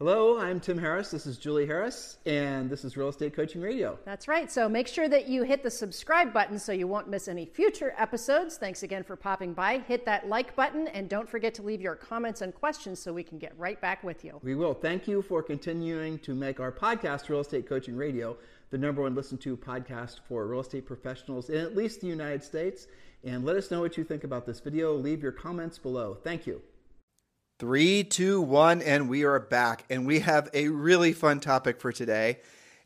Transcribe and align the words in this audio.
Hello, 0.00 0.38
I'm 0.38 0.60
Tim 0.60 0.78
Harris. 0.78 1.10
This 1.10 1.26
is 1.26 1.36
Julie 1.36 1.66
Harris, 1.66 2.16
and 2.24 2.70
this 2.70 2.86
is 2.86 2.96
Real 2.96 3.10
Estate 3.10 3.34
Coaching 3.34 3.60
Radio. 3.60 3.98
That's 4.06 4.28
right. 4.28 4.50
So 4.50 4.66
make 4.66 4.88
sure 4.88 5.10
that 5.10 5.28
you 5.28 5.42
hit 5.42 5.62
the 5.62 5.70
subscribe 5.70 6.32
button 6.32 6.58
so 6.58 6.72
you 6.72 6.86
won't 6.86 7.10
miss 7.10 7.28
any 7.28 7.44
future 7.44 7.92
episodes. 7.98 8.56
Thanks 8.56 8.82
again 8.82 9.04
for 9.04 9.14
popping 9.14 9.52
by. 9.52 9.80
Hit 9.80 10.06
that 10.06 10.26
like 10.26 10.56
button, 10.56 10.88
and 10.88 11.06
don't 11.10 11.28
forget 11.28 11.52
to 11.56 11.62
leave 11.62 11.82
your 11.82 11.96
comments 11.96 12.40
and 12.40 12.54
questions 12.54 12.98
so 12.98 13.12
we 13.12 13.22
can 13.22 13.36
get 13.36 13.52
right 13.58 13.78
back 13.82 14.02
with 14.02 14.24
you. 14.24 14.40
We 14.42 14.54
will. 14.54 14.72
Thank 14.72 15.06
you 15.06 15.20
for 15.20 15.42
continuing 15.42 16.18
to 16.20 16.34
make 16.34 16.60
our 16.60 16.72
podcast, 16.72 17.28
Real 17.28 17.40
Estate 17.40 17.68
Coaching 17.68 17.94
Radio, 17.94 18.38
the 18.70 18.78
number 18.78 19.02
one 19.02 19.14
listened 19.14 19.42
to 19.42 19.54
podcast 19.54 20.20
for 20.26 20.46
real 20.46 20.60
estate 20.60 20.86
professionals 20.86 21.50
in 21.50 21.58
at 21.58 21.76
least 21.76 22.00
the 22.00 22.06
United 22.06 22.42
States. 22.42 22.86
And 23.22 23.44
let 23.44 23.56
us 23.56 23.70
know 23.70 23.80
what 23.80 23.98
you 23.98 24.04
think 24.04 24.24
about 24.24 24.46
this 24.46 24.60
video. 24.60 24.94
Leave 24.94 25.22
your 25.22 25.32
comments 25.32 25.76
below. 25.76 26.16
Thank 26.24 26.46
you. 26.46 26.62
Three, 27.60 28.04
two, 28.04 28.40
one, 28.40 28.80
and 28.80 29.06
we 29.10 29.24
are 29.24 29.38
back. 29.38 29.84
And 29.90 30.06
we 30.06 30.20
have 30.20 30.48
a 30.54 30.68
really 30.68 31.12
fun 31.12 31.40
topic 31.40 31.78
for 31.78 31.92
today. 31.92 32.38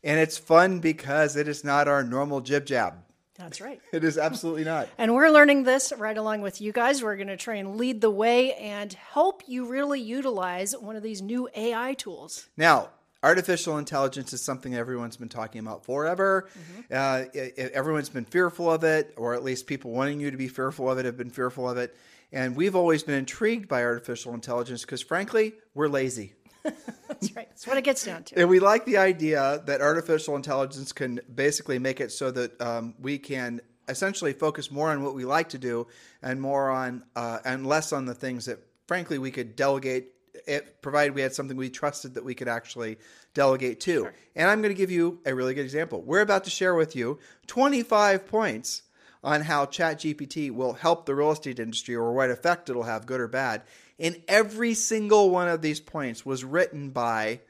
And 0.03 0.19
it's 0.19 0.37
fun 0.37 0.81
because 0.81 1.37
it 1.37 1.47
is 1.47 1.63
not 1.63 1.87
our 1.87 2.03
normal 2.03 2.41
jib 2.41 2.65
jab. 2.65 2.95
That's 3.35 3.61
right. 3.61 3.79
It 3.93 4.03
is 4.03 4.17
absolutely 4.17 4.65
not. 4.65 4.89
And 4.97 5.15
we're 5.15 5.29
learning 5.29 5.63
this 5.63 5.93
right 5.97 6.17
along 6.17 6.41
with 6.41 6.59
you 6.59 6.73
guys. 6.73 7.01
We're 7.01 7.15
going 7.15 7.29
to 7.29 7.37
try 7.37 7.55
and 7.55 7.77
lead 7.77 8.01
the 8.01 8.11
way 8.11 8.53
and 8.55 8.91
help 8.91 9.43
you 9.47 9.65
really 9.65 10.01
utilize 10.01 10.73
one 10.73 10.97
of 10.97 11.03
these 11.03 11.21
new 11.21 11.47
AI 11.55 11.93
tools. 11.93 12.49
Now, 12.57 12.89
artificial 13.23 13.77
intelligence 13.77 14.33
is 14.33 14.41
something 14.41 14.75
everyone's 14.75 15.15
been 15.15 15.29
talking 15.29 15.59
about 15.59 15.85
forever. 15.85 16.49
Mm-hmm. 16.49 16.81
Uh, 16.91 17.29
it, 17.33 17.53
it, 17.57 17.71
everyone's 17.71 18.09
been 18.09 18.25
fearful 18.25 18.69
of 18.69 18.83
it, 18.83 19.13
or 19.15 19.35
at 19.35 19.41
least 19.41 19.67
people 19.67 19.91
wanting 19.91 20.19
you 20.19 20.31
to 20.31 20.37
be 20.37 20.49
fearful 20.49 20.91
of 20.91 20.97
it 20.97 21.05
have 21.05 21.15
been 21.15 21.29
fearful 21.29 21.69
of 21.69 21.77
it. 21.77 21.95
And 22.35 22.53
we've 22.53 22.75
always 22.75 23.01
been 23.01 23.15
intrigued 23.15 23.69
by 23.69 23.81
artificial 23.81 24.33
intelligence 24.33 24.81
because, 24.81 25.01
frankly, 25.01 25.53
we're 25.73 25.87
lazy. 25.87 26.33
That's 26.63 27.33
right. 27.33 27.47
That's 27.47 27.65
what 27.65 27.77
it 27.77 27.85
gets 27.85 28.03
down 28.03 28.23
to. 28.25 28.41
And 28.41 28.49
we 28.49 28.59
like 28.59 28.83
the 28.83 28.97
idea 28.97 29.63
that 29.65 29.79
artificial 29.79 30.35
intelligence 30.35 30.91
can 30.91 31.21
basically 31.33 31.79
make 31.79 32.01
it 32.01 32.11
so 32.11 32.31
that 32.31 32.61
um, 32.61 32.93
we 32.99 33.17
can 33.19 33.61
essentially 33.87 34.33
focus 34.33 34.69
more 34.69 34.89
on 34.89 35.01
what 35.01 35.15
we 35.15 35.23
like 35.23 35.49
to 35.49 35.57
do 35.57 35.87
and 36.21 36.41
more 36.41 36.69
on 36.69 37.05
uh, 37.15 37.39
and 37.45 37.65
less 37.65 37.93
on 37.93 38.05
the 38.05 38.13
things 38.13 38.47
that, 38.47 38.59
frankly, 38.85 39.17
we 39.17 39.31
could 39.31 39.55
delegate. 39.55 40.11
It, 40.45 40.81
provided 40.81 41.15
we 41.15 41.21
had 41.21 41.33
something 41.33 41.55
we 41.55 41.69
trusted 41.69 42.15
that 42.15 42.25
we 42.25 42.35
could 42.35 42.49
actually 42.49 42.97
delegate 43.33 43.79
to. 43.81 44.01
Sure. 44.01 44.13
And 44.35 44.49
I'm 44.49 44.61
going 44.61 44.75
to 44.75 44.77
give 44.77 44.91
you 44.91 45.21
a 45.25 45.33
really 45.33 45.53
good 45.53 45.63
example. 45.63 46.01
We're 46.01 46.19
about 46.19 46.43
to 46.43 46.49
share 46.49 46.75
with 46.75 46.97
you 46.97 47.19
25 47.47 48.27
points 48.27 48.81
on 49.25 49.41
how 49.41 49.65
ChatGPT 49.65 50.51
will 50.51 50.73
help 50.73 51.05
the 51.05 51.15
real 51.15 51.31
estate 51.31 51.59
industry 51.59 51.95
or 51.95 52.13
what 52.13 52.29
effect 52.29 52.69
it'll 52.69 52.83
have, 52.83 53.07
good 53.07 53.19
or 53.19 53.27
bad. 53.27 53.63
And 53.97 54.21
every 54.27 54.75
single 54.75 55.31
one 55.31 55.47
of 55.47 55.63
these 55.63 55.79
points 55.79 56.23
was 56.23 56.43
written 56.43 56.91
by 56.91 57.41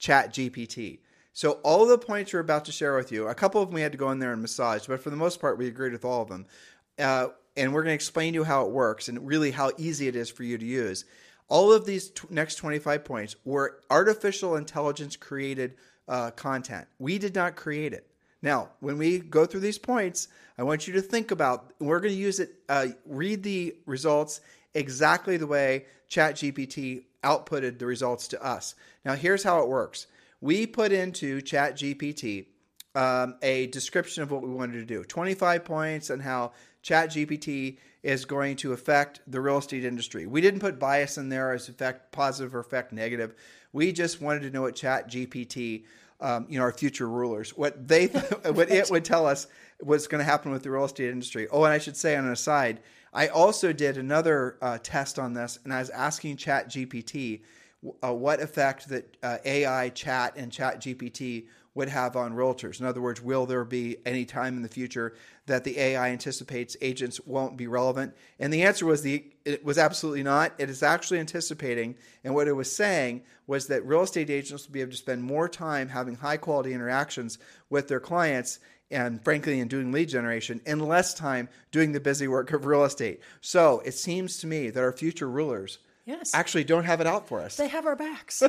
ChatGPT. 0.00 1.00
So 1.32 1.58
all 1.64 1.86
the 1.86 1.98
points 1.98 2.32
we're 2.32 2.38
about 2.38 2.66
to 2.66 2.72
share 2.72 2.94
with 2.96 3.10
you, 3.10 3.26
a 3.26 3.34
couple 3.34 3.60
of 3.60 3.68
them 3.68 3.74
we 3.74 3.80
had 3.80 3.90
to 3.90 3.98
go 3.98 4.12
in 4.12 4.20
there 4.20 4.32
and 4.32 4.40
massage, 4.40 4.86
but 4.86 5.00
for 5.00 5.10
the 5.10 5.16
most 5.16 5.40
part, 5.40 5.58
we 5.58 5.66
agreed 5.66 5.92
with 5.92 6.04
all 6.04 6.22
of 6.22 6.28
them. 6.28 6.46
Uh, 7.00 7.26
and 7.56 7.74
we're 7.74 7.82
going 7.82 7.90
to 7.90 7.96
explain 7.96 8.32
to 8.34 8.38
you 8.38 8.44
how 8.44 8.64
it 8.66 8.70
works 8.70 9.08
and 9.08 9.26
really 9.26 9.50
how 9.50 9.72
easy 9.76 10.06
it 10.06 10.14
is 10.14 10.30
for 10.30 10.44
you 10.44 10.56
to 10.56 10.64
use. 10.64 11.04
All 11.48 11.72
of 11.72 11.84
these 11.84 12.10
t- 12.10 12.28
next 12.30 12.56
25 12.56 13.04
points 13.04 13.34
were 13.44 13.80
artificial 13.90 14.54
intelligence 14.54 15.16
created 15.16 15.74
uh, 16.06 16.30
content. 16.30 16.86
We 17.00 17.18
did 17.18 17.34
not 17.34 17.56
create 17.56 17.92
it. 17.92 18.08
Now, 18.44 18.68
when 18.80 18.98
we 18.98 19.20
go 19.20 19.46
through 19.46 19.60
these 19.60 19.78
points, 19.78 20.28
I 20.58 20.64
want 20.64 20.86
you 20.86 20.92
to 20.92 21.00
think 21.00 21.30
about. 21.30 21.72
We're 21.80 21.98
going 21.98 22.12
to 22.12 22.20
use 22.20 22.40
it. 22.40 22.56
Uh, 22.68 22.88
read 23.06 23.42
the 23.42 23.74
results 23.86 24.42
exactly 24.74 25.38
the 25.38 25.46
way 25.46 25.86
ChatGPT 26.10 27.04
outputted 27.22 27.78
the 27.78 27.86
results 27.86 28.28
to 28.28 28.44
us. 28.44 28.74
Now, 29.02 29.14
here's 29.14 29.42
how 29.42 29.62
it 29.62 29.68
works. 29.68 30.08
We 30.42 30.66
put 30.66 30.92
into 30.92 31.40
ChatGPT 31.40 32.44
um, 32.94 33.36
a 33.40 33.68
description 33.68 34.22
of 34.22 34.30
what 34.30 34.42
we 34.42 34.50
wanted 34.50 34.74
to 34.74 34.84
do. 34.84 35.04
25 35.04 35.64
points 35.64 36.10
on 36.10 36.20
how 36.20 36.52
ChatGPT 36.82 37.78
is 38.02 38.26
going 38.26 38.56
to 38.56 38.74
affect 38.74 39.20
the 39.26 39.40
real 39.40 39.56
estate 39.56 39.86
industry. 39.86 40.26
We 40.26 40.42
didn't 40.42 40.60
put 40.60 40.78
bias 40.78 41.16
in 41.16 41.30
there 41.30 41.52
as 41.54 41.70
effect 41.70 42.12
positive 42.12 42.54
or 42.54 42.60
effect 42.60 42.92
negative. 42.92 43.34
We 43.72 43.90
just 43.90 44.20
wanted 44.20 44.42
to 44.42 44.50
know 44.50 44.62
what 44.62 44.76
ChatGPT 44.76 45.84
um, 46.20 46.46
you 46.48 46.58
know, 46.58 46.64
our 46.64 46.72
future 46.72 47.08
rulers, 47.08 47.56
what 47.56 47.86
they, 47.88 48.06
what 48.44 48.70
it 48.70 48.90
would 48.90 49.04
tell 49.04 49.26
us 49.26 49.46
what's 49.80 50.06
going 50.06 50.20
to 50.20 50.24
happen 50.24 50.52
with 50.52 50.62
the 50.62 50.70
real 50.70 50.84
estate 50.84 51.10
industry. 51.10 51.48
Oh, 51.50 51.64
and 51.64 51.72
I 51.72 51.78
should 51.78 51.96
say 51.96 52.16
on 52.16 52.24
an 52.24 52.32
aside, 52.32 52.80
I 53.12 53.28
also 53.28 53.72
did 53.72 53.96
another 53.96 54.56
uh, 54.60 54.78
test 54.82 55.18
on 55.18 55.34
this, 55.34 55.58
and 55.64 55.72
I 55.72 55.78
was 55.78 55.90
asking 55.90 56.36
Chat 56.36 56.68
GPT 56.68 57.42
uh, 58.02 58.12
what 58.12 58.40
effect 58.40 58.88
that 58.88 59.16
uh, 59.22 59.38
AI 59.44 59.90
chat 59.90 60.34
and 60.36 60.50
Chat 60.50 60.80
GPT 60.80 61.46
would 61.74 61.88
have 61.88 62.16
on 62.16 62.32
realtors. 62.32 62.80
In 62.80 62.86
other 62.86 63.00
words, 63.00 63.20
will 63.20 63.46
there 63.46 63.64
be 63.64 63.96
any 64.06 64.24
time 64.24 64.56
in 64.56 64.62
the 64.62 64.68
future 64.68 65.14
that 65.46 65.64
the 65.64 65.78
AI 65.78 66.10
anticipates 66.10 66.76
agents 66.80 67.20
won't 67.26 67.56
be 67.56 67.66
relevant? 67.66 68.14
And 68.38 68.52
the 68.52 68.62
answer 68.62 68.86
was 68.86 69.02
the 69.02 69.24
it 69.44 69.64
was 69.64 69.78
absolutely 69.78 70.22
not. 70.22 70.52
It 70.58 70.70
is 70.70 70.82
actually 70.82 71.18
anticipating, 71.20 71.96
and 72.22 72.34
what 72.34 72.48
it 72.48 72.52
was 72.52 72.74
saying 72.74 73.22
was 73.46 73.66
that 73.66 73.84
real 73.84 74.02
estate 74.02 74.30
agents 74.30 74.66
will 74.66 74.72
be 74.72 74.80
able 74.80 74.92
to 74.92 74.96
spend 74.96 75.22
more 75.22 75.48
time 75.48 75.88
having 75.88 76.16
high 76.16 76.38
quality 76.38 76.72
interactions 76.72 77.38
with 77.68 77.88
their 77.88 78.00
clients 78.00 78.58
and 78.90 79.22
frankly 79.24 79.60
in 79.60 79.68
doing 79.68 79.92
lead 79.92 80.08
generation 80.08 80.60
and 80.66 80.86
less 80.86 81.14
time 81.14 81.48
doing 81.72 81.92
the 81.92 82.00
busy 82.00 82.28
work 82.28 82.52
of 82.52 82.66
real 82.66 82.84
estate. 82.84 83.20
So 83.40 83.82
it 83.84 83.92
seems 83.92 84.38
to 84.38 84.46
me 84.46 84.70
that 84.70 84.82
our 84.82 84.92
future 84.92 85.28
rulers 85.28 85.78
yes. 86.06 86.34
actually 86.34 86.64
don't 86.64 86.84
have 86.84 87.00
it 87.00 87.06
out 87.06 87.28
for 87.28 87.40
us. 87.40 87.56
They 87.56 87.68
have 87.68 87.86
our 87.86 87.96
backs. 87.96 88.42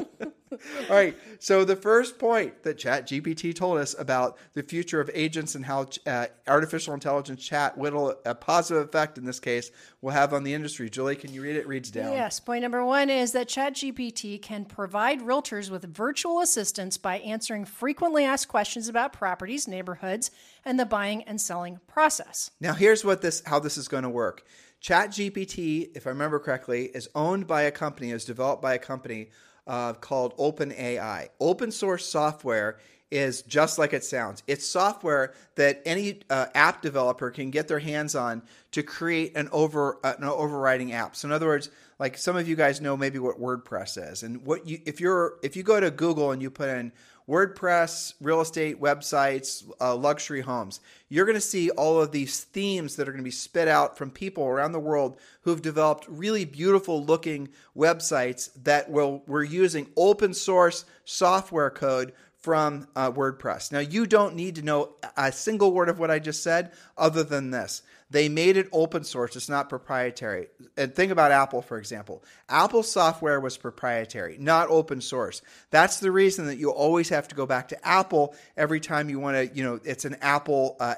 All 0.90 0.96
right. 0.96 1.16
So 1.38 1.64
the 1.64 1.76
first 1.76 2.18
point 2.18 2.62
that 2.64 2.76
ChatGPT 2.76 3.54
told 3.54 3.78
us 3.78 3.94
about 3.98 4.36
the 4.52 4.62
future 4.62 5.00
of 5.00 5.10
agents 5.14 5.54
and 5.54 5.64
how 5.64 5.86
uh, 6.06 6.26
artificial 6.46 6.92
intelligence 6.92 7.42
chat, 7.42 7.78
will 7.78 8.14
a 8.26 8.34
positive 8.34 8.84
effect 8.84 9.16
in 9.16 9.24
this 9.24 9.40
case, 9.40 9.70
will 10.02 10.10
have 10.10 10.34
on 10.34 10.44
the 10.44 10.52
industry. 10.52 10.90
Julie, 10.90 11.16
can 11.16 11.32
you 11.32 11.40
read 11.40 11.56
it? 11.56 11.62
it 11.62 11.68
reads 11.68 11.90
down. 11.90 12.12
Yes. 12.12 12.40
Point 12.40 12.62
number 12.62 12.84
one 12.84 13.08
is 13.08 13.32
that 13.32 13.48
ChatGPT 13.48 14.42
can 14.42 14.64
provide 14.64 15.20
realtors 15.20 15.70
with 15.70 15.84
virtual 15.84 16.40
assistance 16.40 16.98
by 16.98 17.18
answering 17.20 17.64
frequently 17.64 18.24
asked 18.24 18.48
questions 18.48 18.88
about 18.88 19.12
properties, 19.12 19.66
neighborhoods, 19.66 20.30
and 20.64 20.78
the 20.78 20.84
buying 20.84 21.22
and 21.22 21.40
selling 21.40 21.80
process. 21.86 22.50
Now, 22.60 22.74
here's 22.74 23.04
what 23.04 23.22
this 23.22 23.42
how 23.46 23.60
this 23.60 23.78
is 23.78 23.88
going 23.88 24.02
to 24.02 24.10
work. 24.10 24.44
ChatGPT, 24.82 25.96
if 25.96 26.06
I 26.06 26.10
remember 26.10 26.40
correctly, 26.40 26.86
is 26.86 27.08
owned 27.14 27.46
by 27.46 27.62
a 27.62 27.70
company, 27.70 28.10
is 28.10 28.24
developed 28.24 28.60
by 28.60 28.74
a 28.74 28.78
company 28.78 29.30
uh, 29.66 29.92
called 29.94 30.36
OpenAI. 30.36 31.28
Open 31.40 31.70
source 31.70 32.06
software 32.06 32.78
is 33.12 33.42
just 33.42 33.78
like 33.78 33.92
it 33.92 34.02
sounds. 34.02 34.42
It's 34.46 34.66
software 34.66 35.34
that 35.56 35.82
any 35.84 36.20
uh, 36.30 36.46
app 36.54 36.80
developer 36.80 37.30
can 37.30 37.50
get 37.50 37.68
their 37.68 37.78
hands 37.78 38.14
on 38.14 38.42
to 38.70 38.82
create 38.82 39.36
an 39.36 39.50
over 39.52 39.98
uh, 40.02 40.14
an 40.18 40.24
overriding 40.24 40.92
app. 40.92 41.14
So 41.14 41.28
in 41.28 41.32
other 41.32 41.46
words, 41.46 41.68
like 41.98 42.16
some 42.16 42.36
of 42.36 42.48
you 42.48 42.56
guys 42.56 42.80
know 42.80 42.96
maybe 42.96 43.18
what 43.18 43.38
WordPress 43.38 44.12
is, 44.12 44.22
and 44.22 44.44
what 44.46 44.66
you 44.66 44.80
if 44.86 44.98
you're 44.98 45.34
if 45.42 45.56
you 45.56 45.62
go 45.62 45.78
to 45.78 45.90
Google 45.90 46.32
and 46.32 46.40
you 46.40 46.50
put 46.50 46.70
in 46.70 46.90
WordPress, 47.28 48.14
real 48.20 48.40
estate 48.40 48.80
websites, 48.80 49.68
uh, 49.80 49.94
luxury 49.94 50.40
homes. 50.40 50.80
You're 51.08 51.26
going 51.26 51.36
to 51.36 51.40
see 51.40 51.70
all 51.70 52.00
of 52.00 52.10
these 52.10 52.40
themes 52.44 52.96
that 52.96 53.08
are 53.08 53.12
going 53.12 53.22
to 53.22 53.24
be 53.24 53.30
spit 53.30 53.68
out 53.68 53.96
from 53.96 54.10
people 54.10 54.44
around 54.44 54.72
the 54.72 54.80
world 54.80 55.18
who've 55.42 55.62
developed 55.62 56.06
really 56.08 56.44
beautiful 56.44 57.04
looking 57.04 57.48
websites 57.76 58.50
that 58.64 58.90
will 58.90 59.22
we're 59.26 59.44
using 59.44 59.88
open 59.96 60.34
source 60.34 60.84
software 61.04 61.70
code 61.70 62.12
from 62.42 62.88
uh, 62.96 63.10
WordPress. 63.12 63.70
Now, 63.70 63.78
you 63.78 64.04
don't 64.04 64.34
need 64.34 64.56
to 64.56 64.62
know 64.62 64.96
a 65.16 65.30
single 65.30 65.72
word 65.72 65.88
of 65.88 66.00
what 66.00 66.10
I 66.10 66.18
just 66.18 66.42
said 66.42 66.72
other 66.98 67.22
than 67.22 67.50
this. 67.52 67.82
They 68.12 68.28
made 68.28 68.58
it 68.58 68.68
open 68.72 69.04
source, 69.04 69.36
it's 69.36 69.48
not 69.48 69.70
proprietary. 69.70 70.48
And 70.76 70.94
think 70.94 71.10
about 71.10 71.32
Apple, 71.32 71.62
for 71.62 71.78
example. 71.78 72.22
Apple 72.46 72.82
software 72.82 73.40
was 73.40 73.56
proprietary, 73.56 74.36
not 74.38 74.68
open 74.68 75.00
source. 75.00 75.40
That's 75.70 75.98
the 75.98 76.12
reason 76.12 76.46
that 76.46 76.58
you 76.58 76.70
always 76.70 77.08
have 77.08 77.26
to 77.28 77.34
go 77.34 77.46
back 77.46 77.68
to 77.68 77.88
Apple 77.88 78.34
every 78.54 78.80
time 78.80 79.08
you 79.08 79.18
want 79.18 79.36
to, 79.36 79.56
you 79.56 79.64
know, 79.64 79.80
it's 79.82 80.04
an 80.04 80.16
Apple, 80.20 80.76
uh, 80.78 80.96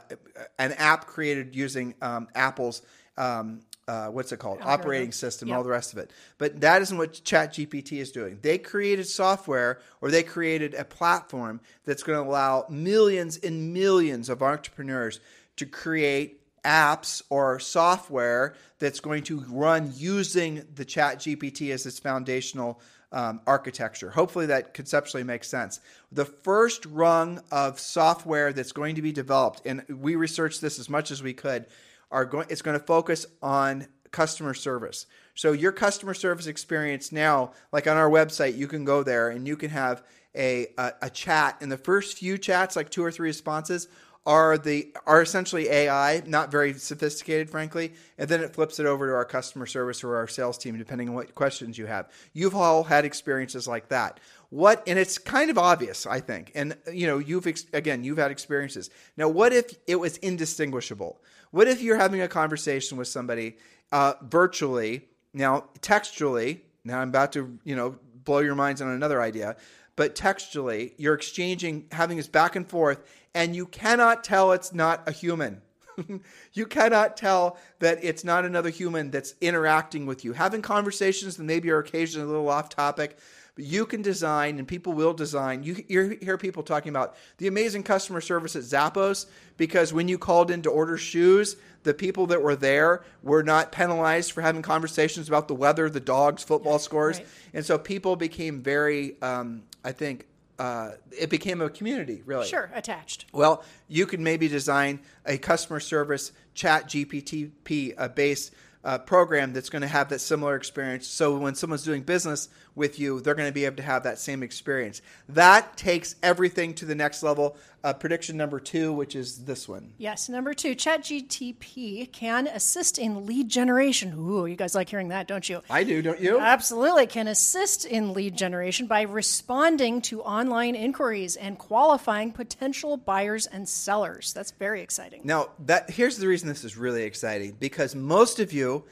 an 0.58 0.72
app 0.72 1.06
created 1.06 1.55
using 1.55 1.94
um, 2.02 2.26
Apple's 2.34 2.82
um, 3.17 3.60
uh, 3.87 4.06
what's 4.06 4.32
it 4.32 4.38
called 4.38 4.58
operating 4.62 5.12
system 5.12 5.49
yep. 5.49 5.58
all 5.58 5.62
the 5.62 5.69
rest 5.69 5.93
of 5.93 5.99
it 5.99 6.10
but 6.38 6.62
that 6.62 6.81
isn't 6.81 6.96
what 6.96 7.12
ChatGPT 7.12 7.99
is 8.00 8.12
doing 8.12 8.38
they 8.40 8.56
created 8.56 9.06
software 9.06 9.78
or 10.00 10.10
they 10.10 10.22
created 10.22 10.72
a 10.72 10.84
platform 10.84 11.60
that's 11.84 12.02
going 12.02 12.19
to 12.19 12.28
allow 12.28 12.64
millions 12.70 13.37
and 13.37 13.75
millions 13.75 14.31
of 14.31 14.43
entrepreneurs 14.43 15.20
to 15.56 15.67
create 15.67 16.40
apps 16.64 17.22
or 17.31 17.58
software 17.58 18.55
that's 18.78 19.00
going 19.00 19.22
to 19.25 19.40
run 19.49 19.93
using 19.96 20.64
the 20.75 20.84
ChatGPT 20.84 21.72
as 21.72 21.87
its 21.87 21.99
foundational 21.99 22.81
um, 23.12 23.40
architecture. 23.46 24.11
Hopefully, 24.11 24.46
that 24.46 24.75
conceptually 24.75 25.22
makes 25.22 25.49
sense. 25.49 25.81
The 26.11 26.25
first 26.25 26.84
rung 26.87 27.40
of 27.52 27.78
software 27.78 28.52
that's 28.52 28.72
going 28.72 28.96
to 28.96 29.02
be 29.02 29.12
developed, 29.12 29.62
and 29.64 29.84
we 29.88 30.16
researched 30.16 30.61
this 30.61 30.78
as 30.78 30.90
much 30.90 31.11
as 31.11 31.22
we 31.22 31.32
could, 31.32 31.66
are 32.11 32.25
going. 32.25 32.46
It's 32.50 32.62
going 32.62 32.78
to 32.78 32.84
focus 32.84 33.26
on 33.40 33.87
customer 34.10 34.55
service. 34.55 35.06
So 35.34 35.52
your 35.52 35.72
customer 35.72 36.14
service 36.14 36.46
experience 36.46 37.10
now, 37.10 37.52
like 37.72 37.87
on 37.88 37.96
our 37.96 38.08
website, 38.08 38.56
you 38.56 38.69
can 38.69 38.84
go 38.84 39.02
there 39.02 39.28
and 39.31 39.46
you 39.46 39.56
can 39.56 39.70
have 39.70 40.05
a, 40.37 40.69
a, 40.78 40.93
a 41.02 41.10
chat. 41.10 41.56
And 41.60 41.70
the 41.70 41.76
first 41.76 42.19
few 42.19 42.38
chats, 42.38 42.76
like 42.76 42.90
two 42.90 43.05
or 43.05 43.10
three 43.10 43.28
responses, 43.28 43.88
are 44.26 44.56
the 44.56 44.94
are 45.06 45.21
essentially 45.21 45.69
AI, 45.69 46.23
not 46.26 46.50
very 46.50 46.73
sophisticated, 46.75 47.50
frankly, 47.50 47.93
and 48.17 48.29
then 48.29 48.41
it 48.41 48.55
flips 48.55 48.81
it 48.81 48.87
over 48.87 49.06
to 49.06 49.15
our 49.15 49.25
customer 49.25 49.67
service 49.67 50.03
or 50.03 50.17
our 50.17 50.26
sales 50.26 50.56
team, 50.56 50.79
depending 50.79 51.11
on 51.11 51.15
what 51.15 51.35
questions 51.35 51.76
you 51.76 51.87
have. 51.87 52.11
You've 52.32 52.55
all 52.55 52.85
had 52.85 53.05
experiences 53.05 53.69
like 53.69 53.88
that. 53.88 54.21
What 54.49 54.82
and 54.87 54.99
it's 54.99 55.19
kind 55.19 55.50
of 55.50 55.59
obvious, 55.59 56.06
I 56.06 56.21
think, 56.21 56.53
and 56.55 56.76
you 56.91 57.06
know, 57.06 57.19
you've 57.19 57.47
ex- 57.47 57.67
again, 57.75 58.03
you've 58.03 58.19
had 58.19 58.31
experiences. 58.31 58.88
Now, 59.17 59.29
what 59.29 59.53
if 59.53 59.75
it 59.87 59.97
was 59.97 60.17
indistinguishable? 60.19 61.20
What 61.50 61.69
if 61.69 61.82
you're 61.82 61.99
having 61.99 62.23
a 62.23 62.29
conversation 62.29 62.97
with 62.97 63.09
somebody 63.09 63.59
uh, 63.93 64.15
virtually? 64.23 65.09
Now, 65.35 65.65
textually. 65.82 66.62
Now, 66.85 67.00
I'm 67.00 67.09
about 67.09 67.32
to 67.32 67.59
you 67.65 67.77
know 67.77 67.97
blow 68.25 68.38
your 68.38 68.55
minds 68.55 68.81
on 68.81 68.88
another 68.88 69.20
idea 69.20 69.56
but 69.96 70.14
textually, 70.14 70.94
you're 70.96 71.14
exchanging, 71.14 71.87
having 71.93 72.17
this 72.17 72.29
back 72.29 72.56
and 72.56 72.69
forth, 72.69 73.02
and 73.35 73.55
you 73.55 73.67
cannot 73.67 74.25
tell 74.25 74.52
it's 74.52 74.73
not 74.73 75.08
a 75.08 75.12
human. 75.12 75.62
you 76.52 76.67
cannot 76.67 77.17
tell 77.17 77.58
that 77.79 78.02
it's 78.02 78.25
not 78.25 78.44
another 78.44 78.70
human 78.70 79.11
that's 79.11 79.35
interacting 79.41 80.06
with 80.06 80.25
you, 80.25 80.32
having 80.32 80.62
conversations 80.62 81.37
that 81.37 81.44
maybe 81.44 81.70
are 81.70 81.79
occasionally 81.79 82.25
a 82.25 82.31
little 82.31 82.49
off 82.49 82.69
topic, 82.69 83.19
but 83.55 83.64
you 83.64 83.87
can 83.87 84.02
design 84.02 84.58
and 84.58 84.67
people 84.67 84.93
will 84.93 85.14
design. 85.14 85.62
You 85.62 85.75
hear 86.20 86.37
people 86.37 86.64
talking 86.64 86.91
about 86.91 87.14
the 87.38 87.46
amazing 87.46 87.85
customer 87.85 88.20
service 88.20 88.56
at 88.56 88.62
Zappos 88.62 89.26
because 89.56 89.93
when 89.93 90.08
you 90.08 90.19
called 90.19 90.50
in 90.50 90.62
to 90.62 90.70
order 90.70 90.96
shoes, 90.96 91.56
the 91.85 91.94
people 91.94 92.26
that 92.29 92.43
were 92.43 92.56
there 92.56 93.05
were 93.23 93.44
not 93.44 93.70
penalized 93.70 94.32
for 94.32 94.41
having 94.41 94.62
conversations 94.62 95.29
about 95.29 95.46
the 95.46 95.55
weather, 95.55 95.88
the 95.88 96.00
dogs, 96.00 96.43
football 96.43 96.81
scores. 96.81 97.19
Right. 97.19 97.29
And 97.52 97.64
so 97.64 97.79
people 97.79 98.17
became 98.17 98.61
very, 98.61 99.20
um, 99.23 99.62
I 99.84 99.92
think, 99.92 100.26
uh, 100.58 100.92
it 101.10 101.31
became 101.31 101.60
a 101.60 101.69
community, 101.69 102.22
really. 102.25 102.46
Sure, 102.46 102.70
attached. 102.75 103.26
Well, 103.32 103.64
you 103.88 104.06
could 104.06 104.20
maybe 104.20 104.48
design 104.48 105.00
a 105.26 105.36
customer 105.36 105.81
service 105.81 106.32
chat 106.54 106.88
GPT 106.88 107.94
uh, 107.98 108.08
based 108.08 108.52
uh, 108.84 108.98
program 108.98 109.52
that's 109.52 109.70
going 109.70 109.82
to 109.82 109.88
have 109.88 110.10
that 110.10 110.20
similar 110.20 110.56
experience. 110.56 111.06
So 111.06 111.38
when 111.38 111.54
someone's 111.54 111.84
doing 111.84 112.02
business 112.02 112.48
with 112.75 112.98
you, 113.00 113.20
they're 113.20 113.34
going 113.34 113.48
to 113.48 113.54
be 113.54 113.64
able 113.64 113.76
to 113.76 113.82
have 113.82 114.02
that 114.02 114.19
same 114.19 114.42
experience. 114.42 115.00
That 115.28 115.76
takes 115.76 116.16
everything 116.22 116.75
to 116.75 116.84
the 116.84 116.94
next 116.94 117.22
level. 117.22 117.56
Uh, 117.84 117.92
prediction 117.92 118.38
number 118.38 118.58
two, 118.58 118.94
which 118.94 119.14
is 119.14 119.44
this 119.44 119.69
one. 119.69 119.92
Yes, 119.98 120.31
number 120.31 120.54
two, 120.54 120.75
ChatGTP 120.75 122.10
can 122.10 122.46
assist 122.46 122.96
in 122.96 123.26
lead 123.26 123.50
generation. 123.50 124.14
Ooh, 124.14 124.46
you 124.46 124.56
guys 124.56 124.75
like 124.75 124.88
hearing 124.88 125.08
that, 125.08 125.28
don't 125.28 125.46
you? 125.46 125.60
I 125.69 125.84
do, 125.84 126.00
don't 126.00 126.19
you? 126.19 126.40
Absolutely, 126.40 127.06
can 127.06 127.28
assist 127.28 127.84
in 127.84 128.14
lead 128.14 128.38
generation 128.38 128.86
by 128.86 129.02
responding 129.02 130.00
to 130.00 130.22
online 130.22 130.75
inquiries 130.75 131.36
and 131.36 131.58
qualifying 131.58 132.32
potential 132.32 132.96
buyers 132.96 133.46
and 133.46 133.69
sellers. 133.69 134.32
That's 134.32 134.52
very 134.52 134.81
exciting. 134.81 135.20
Now, 135.22 135.50
that 135.66 135.90
here's 135.90 136.16
the 136.16 136.26
reason 136.26 136.48
this 136.48 136.64
is 136.64 136.78
really 136.78 137.02
exciting 137.02 137.54
because 137.60 137.94
most 137.94 138.40
of 138.40 138.50
you 138.54 138.84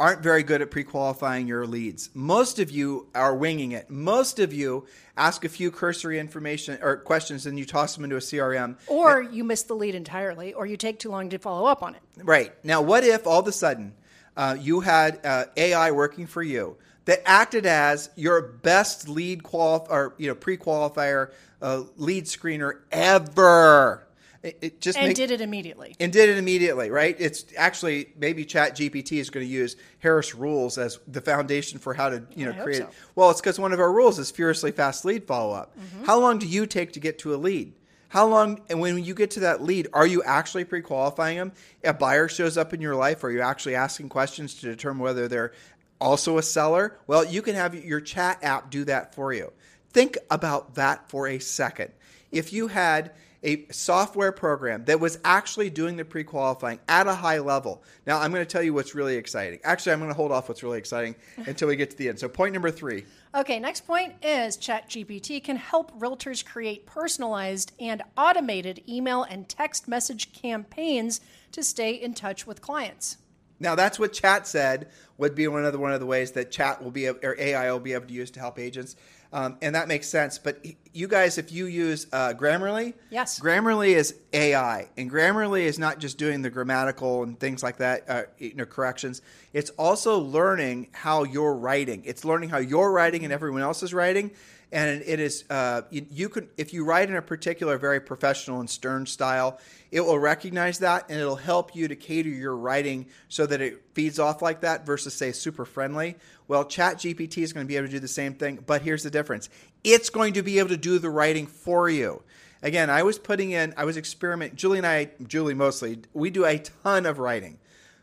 aren't 0.00 0.22
very 0.22 0.42
good 0.42 0.62
at 0.62 0.70
pre-qualifying 0.70 1.46
your 1.46 1.66
leads. 1.66 2.08
Most 2.14 2.58
of 2.58 2.70
you 2.70 3.06
are 3.14 3.36
winging 3.36 3.72
it. 3.72 3.90
Most 3.90 4.38
of 4.38 4.50
you 4.50 4.86
ask 5.14 5.44
a 5.44 5.48
few 5.48 5.70
cursory 5.70 6.18
information 6.18 6.78
or 6.80 6.96
questions 6.96 7.44
and 7.44 7.58
you 7.58 7.66
toss 7.66 7.94
them 7.94 8.04
into 8.04 8.16
a 8.16 8.20
CRM. 8.20 8.78
Or 8.86 9.20
you 9.20 9.44
miss 9.44 9.62
the 9.64 9.74
lead 9.74 9.94
entirely, 9.94 10.54
or 10.54 10.64
you 10.64 10.78
take 10.78 10.98
too 10.98 11.10
long 11.10 11.28
to 11.28 11.38
follow 11.38 11.66
up 11.66 11.82
on 11.82 11.94
it. 11.94 12.00
Right. 12.16 12.52
Now, 12.64 12.80
what 12.80 13.04
if 13.04 13.26
all 13.26 13.40
of 13.40 13.46
a 13.46 13.52
sudden 13.52 13.92
uh, 14.38 14.56
you 14.58 14.80
had 14.80 15.20
uh, 15.22 15.44
AI 15.54 15.90
working 15.90 16.26
for 16.26 16.42
you 16.42 16.78
that 17.04 17.20
acted 17.26 17.66
as 17.66 18.08
your 18.16 18.40
best 18.40 19.06
lead 19.06 19.42
qualif- 19.42 19.90
or 19.90 20.14
you 20.16 20.28
know 20.28 20.34
pre-qualifier 20.34 21.30
uh, 21.60 21.82
lead 21.98 22.24
screener 22.24 22.78
ever? 22.90 24.06
It, 24.42 24.58
it 24.62 24.80
just 24.80 24.96
and 24.96 25.08
make, 25.08 25.16
did 25.16 25.30
it 25.30 25.42
immediately. 25.42 25.94
And 26.00 26.10
did 26.12 26.30
it 26.30 26.38
immediately, 26.38 26.90
right? 26.90 27.14
It's 27.18 27.44
actually 27.58 28.12
maybe 28.16 28.46
Chat 28.46 28.74
GPT 28.74 29.18
is 29.18 29.28
going 29.28 29.46
to 29.46 29.52
use 29.52 29.76
Harris 29.98 30.34
rules 30.34 30.78
as 30.78 30.98
the 31.06 31.20
foundation 31.20 31.78
for 31.78 31.92
how 31.92 32.08
to 32.08 32.22
you 32.34 32.46
know 32.46 32.52
I 32.52 32.62
create. 32.62 32.78
So. 32.78 32.88
Well, 33.14 33.30
it's 33.30 33.40
because 33.40 33.58
one 33.58 33.72
of 33.72 33.80
our 33.80 33.92
rules 33.92 34.18
is 34.18 34.30
furiously 34.30 34.72
fast 34.72 35.04
lead 35.04 35.26
follow 35.26 35.54
up. 35.54 35.78
Mm-hmm. 35.78 36.04
How 36.04 36.18
long 36.18 36.38
do 36.38 36.46
you 36.46 36.64
take 36.64 36.92
to 36.94 37.00
get 37.00 37.18
to 37.20 37.34
a 37.34 37.36
lead? 37.36 37.74
How 38.08 38.26
long, 38.26 38.60
and 38.68 38.80
when 38.80 39.04
you 39.04 39.14
get 39.14 39.30
to 39.32 39.40
that 39.40 39.62
lead, 39.62 39.86
are 39.92 40.06
you 40.06 40.22
actually 40.24 40.64
pre 40.64 40.80
qualifying 40.80 41.36
them? 41.36 41.52
A 41.84 41.92
buyer 41.92 42.26
shows 42.26 42.58
up 42.58 42.74
in 42.74 42.80
your 42.80 42.96
life, 42.96 43.22
are 43.22 43.30
you 43.30 43.40
actually 43.40 43.76
asking 43.76 44.08
questions 44.08 44.54
to 44.56 44.66
determine 44.66 45.02
whether 45.02 45.28
they're 45.28 45.52
also 46.00 46.38
a 46.38 46.42
seller? 46.42 46.98
Well, 47.06 47.24
you 47.24 47.40
can 47.40 47.54
have 47.54 47.74
your 47.74 48.00
chat 48.00 48.42
app 48.42 48.70
do 48.70 48.84
that 48.86 49.14
for 49.14 49.32
you. 49.32 49.52
Think 49.92 50.18
about 50.28 50.74
that 50.74 51.08
for 51.08 51.28
a 51.28 51.38
second. 51.38 51.92
If 52.32 52.52
you 52.52 52.66
had 52.66 53.12
a 53.42 53.66
software 53.70 54.32
program 54.32 54.84
that 54.84 55.00
was 55.00 55.18
actually 55.24 55.70
doing 55.70 55.96
the 55.96 56.04
pre 56.04 56.24
qualifying 56.24 56.78
at 56.88 57.06
a 57.06 57.14
high 57.14 57.38
level. 57.38 57.82
Now, 58.06 58.20
I'm 58.20 58.32
going 58.32 58.44
to 58.44 58.50
tell 58.50 58.62
you 58.62 58.74
what's 58.74 58.94
really 58.94 59.16
exciting. 59.16 59.60
Actually, 59.64 59.92
I'm 59.92 59.98
going 60.00 60.10
to 60.10 60.16
hold 60.16 60.32
off 60.32 60.48
what's 60.48 60.62
really 60.62 60.78
exciting 60.78 61.14
until 61.46 61.68
we 61.68 61.76
get 61.76 61.90
to 61.90 61.96
the 61.96 62.08
end. 62.08 62.18
So, 62.18 62.28
point 62.28 62.52
number 62.52 62.70
three. 62.70 63.04
Okay, 63.34 63.60
next 63.60 63.86
point 63.86 64.14
is 64.22 64.56
ChatGPT 64.56 65.42
can 65.42 65.56
help 65.56 65.98
realtors 65.98 66.44
create 66.44 66.84
personalized 66.84 67.72
and 67.78 68.02
automated 68.16 68.82
email 68.88 69.22
and 69.22 69.48
text 69.48 69.86
message 69.86 70.32
campaigns 70.32 71.20
to 71.52 71.62
stay 71.62 71.92
in 71.92 72.14
touch 72.14 72.46
with 72.46 72.60
clients. 72.60 73.18
Now 73.60 73.74
that's 73.74 73.98
what 73.98 74.14
Chat 74.14 74.46
said 74.46 74.88
would 75.18 75.34
be 75.34 75.46
one 75.46 75.66
of 75.66 75.72
the 75.72 75.78
one 75.78 75.92
of 75.92 76.00
the 76.00 76.06
ways 76.06 76.32
that 76.32 76.50
Chat 76.50 76.82
will 76.82 76.90
be 76.90 77.08
or 77.08 77.36
AI 77.38 77.70
will 77.70 77.78
be 77.78 77.92
able 77.92 78.06
to 78.06 78.14
use 78.14 78.30
to 78.32 78.40
help 78.40 78.58
agents. 78.58 78.96
Um, 79.32 79.58
and 79.62 79.74
that 79.74 79.86
makes 79.86 80.08
sense. 80.08 80.38
But 80.38 80.64
you 80.92 81.06
guys, 81.06 81.38
if 81.38 81.52
you 81.52 81.66
use 81.66 82.06
uh, 82.12 82.32
Grammarly, 82.32 82.94
yes, 83.10 83.38
Grammarly 83.38 83.94
is 83.94 84.16
AI, 84.32 84.88
and 84.96 85.10
Grammarly 85.10 85.62
is 85.62 85.78
not 85.78 86.00
just 86.00 86.18
doing 86.18 86.42
the 86.42 86.50
grammatical 86.50 87.22
and 87.22 87.38
things 87.38 87.62
like 87.62 87.76
that, 87.78 88.10
uh, 88.10 88.22
you 88.38 88.54
know, 88.54 88.64
corrections. 88.64 89.22
It's 89.52 89.70
also 89.70 90.18
learning 90.18 90.88
how 90.92 91.22
you're 91.22 91.54
writing. 91.54 92.02
It's 92.04 92.24
learning 92.24 92.48
how 92.48 92.58
you're 92.58 92.90
writing 92.90 93.24
and 93.24 93.32
everyone 93.32 93.62
else 93.62 93.82
is 93.82 93.94
writing, 93.94 94.32
and 94.72 95.02
it 95.02 95.18
is 95.18 95.44
uh, 95.50 95.82
you, 95.90 96.06
you 96.10 96.28
could 96.28 96.48
if 96.56 96.72
you 96.72 96.84
write 96.84 97.08
in 97.08 97.16
a 97.16 97.22
particular 97.22 97.78
very 97.78 98.00
professional 98.00 98.60
and 98.60 98.70
stern 98.70 99.06
style 99.06 99.58
it 99.90 100.00
will 100.00 100.18
recognize 100.18 100.78
that 100.78 101.06
and 101.08 101.18
it'll 101.18 101.36
help 101.36 101.74
you 101.74 101.88
to 101.88 101.96
cater 101.96 102.28
your 102.28 102.56
writing 102.56 103.06
so 103.28 103.46
that 103.46 103.60
it 103.60 103.82
feeds 103.94 104.18
off 104.18 104.42
like 104.42 104.60
that 104.60 104.86
versus 104.86 105.14
say 105.14 105.32
super 105.32 105.64
friendly. 105.64 106.16
Well 106.48 106.64
chat 106.64 106.98
gpt 106.98 107.38
is 107.38 107.52
going 107.52 107.66
to 107.66 107.68
be 107.68 107.76
able 107.76 107.86
to 107.86 107.92
do 107.92 108.00
the 108.00 108.08
same 108.08 108.34
thing 108.34 108.62
but 108.66 108.82
here's 108.82 109.02
the 109.02 109.10
difference. 109.10 109.48
It's 109.82 110.10
going 110.10 110.34
to 110.34 110.42
be 110.42 110.58
able 110.58 110.70
to 110.70 110.76
do 110.76 110.98
the 110.98 111.10
writing 111.10 111.46
for 111.46 111.88
you. 111.88 112.22
Again 112.62 112.90
i 112.90 113.02
was 113.02 113.18
putting 113.18 113.50
in 113.52 113.74
i 113.76 113.84
was 113.84 113.96
experimenting 113.96 114.56
julie 114.56 114.78
and 114.78 114.86
i 114.86 115.10
julie 115.26 115.54
mostly 115.54 116.00
we 116.12 116.30
do 116.30 116.44
a 116.44 116.58
ton 116.58 117.06
of 117.06 117.18
writing. 117.18 117.58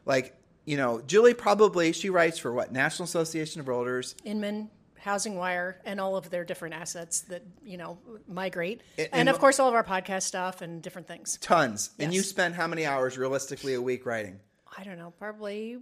Like 0.06 0.34
you 0.68 0.76
know, 0.76 1.02
Julie 1.08 1.34
probably 1.34 1.94
she 1.94 2.10
writes 2.10 2.38
for 2.38 2.52
what? 2.52 2.74
National 2.74 3.06
Association 3.06 3.62
of 3.62 3.68
Realtors, 3.68 4.16
Inman, 4.26 4.70
Housing 5.08 5.38
Wire 5.38 5.80
and 5.86 6.02
all 6.02 6.18
of 6.18 6.30
their 6.30 6.44
different 6.44 6.76
assets 6.76 7.22
that 7.22 7.42
you 7.64 7.78
know 7.78 7.98
migrate, 8.28 8.82
and, 8.98 9.08
and 9.14 9.30
of 9.30 9.40
course 9.40 9.58
all 9.58 9.70
of 9.70 9.74
our 9.74 9.84
podcast 9.84 10.24
stuff 10.24 10.62
and 10.62 10.82
different 10.82 11.08
things. 11.08 11.38
Tons. 11.42 11.92
Yes. 11.98 12.06
And 12.06 12.14
you 12.14 12.22
spend 12.22 12.56
how 12.56 12.68
many 12.68 12.86
hours 12.86 13.18
realistically 13.18 13.74
a 13.74 13.82
week 13.82 14.06
writing? 14.06 14.40
I 14.78 14.84
don't 14.84 14.98
know, 14.98 15.14
probably 15.18 15.78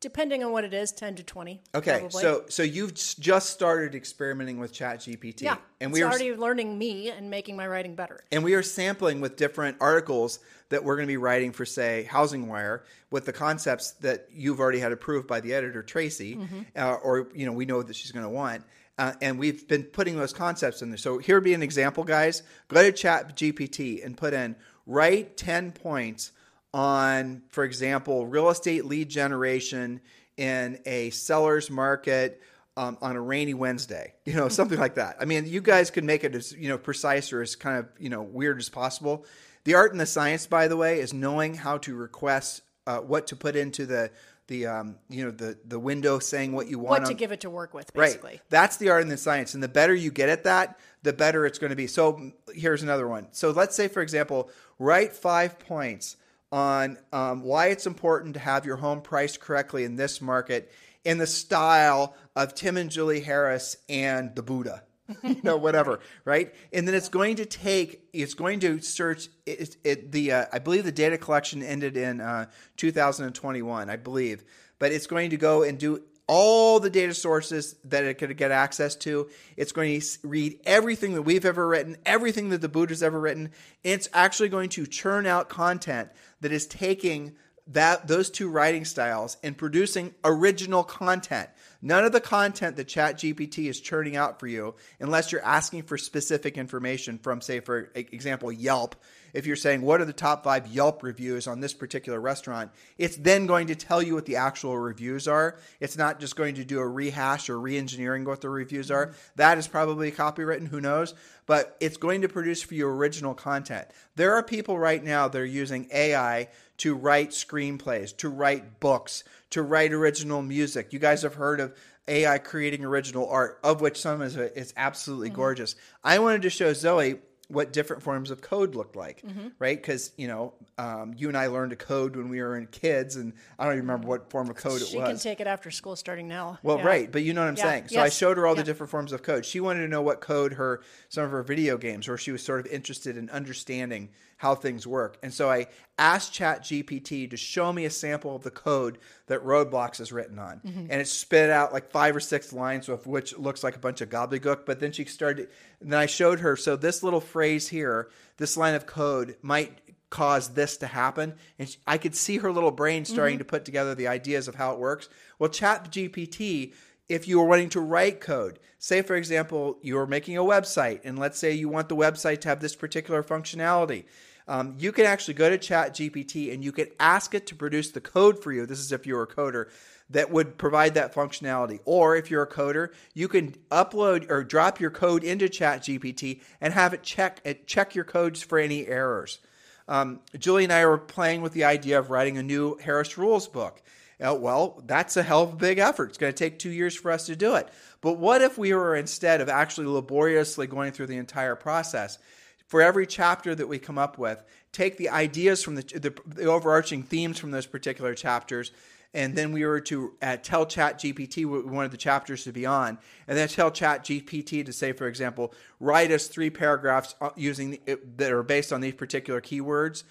depending 0.00 0.44
on 0.44 0.52
what 0.52 0.64
it 0.64 0.74
is 0.74 0.92
10 0.92 1.16
to 1.16 1.22
20 1.22 1.60
okay 1.74 2.00
probably. 2.00 2.22
so 2.22 2.44
so 2.48 2.62
you've 2.62 2.94
just 2.94 3.50
started 3.50 3.94
experimenting 3.94 4.58
with 4.58 4.72
chat 4.72 4.98
gpt 5.00 5.42
yeah 5.42 5.56
and 5.80 5.92
we 5.92 6.02
are 6.02 6.10
already 6.10 6.34
learning 6.34 6.76
me 6.76 7.10
and 7.10 7.30
making 7.30 7.56
my 7.56 7.66
writing 7.66 7.94
better 7.94 8.20
and 8.30 8.44
we 8.44 8.54
are 8.54 8.62
sampling 8.62 9.20
with 9.20 9.36
different 9.36 9.76
articles 9.80 10.38
that 10.68 10.84
we're 10.84 10.96
going 10.96 11.06
to 11.06 11.12
be 11.12 11.16
writing 11.16 11.52
for 11.52 11.64
say 11.64 12.04
housing 12.04 12.48
wire 12.48 12.84
with 13.10 13.24
the 13.24 13.32
concepts 13.32 13.92
that 13.92 14.26
you've 14.30 14.60
already 14.60 14.78
had 14.78 14.92
approved 14.92 15.26
by 15.26 15.40
the 15.40 15.54
editor 15.54 15.82
tracy 15.82 16.36
mm-hmm. 16.36 16.60
uh, 16.76 16.94
or 16.94 17.28
you 17.34 17.46
know 17.46 17.52
we 17.52 17.64
know 17.64 17.82
that 17.82 17.96
she's 17.96 18.12
going 18.12 18.24
to 18.24 18.30
want 18.30 18.62
uh, 18.98 19.12
and 19.20 19.38
we've 19.38 19.66
been 19.68 19.82
putting 19.82 20.16
those 20.16 20.32
concepts 20.32 20.82
in 20.82 20.90
there 20.90 20.98
so 20.98 21.18
here 21.18 21.36
would 21.36 21.44
be 21.44 21.54
an 21.54 21.62
example 21.62 22.04
guys 22.04 22.42
go 22.68 22.82
to 22.82 22.92
chat 22.92 23.34
gpt 23.34 24.04
and 24.04 24.16
put 24.16 24.34
in 24.34 24.54
write 24.86 25.36
10 25.36 25.72
points 25.72 26.32
on, 26.76 27.40
for 27.48 27.64
example, 27.64 28.26
real 28.26 28.50
estate 28.50 28.84
lead 28.84 29.08
generation 29.08 29.98
in 30.36 30.78
a 30.84 31.08
seller's 31.08 31.70
market 31.70 32.42
um, 32.76 32.98
on 33.00 33.16
a 33.16 33.20
rainy 33.20 33.54
Wednesday, 33.54 34.12
you 34.26 34.34
know, 34.34 34.50
something 34.50 34.78
like 34.78 34.96
that. 34.96 35.16
I 35.18 35.24
mean, 35.24 35.46
you 35.46 35.62
guys 35.62 35.90
can 35.90 36.04
make 36.04 36.22
it 36.22 36.34
as 36.34 36.52
you 36.52 36.68
know 36.68 36.76
precise 36.76 37.32
or 37.32 37.40
as 37.40 37.56
kind 37.56 37.78
of 37.78 37.88
you 37.98 38.10
know 38.10 38.22
weird 38.22 38.58
as 38.58 38.68
possible. 38.68 39.24
The 39.64 39.74
art 39.74 39.92
and 39.92 40.00
the 40.00 40.06
science, 40.06 40.46
by 40.46 40.68
the 40.68 40.76
way, 40.76 41.00
is 41.00 41.14
knowing 41.14 41.54
how 41.54 41.78
to 41.78 41.94
request 41.96 42.60
uh, 42.86 42.98
what 42.98 43.28
to 43.28 43.36
put 43.36 43.56
into 43.56 43.86
the 43.86 44.10
the 44.48 44.66
um, 44.66 44.96
you 45.08 45.24
know 45.24 45.30
the 45.30 45.56
the 45.64 45.78
window 45.78 46.18
saying 46.18 46.52
what 46.52 46.68
you 46.68 46.78
want. 46.78 47.00
What 47.00 47.06
to 47.06 47.12
on, 47.12 47.16
give 47.16 47.32
it 47.32 47.40
to 47.40 47.48
work 47.48 47.72
with, 47.72 47.90
basically. 47.94 48.32
Right. 48.32 48.40
That's 48.50 48.76
the 48.76 48.90
art 48.90 49.00
and 49.00 49.10
the 49.10 49.16
science, 49.16 49.54
and 49.54 49.62
the 49.62 49.68
better 49.68 49.94
you 49.94 50.10
get 50.10 50.28
at 50.28 50.44
that, 50.44 50.78
the 51.02 51.14
better 51.14 51.46
it's 51.46 51.58
going 51.58 51.70
to 51.70 51.76
be. 51.76 51.86
So 51.86 52.32
here's 52.54 52.82
another 52.82 53.08
one. 53.08 53.28
So 53.32 53.50
let's 53.52 53.74
say, 53.74 53.88
for 53.88 54.02
example, 54.02 54.50
write 54.78 55.14
five 55.14 55.58
points 55.58 56.18
on 56.56 56.96
um, 57.12 57.42
why 57.42 57.66
it's 57.66 57.86
important 57.86 58.32
to 58.32 58.40
have 58.40 58.64
your 58.64 58.76
home 58.76 59.02
priced 59.02 59.40
correctly 59.40 59.84
in 59.84 59.96
this 59.96 60.22
market 60.22 60.72
in 61.04 61.18
the 61.18 61.26
style 61.26 62.16
of 62.34 62.54
Tim 62.54 62.78
and 62.78 62.90
Julie 62.90 63.20
Harris 63.20 63.76
and 63.90 64.34
the 64.34 64.42
Buddha. 64.42 64.82
you 65.22 65.36
know, 65.42 65.58
whatever, 65.58 66.00
right? 66.24 66.54
And 66.72 66.88
then 66.88 66.94
it's 66.94 67.10
going 67.10 67.36
to 67.36 67.44
take, 67.44 68.08
it's 68.14 68.32
going 68.32 68.60
to 68.60 68.80
search. 68.80 69.28
It, 69.44 69.76
it 69.84 70.10
the 70.10 70.32
uh, 70.32 70.44
I 70.50 70.58
believe 70.58 70.84
the 70.84 70.90
data 70.90 71.18
collection 71.18 71.62
ended 71.62 71.96
in 71.96 72.20
uh, 72.20 72.46
2021, 72.78 73.90
I 73.90 73.96
believe, 73.96 74.42
but 74.78 74.90
it's 74.92 75.06
going 75.06 75.30
to 75.30 75.36
go 75.36 75.62
and 75.62 75.78
do 75.78 76.02
all 76.28 76.80
the 76.80 76.90
data 76.90 77.14
sources 77.14 77.76
that 77.84 78.04
it 78.04 78.14
could 78.14 78.36
get 78.36 78.50
access 78.50 78.96
to. 78.96 79.28
It's 79.56 79.72
going 79.72 80.00
to 80.00 80.06
read 80.24 80.60
everything 80.64 81.14
that 81.14 81.22
we've 81.22 81.44
ever 81.44 81.66
written, 81.66 81.96
everything 82.04 82.48
that 82.48 82.60
the 82.60 82.68
Buddha's 82.68 83.02
ever 83.02 83.20
written. 83.20 83.50
It's 83.84 84.08
actually 84.12 84.48
going 84.48 84.70
to 84.70 84.86
churn 84.86 85.26
out 85.26 85.48
content 85.48 86.10
that 86.40 86.52
is 86.52 86.66
taking 86.66 87.36
that 87.68 88.06
those 88.06 88.30
two 88.30 88.48
writing 88.48 88.84
styles 88.84 89.36
and 89.42 89.56
producing 89.56 90.14
original 90.24 90.84
content. 90.84 91.48
None 91.82 92.04
of 92.04 92.12
the 92.12 92.20
content 92.20 92.76
that 92.76 92.86
ChatGPT 92.86 93.68
is 93.68 93.80
churning 93.80 94.16
out 94.16 94.40
for 94.40 94.46
you, 94.46 94.74
unless 95.00 95.30
you're 95.30 95.44
asking 95.44 95.82
for 95.82 95.98
specific 95.98 96.56
information 96.56 97.18
from, 97.18 97.40
say, 97.40 97.60
for 97.60 97.90
example, 97.94 98.50
Yelp. 98.50 98.96
If 99.34 99.46
you're 99.46 99.56
saying, 99.56 99.82
what 99.82 100.00
are 100.00 100.06
the 100.06 100.14
top 100.14 100.44
five 100.44 100.66
Yelp 100.68 101.02
reviews 101.02 101.46
on 101.46 101.60
this 101.60 101.74
particular 101.74 102.18
restaurant, 102.18 102.70
it's 102.96 103.16
then 103.16 103.46
going 103.46 103.66
to 103.66 103.74
tell 103.74 104.02
you 104.02 104.14
what 104.14 104.24
the 104.24 104.36
actual 104.36 104.78
reviews 104.78 105.28
are. 105.28 105.58
It's 105.78 105.98
not 105.98 106.20
just 106.20 106.36
going 106.36 106.54
to 106.54 106.64
do 106.64 106.78
a 106.78 106.88
rehash 106.88 107.50
or 107.50 107.60
re 107.60 107.76
engineering 107.76 108.24
what 108.24 108.40
the 108.40 108.48
reviews 108.48 108.90
are. 108.90 109.08
Mm-hmm. 109.08 109.16
That 109.36 109.58
is 109.58 109.68
probably 109.68 110.10
copywritten, 110.10 110.68
who 110.68 110.80
knows? 110.80 111.14
But 111.44 111.76
it's 111.80 111.98
going 111.98 112.22
to 112.22 112.28
produce 112.28 112.62
for 112.62 112.74
you 112.74 112.88
original 112.88 113.34
content. 113.34 113.86
There 114.16 114.34
are 114.34 114.42
people 114.42 114.78
right 114.78 115.04
now 115.04 115.28
that 115.28 115.38
are 115.38 115.44
using 115.44 115.88
AI 115.92 116.48
to 116.78 116.94
write 116.94 117.30
screenplays, 117.30 118.16
to 118.18 118.28
write 118.28 118.80
books, 118.80 119.24
to 119.50 119.62
write 119.62 119.92
original 119.92 120.42
music. 120.42 120.92
You 120.92 120.98
guys 120.98 121.22
have 121.22 121.34
heard 121.34 121.60
of 121.60 121.74
AI 122.08 122.38
creating 122.38 122.84
original 122.84 123.28
art, 123.28 123.58
of 123.64 123.80
which 123.80 124.00
some 124.00 124.22
is, 124.22 124.36
is 124.36 124.72
absolutely 124.76 125.28
mm-hmm. 125.28 125.36
gorgeous. 125.36 125.76
I 126.04 126.18
wanted 126.18 126.42
to 126.42 126.50
show 126.50 126.72
Zoe 126.72 127.16
what 127.48 127.72
different 127.72 128.02
forms 128.02 128.30
of 128.30 128.40
code 128.40 128.74
looked 128.74 128.96
like, 128.96 129.22
mm-hmm. 129.22 129.48
right? 129.58 129.80
Because 129.80 130.10
you 130.16 130.26
know, 130.26 130.54
um, 130.78 131.14
you 131.16 131.28
and 131.28 131.36
I 131.36 131.46
learned 131.46 131.70
to 131.70 131.76
code 131.76 132.16
when 132.16 132.28
we 132.28 132.40
were 132.40 132.56
in 132.56 132.66
kids, 132.66 133.16
and 133.16 133.32
I 133.58 133.64
don't 133.64 133.74
even 133.74 133.86
remember 133.86 134.08
what 134.08 134.30
form 134.30 134.50
of 134.50 134.56
code 134.56 134.80
she 134.80 134.96
it 134.96 135.00
was. 135.00 135.08
She 135.08 135.12
can 135.12 135.18
take 135.18 135.40
it 135.40 135.46
after 135.46 135.70
school, 135.70 135.94
starting 135.94 136.26
now. 136.26 136.58
Well, 136.62 136.78
yeah. 136.78 136.86
right, 136.86 137.12
but 137.12 137.22
you 137.22 137.34
know 137.34 137.42
what 137.42 137.48
I'm 137.48 137.56
yeah. 137.56 137.62
saying. 137.62 137.88
So 137.88 137.94
yes. 137.96 138.04
I 138.04 138.08
showed 138.08 138.36
her 138.36 138.46
all 138.46 138.54
yeah. 138.54 138.62
the 138.62 138.66
different 138.66 138.90
forms 138.90 139.12
of 139.12 139.22
code. 139.22 139.44
She 139.44 139.60
wanted 139.60 139.80
to 139.80 139.88
know 139.88 140.02
what 140.02 140.20
code 140.20 140.54
her 140.54 140.82
some 141.08 141.24
of 141.24 141.30
her 141.30 141.42
video 141.42 141.78
games, 141.78 142.08
or 142.08 142.18
she 142.18 142.32
was 142.32 142.42
sort 142.42 142.60
of 142.60 142.66
interested 142.66 143.16
in 143.16 143.30
understanding 143.30 144.08
how 144.36 144.54
things 144.54 144.86
work. 144.86 145.18
And 145.22 145.32
so 145.32 145.50
I 145.50 145.66
asked 145.98 146.34
ChatGPT 146.34 147.30
to 147.30 147.36
show 147.36 147.72
me 147.72 147.86
a 147.86 147.90
sample 147.90 148.36
of 148.36 148.42
the 148.42 148.50
code 148.50 148.98
that 149.28 149.42
Roblox 149.42 150.00
is 150.00 150.12
written 150.12 150.38
on. 150.38 150.60
Mm-hmm. 150.64 150.86
And 150.90 151.00
it 151.00 151.08
spit 151.08 151.48
out 151.48 151.72
like 151.72 151.90
five 151.90 152.14
or 152.14 152.20
six 152.20 152.52
lines 152.52 152.88
of 152.88 153.06
which 153.06 153.36
looks 153.38 153.64
like 153.64 153.76
a 153.76 153.78
bunch 153.78 154.02
of 154.02 154.10
gobbledygook. 154.10 154.66
But 154.66 154.80
then 154.80 154.92
she 154.92 155.06
started, 155.06 155.48
then 155.80 155.98
I 155.98 156.06
showed 156.06 156.40
her, 156.40 156.54
so 156.56 156.76
this 156.76 157.02
little 157.02 157.20
phrase 157.20 157.68
here, 157.68 158.10
this 158.36 158.56
line 158.56 158.74
of 158.74 158.86
code 158.86 159.36
might 159.40 159.80
cause 160.10 160.50
this 160.50 160.76
to 160.78 160.86
happen. 160.86 161.34
And 161.58 161.68
she, 161.68 161.78
I 161.86 161.96
could 161.96 162.14
see 162.14 162.38
her 162.38 162.52
little 162.52 162.70
brain 162.70 163.06
starting 163.06 163.36
mm-hmm. 163.36 163.40
to 163.40 163.44
put 163.46 163.64
together 163.64 163.94
the 163.94 164.08
ideas 164.08 164.48
of 164.48 164.54
how 164.54 164.72
it 164.72 164.78
works. 164.78 165.08
Well, 165.38 165.50
ChatGPT 165.50 166.74
if 167.08 167.28
you 167.28 167.40
are 167.40 167.46
wanting 167.46 167.68
to 167.70 167.80
write 167.80 168.20
code, 168.20 168.58
say 168.78 169.02
for 169.02 169.16
example, 169.16 169.78
you're 169.82 170.06
making 170.06 170.36
a 170.36 170.42
website, 170.42 171.00
and 171.04 171.18
let's 171.18 171.38
say 171.38 171.52
you 171.52 171.68
want 171.68 171.88
the 171.88 171.96
website 171.96 172.40
to 172.42 172.48
have 172.48 172.60
this 172.60 172.74
particular 172.74 173.22
functionality. 173.22 174.04
Um, 174.48 174.74
you 174.78 174.92
can 174.92 175.06
actually 175.06 175.34
go 175.34 175.50
to 175.50 175.58
ChatGPT 175.58 176.52
and 176.52 176.62
you 176.62 176.70
can 176.70 176.86
ask 177.00 177.34
it 177.34 177.46
to 177.48 177.56
produce 177.56 177.90
the 177.90 178.00
code 178.00 178.40
for 178.40 178.52
you. 178.52 178.64
This 178.64 178.78
is 178.78 178.92
if 178.92 179.06
you're 179.06 179.24
a 179.24 179.26
coder 179.26 179.68
that 180.10 180.30
would 180.30 180.56
provide 180.56 180.94
that 180.94 181.12
functionality. 181.12 181.80
Or 181.84 182.14
if 182.16 182.30
you're 182.30 182.44
a 182.44 182.48
coder, 182.48 182.90
you 183.12 183.26
can 183.26 183.56
upload 183.70 184.30
or 184.30 184.44
drop 184.44 184.78
your 184.80 184.90
code 184.90 185.24
into 185.24 185.46
ChatGPT 185.46 186.42
and 186.60 186.72
have 186.74 186.94
it 186.94 187.02
check 187.02 187.40
it 187.44 187.66
check 187.66 187.94
your 187.94 188.04
codes 188.04 188.40
for 188.40 188.58
any 188.58 188.86
errors. 188.86 189.40
Um, 189.88 190.20
Julie 190.38 190.64
and 190.64 190.72
I 190.72 190.86
were 190.86 190.98
playing 190.98 191.42
with 191.42 191.52
the 191.52 191.64
idea 191.64 191.98
of 191.98 192.10
writing 192.10 192.38
a 192.38 192.42
new 192.42 192.76
Harris 192.76 193.18
Rules 193.18 193.48
book. 193.48 193.82
Uh, 194.18 194.34
well, 194.34 194.82
that's 194.86 195.16
a 195.16 195.22
hell 195.22 195.42
of 195.42 195.52
a 195.52 195.56
big 195.56 195.78
effort. 195.78 196.08
It's 196.08 196.18
going 196.18 196.32
to 196.32 196.38
take 196.38 196.58
two 196.58 196.70
years 196.70 196.94
for 196.94 197.10
us 197.10 197.26
to 197.26 197.36
do 197.36 197.56
it. 197.56 197.68
But 198.00 198.14
what 198.14 198.40
if 198.40 198.56
we 198.56 198.72
were 198.72 198.96
instead 198.96 199.40
of 199.40 199.48
actually 199.48 199.88
laboriously 199.88 200.66
going 200.66 200.92
through 200.92 201.08
the 201.08 201.18
entire 201.18 201.54
process, 201.54 202.18
for 202.66 202.82
every 202.82 203.06
chapter 203.06 203.54
that 203.54 203.68
we 203.68 203.78
come 203.78 203.98
up 203.98 204.18
with, 204.18 204.42
take 204.72 204.96
the 204.96 205.10
ideas 205.10 205.62
from 205.62 205.76
the, 205.76 205.82
the, 205.82 206.14
the 206.26 206.44
overarching 206.46 207.02
themes 207.02 207.38
from 207.38 207.50
those 207.50 207.66
particular 207.66 208.14
chapters, 208.14 208.72
and 209.14 209.34
then 209.34 209.52
we 209.52 209.64
were 209.64 209.80
to 209.80 210.14
uh, 210.20 210.36
tell 210.36 210.66
Chat 210.66 210.98
GPT 210.98 211.46
what 211.46 211.64
we 211.64 211.70
wanted 211.70 211.90
the 211.90 211.96
chapters 211.96 212.44
to 212.44 212.52
be 212.52 212.66
on, 212.66 212.98
and 213.28 213.38
then 213.38 213.48
tell 213.48 213.70
Chat 213.70 214.04
GPT 214.04 214.66
to 214.66 214.72
say, 214.72 214.92
for 214.92 215.06
example, 215.06 215.54
write 215.78 216.10
us 216.10 216.26
three 216.26 216.50
paragraphs 216.50 217.14
uh, 217.20 217.30
using 217.36 217.70
the, 217.70 217.98
that 218.16 218.32
are 218.32 218.42
based 218.42 218.72
on 218.72 218.80
these 218.80 218.94
particular 218.94 219.40
keywords 219.40 220.02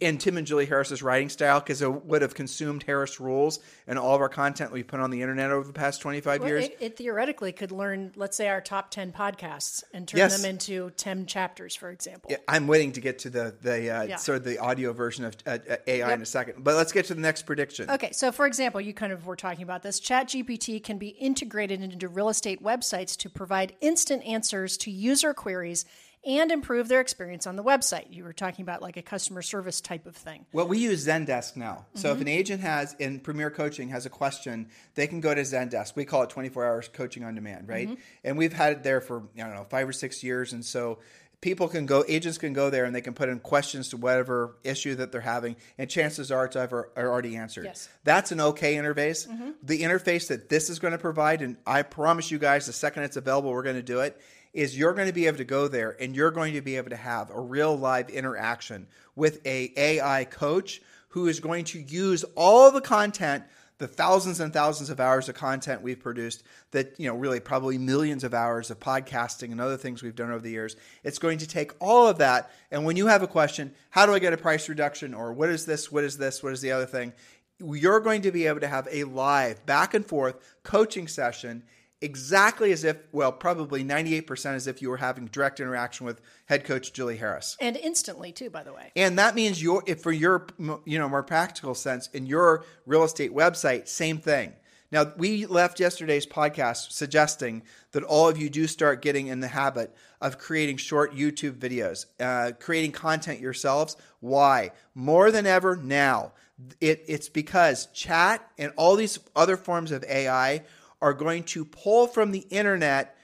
in 0.00 0.18
Tim 0.18 0.36
and 0.36 0.46
Julie 0.46 0.66
Harris's 0.66 1.02
writing 1.02 1.28
style 1.28 1.60
because 1.60 1.82
it 1.82 2.04
would 2.06 2.22
have 2.22 2.34
consumed 2.34 2.82
Harris 2.82 3.20
rules 3.20 3.60
and 3.86 3.98
all 3.98 4.14
of 4.14 4.20
our 4.20 4.28
content 4.28 4.72
we 4.72 4.82
put 4.82 5.00
on 5.00 5.10
the 5.10 5.22
internet 5.22 5.50
over 5.50 5.66
the 5.66 5.72
past 5.72 6.00
25 6.00 6.40
well, 6.40 6.48
years. 6.48 6.64
It, 6.64 6.76
it, 6.80 6.96
theoretically 6.96 7.52
could 7.52 7.72
learn, 7.72 8.12
let's 8.16 8.36
say, 8.36 8.48
our 8.48 8.60
top 8.60 8.90
10 8.90 9.12
podcasts 9.12 9.84
and 9.92 10.08
turn 10.08 10.18
yes. 10.18 10.40
them 10.40 10.50
into 10.50 10.90
10 10.90 11.26
chapters, 11.26 11.74
for 11.74 11.90
example. 11.90 12.30
Yeah, 12.30 12.38
I'm 12.48 12.66
waiting 12.66 12.92
to 12.92 13.00
get 13.00 13.20
to 13.20 13.30
the, 13.30 13.54
the 13.60 13.90
uh, 13.90 14.02
yeah. 14.02 14.16
sort 14.16 14.38
of 14.38 14.44
the 14.44 14.58
audio 14.58 14.92
version 14.92 15.24
of 15.24 15.36
uh, 15.46 15.58
uh 15.68 15.76
AI 15.86 16.08
yep. 16.08 16.14
in 16.14 16.22
a 16.22 16.26
second. 16.26 16.64
But 16.64 16.74
let's 16.74 16.92
get 16.92 17.06
to 17.06 17.14
the 17.14 17.20
next 17.20 17.42
prediction. 17.42 17.90
Okay, 17.90 18.12
so 18.12 18.32
for 18.32 18.46
example, 18.46 18.80
you 18.80 18.92
kind 18.92 19.12
of 19.12 19.26
were 19.26 19.36
talking 19.36 19.62
about 19.62 19.82
this. 19.82 20.00
ChatGPT 20.00 20.82
can 20.82 20.98
be 20.98 21.08
integrated 21.08 21.82
into 21.82 22.08
real 22.08 22.28
estate 22.28 22.62
websites 22.62 23.16
to 23.18 23.30
provide 23.30 23.76
instant 23.80 24.24
answers 24.24 24.76
to 24.78 24.90
user 24.90 25.34
queries 25.34 25.84
and 26.26 26.50
improve 26.50 26.88
their 26.88 27.00
experience 27.00 27.46
on 27.46 27.54
the 27.54 27.62
website. 27.62 28.06
You 28.10 28.24
were 28.24 28.32
talking 28.32 28.64
about 28.64 28.82
like 28.82 28.96
a 28.96 29.02
customer 29.02 29.42
service 29.42 29.80
type 29.80 30.06
of 30.06 30.16
thing. 30.16 30.44
Well, 30.52 30.66
we 30.66 30.78
use 30.78 31.06
Zendesk 31.06 31.56
now. 31.56 31.86
So 31.94 32.08
mm-hmm. 32.08 32.16
if 32.16 32.20
an 32.22 32.28
agent 32.28 32.60
has 32.62 32.94
in 32.98 33.20
Premier 33.20 33.50
Coaching 33.50 33.88
has 33.90 34.06
a 34.06 34.10
question, 34.10 34.68
they 34.96 35.06
can 35.06 35.20
go 35.20 35.34
to 35.34 35.42
Zendesk. 35.42 35.94
We 35.94 36.04
call 36.04 36.24
it 36.24 36.30
24 36.30 36.66
hours 36.66 36.88
coaching 36.88 37.24
on 37.24 37.36
demand, 37.36 37.68
right? 37.68 37.88
Mm-hmm. 37.88 38.00
And 38.24 38.36
we've 38.36 38.52
had 38.52 38.72
it 38.72 38.82
there 38.82 39.00
for, 39.00 39.22
I 39.36 39.40
don't 39.42 39.54
know, 39.54 39.66
5 39.70 39.88
or 39.88 39.92
6 39.92 40.24
years 40.24 40.52
and 40.52 40.64
so 40.64 40.98
people 41.40 41.68
can 41.68 41.86
go 41.86 42.04
agents 42.08 42.38
can 42.38 42.52
go 42.52 42.70
there 42.70 42.84
and 42.84 42.94
they 42.94 43.00
can 43.00 43.14
put 43.14 43.28
in 43.28 43.38
questions 43.38 43.90
to 43.90 43.96
whatever 43.96 44.56
issue 44.64 44.94
that 44.94 45.12
they're 45.12 45.20
having 45.20 45.54
and 45.78 45.88
chances 45.90 46.32
are 46.32 46.46
it's 46.46 46.56
ever 46.56 46.90
are 46.96 47.08
already 47.08 47.36
answered 47.36 47.66
yes. 47.66 47.88
that's 48.04 48.32
an 48.32 48.40
okay 48.40 48.74
interface 48.74 49.28
mm-hmm. 49.28 49.50
the 49.62 49.82
interface 49.82 50.28
that 50.28 50.48
this 50.48 50.70
is 50.70 50.78
going 50.78 50.92
to 50.92 50.98
provide 50.98 51.42
and 51.42 51.56
i 51.66 51.82
promise 51.82 52.30
you 52.30 52.38
guys 52.38 52.66
the 52.66 52.72
second 52.72 53.02
it's 53.02 53.16
available 53.16 53.52
we're 53.52 53.62
going 53.62 53.76
to 53.76 53.82
do 53.82 54.00
it 54.00 54.20
is 54.52 54.76
you're 54.76 54.94
going 54.94 55.08
to 55.08 55.12
be 55.12 55.26
able 55.26 55.38
to 55.38 55.44
go 55.44 55.68
there 55.68 55.96
and 56.00 56.14
you're 56.14 56.30
going 56.30 56.54
to 56.54 56.60
be 56.60 56.76
able 56.76 56.90
to 56.90 56.96
have 56.96 57.30
a 57.30 57.40
real 57.40 57.76
live 57.76 58.10
interaction 58.10 58.86
with 59.14 59.44
a 59.46 59.72
AI 59.76 60.24
coach 60.24 60.80
who 61.10 61.28
is 61.28 61.40
going 61.40 61.64
to 61.64 61.80
use 61.80 62.24
all 62.34 62.70
the 62.70 62.80
content 62.80 63.44
the 63.78 63.86
thousands 63.86 64.40
and 64.40 64.52
thousands 64.52 64.88
of 64.88 65.00
hours 65.00 65.28
of 65.28 65.34
content 65.34 65.82
we've 65.82 66.00
produced 66.00 66.42
that 66.70 66.98
you 66.98 67.06
know 67.06 67.14
really 67.14 67.40
probably 67.40 67.76
millions 67.76 68.24
of 68.24 68.32
hours 68.32 68.70
of 68.70 68.80
podcasting 68.80 69.52
and 69.52 69.60
other 69.60 69.76
things 69.76 70.02
we've 70.02 70.16
done 70.16 70.30
over 70.30 70.40
the 70.40 70.50
years. 70.50 70.76
It's 71.04 71.18
going 71.18 71.38
to 71.38 71.46
take 71.46 71.72
all 71.78 72.08
of 72.08 72.18
that 72.18 72.50
and 72.70 72.84
when 72.84 72.96
you 72.96 73.06
have 73.06 73.22
a 73.22 73.26
question 73.26 73.74
how 73.90 74.06
do 74.06 74.14
i 74.14 74.18
get 74.18 74.32
a 74.32 74.38
price 74.38 74.68
reduction 74.68 75.12
or 75.14 75.32
what 75.32 75.50
is 75.50 75.66
this 75.66 75.92
what 75.92 76.04
is 76.04 76.16
this 76.16 76.42
what 76.42 76.52
is 76.52 76.60
the 76.60 76.72
other 76.72 76.86
thing? 76.86 77.12
You're 77.58 78.00
going 78.00 78.22
to 78.22 78.32
be 78.32 78.46
able 78.46 78.60
to 78.60 78.68
have 78.68 78.86
a 78.90 79.04
live 79.04 79.64
back 79.64 79.94
and 79.94 80.04
forth 80.04 80.36
coaching 80.62 81.08
session 81.08 81.62
exactly 82.00 82.72
as 82.72 82.84
if, 82.84 82.96
well, 83.12 83.32
probably 83.32 83.84
98% 83.84 84.54
as 84.54 84.66
if 84.66 84.82
you 84.82 84.90
were 84.90 84.98
having 84.98 85.26
direct 85.26 85.60
interaction 85.60 86.06
with 86.06 86.20
head 86.46 86.64
coach 86.64 86.92
Julie 86.92 87.16
Harris. 87.16 87.56
And 87.60 87.76
instantly, 87.76 88.32
too, 88.32 88.50
by 88.50 88.62
the 88.62 88.72
way. 88.72 88.92
And 88.96 89.18
that 89.18 89.34
means 89.34 89.62
your, 89.62 89.82
if 89.86 90.02
for 90.02 90.12
your, 90.12 90.46
you 90.84 90.98
know, 90.98 91.08
more 91.08 91.22
practical 91.22 91.74
sense, 91.74 92.08
in 92.08 92.26
your 92.26 92.64
real 92.84 93.04
estate 93.04 93.34
website, 93.34 93.88
same 93.88 94.18
thing. 94.18 94.52
Now, 94.92 95.12
we 95.16 95.46
left 95.46 95.80
yesterday's 95.80 96.26
podcast 96.26 96.92
suggesting 96.92 97.62
that 97.92 98.04
all 98.04 98.28
of 98.28 98.38
you 98.38 98.48
do 98.48 98.66
start 98.66 99.02
getting 99.02 99.26
in 99.26 99.40
the 99.40 99.48
habit 99.48 99.94
of 100.20 100.38
creating 100.38 100.76
short 100.76 101.14
YouTube 101.14 101.58
videos, 101.58 102.06
uh, 102.20 102.52
creating 102.58 102.92
content 102.92 103.40
yourselves. 103.40 103.96
Why? 104.20 104.70
More 104.94 105.30
than 105.30 105.46
ever 105.46 105.76
now. 105.76 106.32
It, 106.80 107.04
it's 107.06 107.28
because 107.28 107.86
chat 107.86 108.48
and 108.56 108.72
all 108.76 108.96
these 108.96 109.18
other 109.34 109.58
forms 109.58 109.92
of 109.92 110.04
AI 110.04 110.62
are 111.00 111.12
going 111.12 111.44
to 111.44 111.64
pull 111.64 112.06
from 112.06 112.32
the 112.32 112.46
internet 112.50 113.16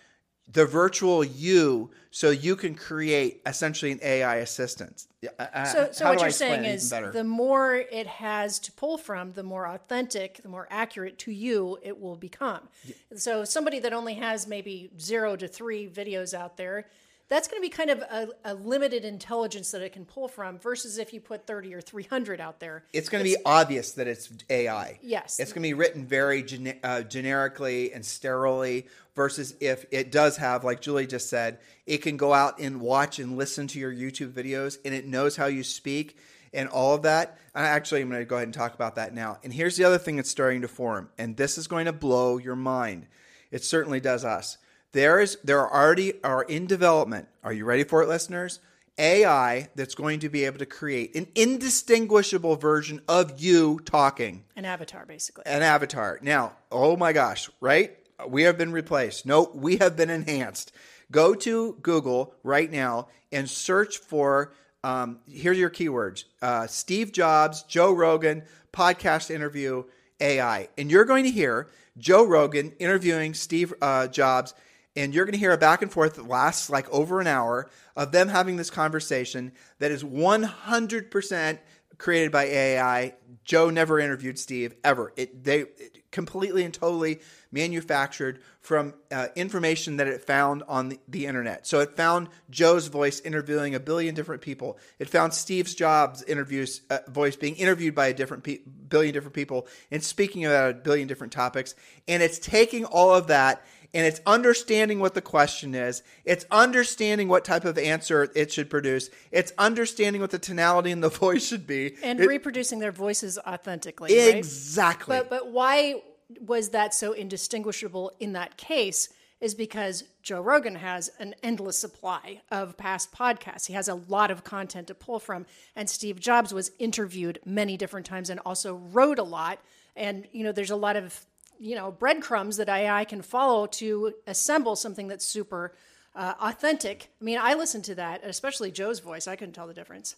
the 0.53 0.67
virtual 0.67 1.25
you 1.25 1.91
so 2.11 2.31
you 2.31 2.57
can 2.57 2.75
create 2.75 3.41
essentially 3.47 3.93
an 3.93 4.01
AI 4.03 4.37
assistant. 4.37 5.07
So, 5.23 5.89
so 5.93 6.05
what 6.11 6.21
you're 6.21 6.31
saying 6.31 6.65
is 6.65 6.91
the 6.91 7.25
more 7.25 7.77
it 7.77 8.07
has 8.07 8.59
to 8.61 8.73
pull 8.73 8.99
from, 8.99 9.33
the 9.33 9.45
more 9.45 9.67
authentic, 9.67 10.43
the 10.43 10.49
more 10.49 10.67
accurate 10.71 11.19
to 11.21 11.33
you 11.33 11.79
it 11.83 11.99
will 11.99 12.17
become. 12.17 12.69
Yeah. 12.85 12.95
So 13.17 13.45
somebody 13.45 13.79
that 13.79 13.93
only 13.93 14.15
has 14.15 14.47
maybe 14.47 14.91
zero 15.01 15.37
to 15.37 15.49
three 15.49 15.89
videos 15.89 16.35
out 16.35 16.57
there, 16.57 16.89
that's 17.29 17.49
going 17.49 17.63
to 17.63 17.67
be 17.67 17.71
kind 17.71 17.91
of 17.91 18.01
a, 18.01 18.29
a, 18.45 18.55
limited 18.55 19.05
intelligence 19.05 19.71
that 19.71 19.81
it 19.81 19.93
can 19.93 20.05
pull 20.05 20.29
from 20.29 20.59
versus 20.59 20.99
if 20.99 21.13
you 21.15 21.21
put 21.21 21.47
30 21.47 21.75
or 21.75 21.81
300 21.81 22.41
out 22.41 22.61
there. 22.61 22.85
It's 22.93 23.09
going 23.09 23.25
to 23.25 23.31
be 23.31 23.37
obvious 23.45 23.93
that 23.93 24.07
it's 24.07 24.31
AI. 24.51 24.99
Yes. 25.03 25.41
It's 25.41 25.53
going 25.53 25.63
to 25.63 25.69
be 25.69 25.75
written 25.75 26.05
very 26.05 26.43
gene- 26.43 26.79
uh, 26.83 27.03
generically 27.03 27.93
and 27.93 28.05
sterilely 28.05 28.87
versus 29.15 29.55
if 29.61 29.87
it 29.91 30.13
does 30.13 30.37
have, 30.37 30.65
like 30.65 30.81
Julie 30.81 31.07
just 31.07 31.31
said, 31.31 31.59
it 31.87 31.99
can 31.99 32.17
go 32.17 32.33
out 32.33 32.59
and 32.59 32.81
watch 32.81 33.19
and 33.19 33.37
listen 33.37 33.67
to 33.69 33.79
your 33.79 33.93
YouTube 33.93 34.33
videos 34.33 34.79
and 34.85 34.95
it 34.95 35.07
knows 35.07 35.37
how 35.37 35.47
you 35.47 35.63
speak 35.63 36.19
and 36.53 36.69
all 36.69 36.95
of 36.95 37.03
that. 37.03 37.39
I 37.55 37.65
actually 37.65 38.03
am 38.03 38.09
going 38.09 38.21
to 38.21 38.27
go 38.27 38.37
ahead 38.37 38.49
and 38.49 38.55
talk 38.55 38.75
about 38.75 38.97
that 38.97 39.15
now. 39.15 39.39
And 39.43 39.53
here's 39.53 39.77
the 39.77 39.85
other 39.85 39.99
thing 39.99 40.17
that's 40.17 40.31
starting 40.31 40.63
to 40.63 40.69
form, 40.69 41.11
and 41.19 41.37
this 41.37 41.59
is 41.59 41.67
going 41.67 41.87
to 41.87 41.93
blow 41.93 42.39
your 42.39 42.57
mind. 42.57 43.07
It 43.51 43.65
certainly 43.65 44.01
does 44.01 44.25
us. 44.25 44.57
There 44.93 45.21
is 45.21 45.39
there 45.43 45.61
are 45.61 45.85
already 45.85 46.23
are 46.23 46.43
in 46.43 46.67
development. 46.67 47.29
Are 47.43 47.53
you 47.53 47.65
ready 47.65 47.85
for 47.85 48.03
it, 48.03 48.09
listeners? 48.09 48.61
AI 48.99 49.71
that's 49.75 49.95
going 49.95 50.21
to 50.21 50.29
be 50.29 50.45
able 50.45 50.59
to 50.59 50.67
create 50.67 51.17
an 51.17 51.27
indistinguishable 51.35 52.57
version 52.57 53.01
of 53.09 53.41
you 53.41 53.81
talking. 53.87 54.45
An 54.55 54.67
avatar, 54.67 55.07
basically. 55.07 55.45
An 55.47 55.63
avatar. 55.63 56.19
Now, 56.23 56.53
oh 56.71 56.97
my 56.97 57.15
gosh, 57.15 57.51
right? 57.61 57.97
We 58.29 58.43
have 58.43 58.59
been 58.59 58.71
replaced. 58.71 59.25
No, 59.25 59.51
we 59.55 59.79
have 59.79 59.97
been 59.97 60.11
enhanced. 60.11 60.73
Go 61.11 61.35
to 61.35 61.79
Google 61.83 62.35
right 62.43 62.71
now 62.71 63.09
and 63.33 63.49
search 63.49 63.97
for 63.99 64.53
um, 64.85 65.21
here's 65.29 65.59
your 65.59 65.71
keywords 65.71 66.25
uh, 66.43 66.67
Steve 66.67 67.13
Jobs, 67.13 67.63
Joe 67.63 67.93
Rogan, 67.93 68.43
podcast 68.73 69.31
interview, 69.31 69.85
AI. 70.21 70.69
And 70.77 70.91
you're 70.91 71.05
going 71.05 71.25
to 71.25 71.31
hear 71.31 71.69
Joe 71.99 72.27
Rogan 72.27 72.73
interviewing 72.79 73.35
Steve 73.35 73.73
uh, 73.81 74.09
Jobs, 74.09 74.55
and 74.97 75.15
you're 75.15 75.25
going 75.25 75.33
to 75.33 75.39
hear 75.39 75.53
a 75.53 75.59
back 75.59 75.83
and 75.83 75.91
forth 75.91 76.15
that 76.15 76.29
lasts 76.29 76.69
like 76.69 76.89
over 76.91 77.21
an 77.21 77.27
hour 77.27 77.71
of 77.97 78.13
them 78.13 78.29
having 78.29 78.57
this 78.57 78.71
conversation 78.71 79.53
that 79.79 79.91
is 79.91 80.05
100% 80.05 81.59
created 81.99 82.33
by 82.33 82.45
AI. 82.45 83.15
Joe 83.45 83.71
never 83.71 83.99
interviewed 83.99 84.39
Steve 84.39 84.75
ever. 84.85 85.13
It 85.17 85.45
they 85.45 85.61
it 85.61 85.99
completely 86.11 86.65
and 86.65 86.75
totally 86.75 87.21
manufactured 87.51 88.41
from 88.61 88.95
uh, 89.11 89.29
information 89.35 89.97
that 89.97 90.07
it 90.07 90.23
found 90.23 90.63
on 90.69 90.91
the, 90.91 91.01
the, 91.09 91.27
internet. 91.27 91.67
So 91.67 91.81
it 91.81 91.97
found 91.97 92.29
Joe's 92.51 92.89
voice 92.89 93.21
interviewing 93.21 93.75
a 93.75 93.81
billion 93.81 94.15
different 94.15 94.43
people. 94.43 94.79
It 94.99 95.09
found 95.09 95.33
Steve's 95.33 95.75
Jobs 95.75 96.23
interviews 96.23 96.83
uh, 96.91 96.99
voice 97.09 97.35
being 97.35 97.57
interviewed 97.57 97.95
by 97.95 98.09
a 98.09 98.15
different 98.15 98.45
pe- 98.45 98.61
billion 98.89 99.15
different 99.15 99.35
people 99.35 99.67
and 99.91 100.03
speaking 100.05 100.45
about 100.45 100.71
a 100.71 100.75
billion 100.75 101.09
different 101.09 101.33
topics. 101.33 101.75
And 102.07 102.23
it's 102.23 102.39
taking 102.39 102.85
all 102.85 103.15
of 103.15 103.29
that 103.29 103.65
and 103.95 104.07
it's 104.07 104.21
understanding 104.27 105.01
what 105.01 105.15
the 105.15 105.21
question 105.21 105.75
is. 105.75 106.03
It's 106.25 106.47
understanding 106.51 107.29
what 107.29 107.45
type 107.45 107.65
of 107.65 107.77
answer 107.77 108.31
it 108.35 108.51
should 108.53 108.71
produce. 108.71 109.11
It's 109.31 109.53
understanding 109.59 110.23
what 110.23 110.31
the 110.31 110.39
tonality 110.39 110.91
in 110.91 111.01
the 111.01 111.09
voice 111.23 111.47
should 111.47 111.67
be, 111.67 111.97
and 112.03 112.21
it, 112.21 112.27
reproducing 112.27 112.79
their 112.79 112.93
voices 112.93 113.39
authentically. 113.47 114.19
Exactly. 114.19 115.17
Right? 115.17 115.29
But 115.29 115.43
but 115.43 115.53
why 115.53 116.03
was 116.41 116.71
that 116.71 116.95
so 116.95 117.13
indistinguishable 117.13 118.13
in 118.21 118.33
that 118.35 118.57
case? 118.57 119.09
Is 119.41 119.57
because 119.57 120.05
Joe 120.23 120.41
Rogan 120.41 120.77
has 120.77 121.11
an 121.19 121.35
endless 121.43 121.77
supply 121.77 122.43
of 122.53 122.77
past 122.77 123.11
podcasts. 123.11 123.67
He 123.67 123.73
has 123.73 123.89
a 123.89 123.97
lot 123.97 124.31
of 124.31 124.45
content 124.45 124.87
to 124.87 124.95
pull 124.95 125.19
from. 125.19 125.47
And 125.75 125.91
Steve 125.91 126.21
Jobs 126.21 126.55
was 126.55 126.71
interviewed 126.79 127.41
many 127.45 127.77
different 127.77 128.07
times 128.07 128.31
and 128.31 128.39
also 128.47 128.77
wrote 128.77 129.19
a 129.19 129.25
lot. 129.25 129.59
And, 129.97 130.29
you 130.31 130.45
know, 130.45 130.53
there's 130.53 130.71
a 130.71 130.77
lot 130.77 130.95
of 130.95 131.27
you 131.63 131.77
know 131.77 131.93
breadcrumbs 131.93 132.57
that 132.57 132.69
AI 132.69 133.05
can 133.05 133.23
follow 133.23 133.67
to 133.67 134.15
assemble 134.27 134.77
something 134.77 135.09
that's 135.09 135.25
super 135.25 135.73
uh, 136.15 136.35
authentic. 136.41 137.09
I 137.21 137.25
mean, 137.25 137.39
I 137.41 137.55
listened 137.55 137.85
to 137.85 137.95
that, 137.95 138.23
especially 138.25 138.71
Joe's 138.71 139.01
voice. 139.01 139.27
I 139.27 139.37
couldn't 139.37 139.55
tell 139.55 139.67
the 139.67 139.75
difference. 139.75 140.17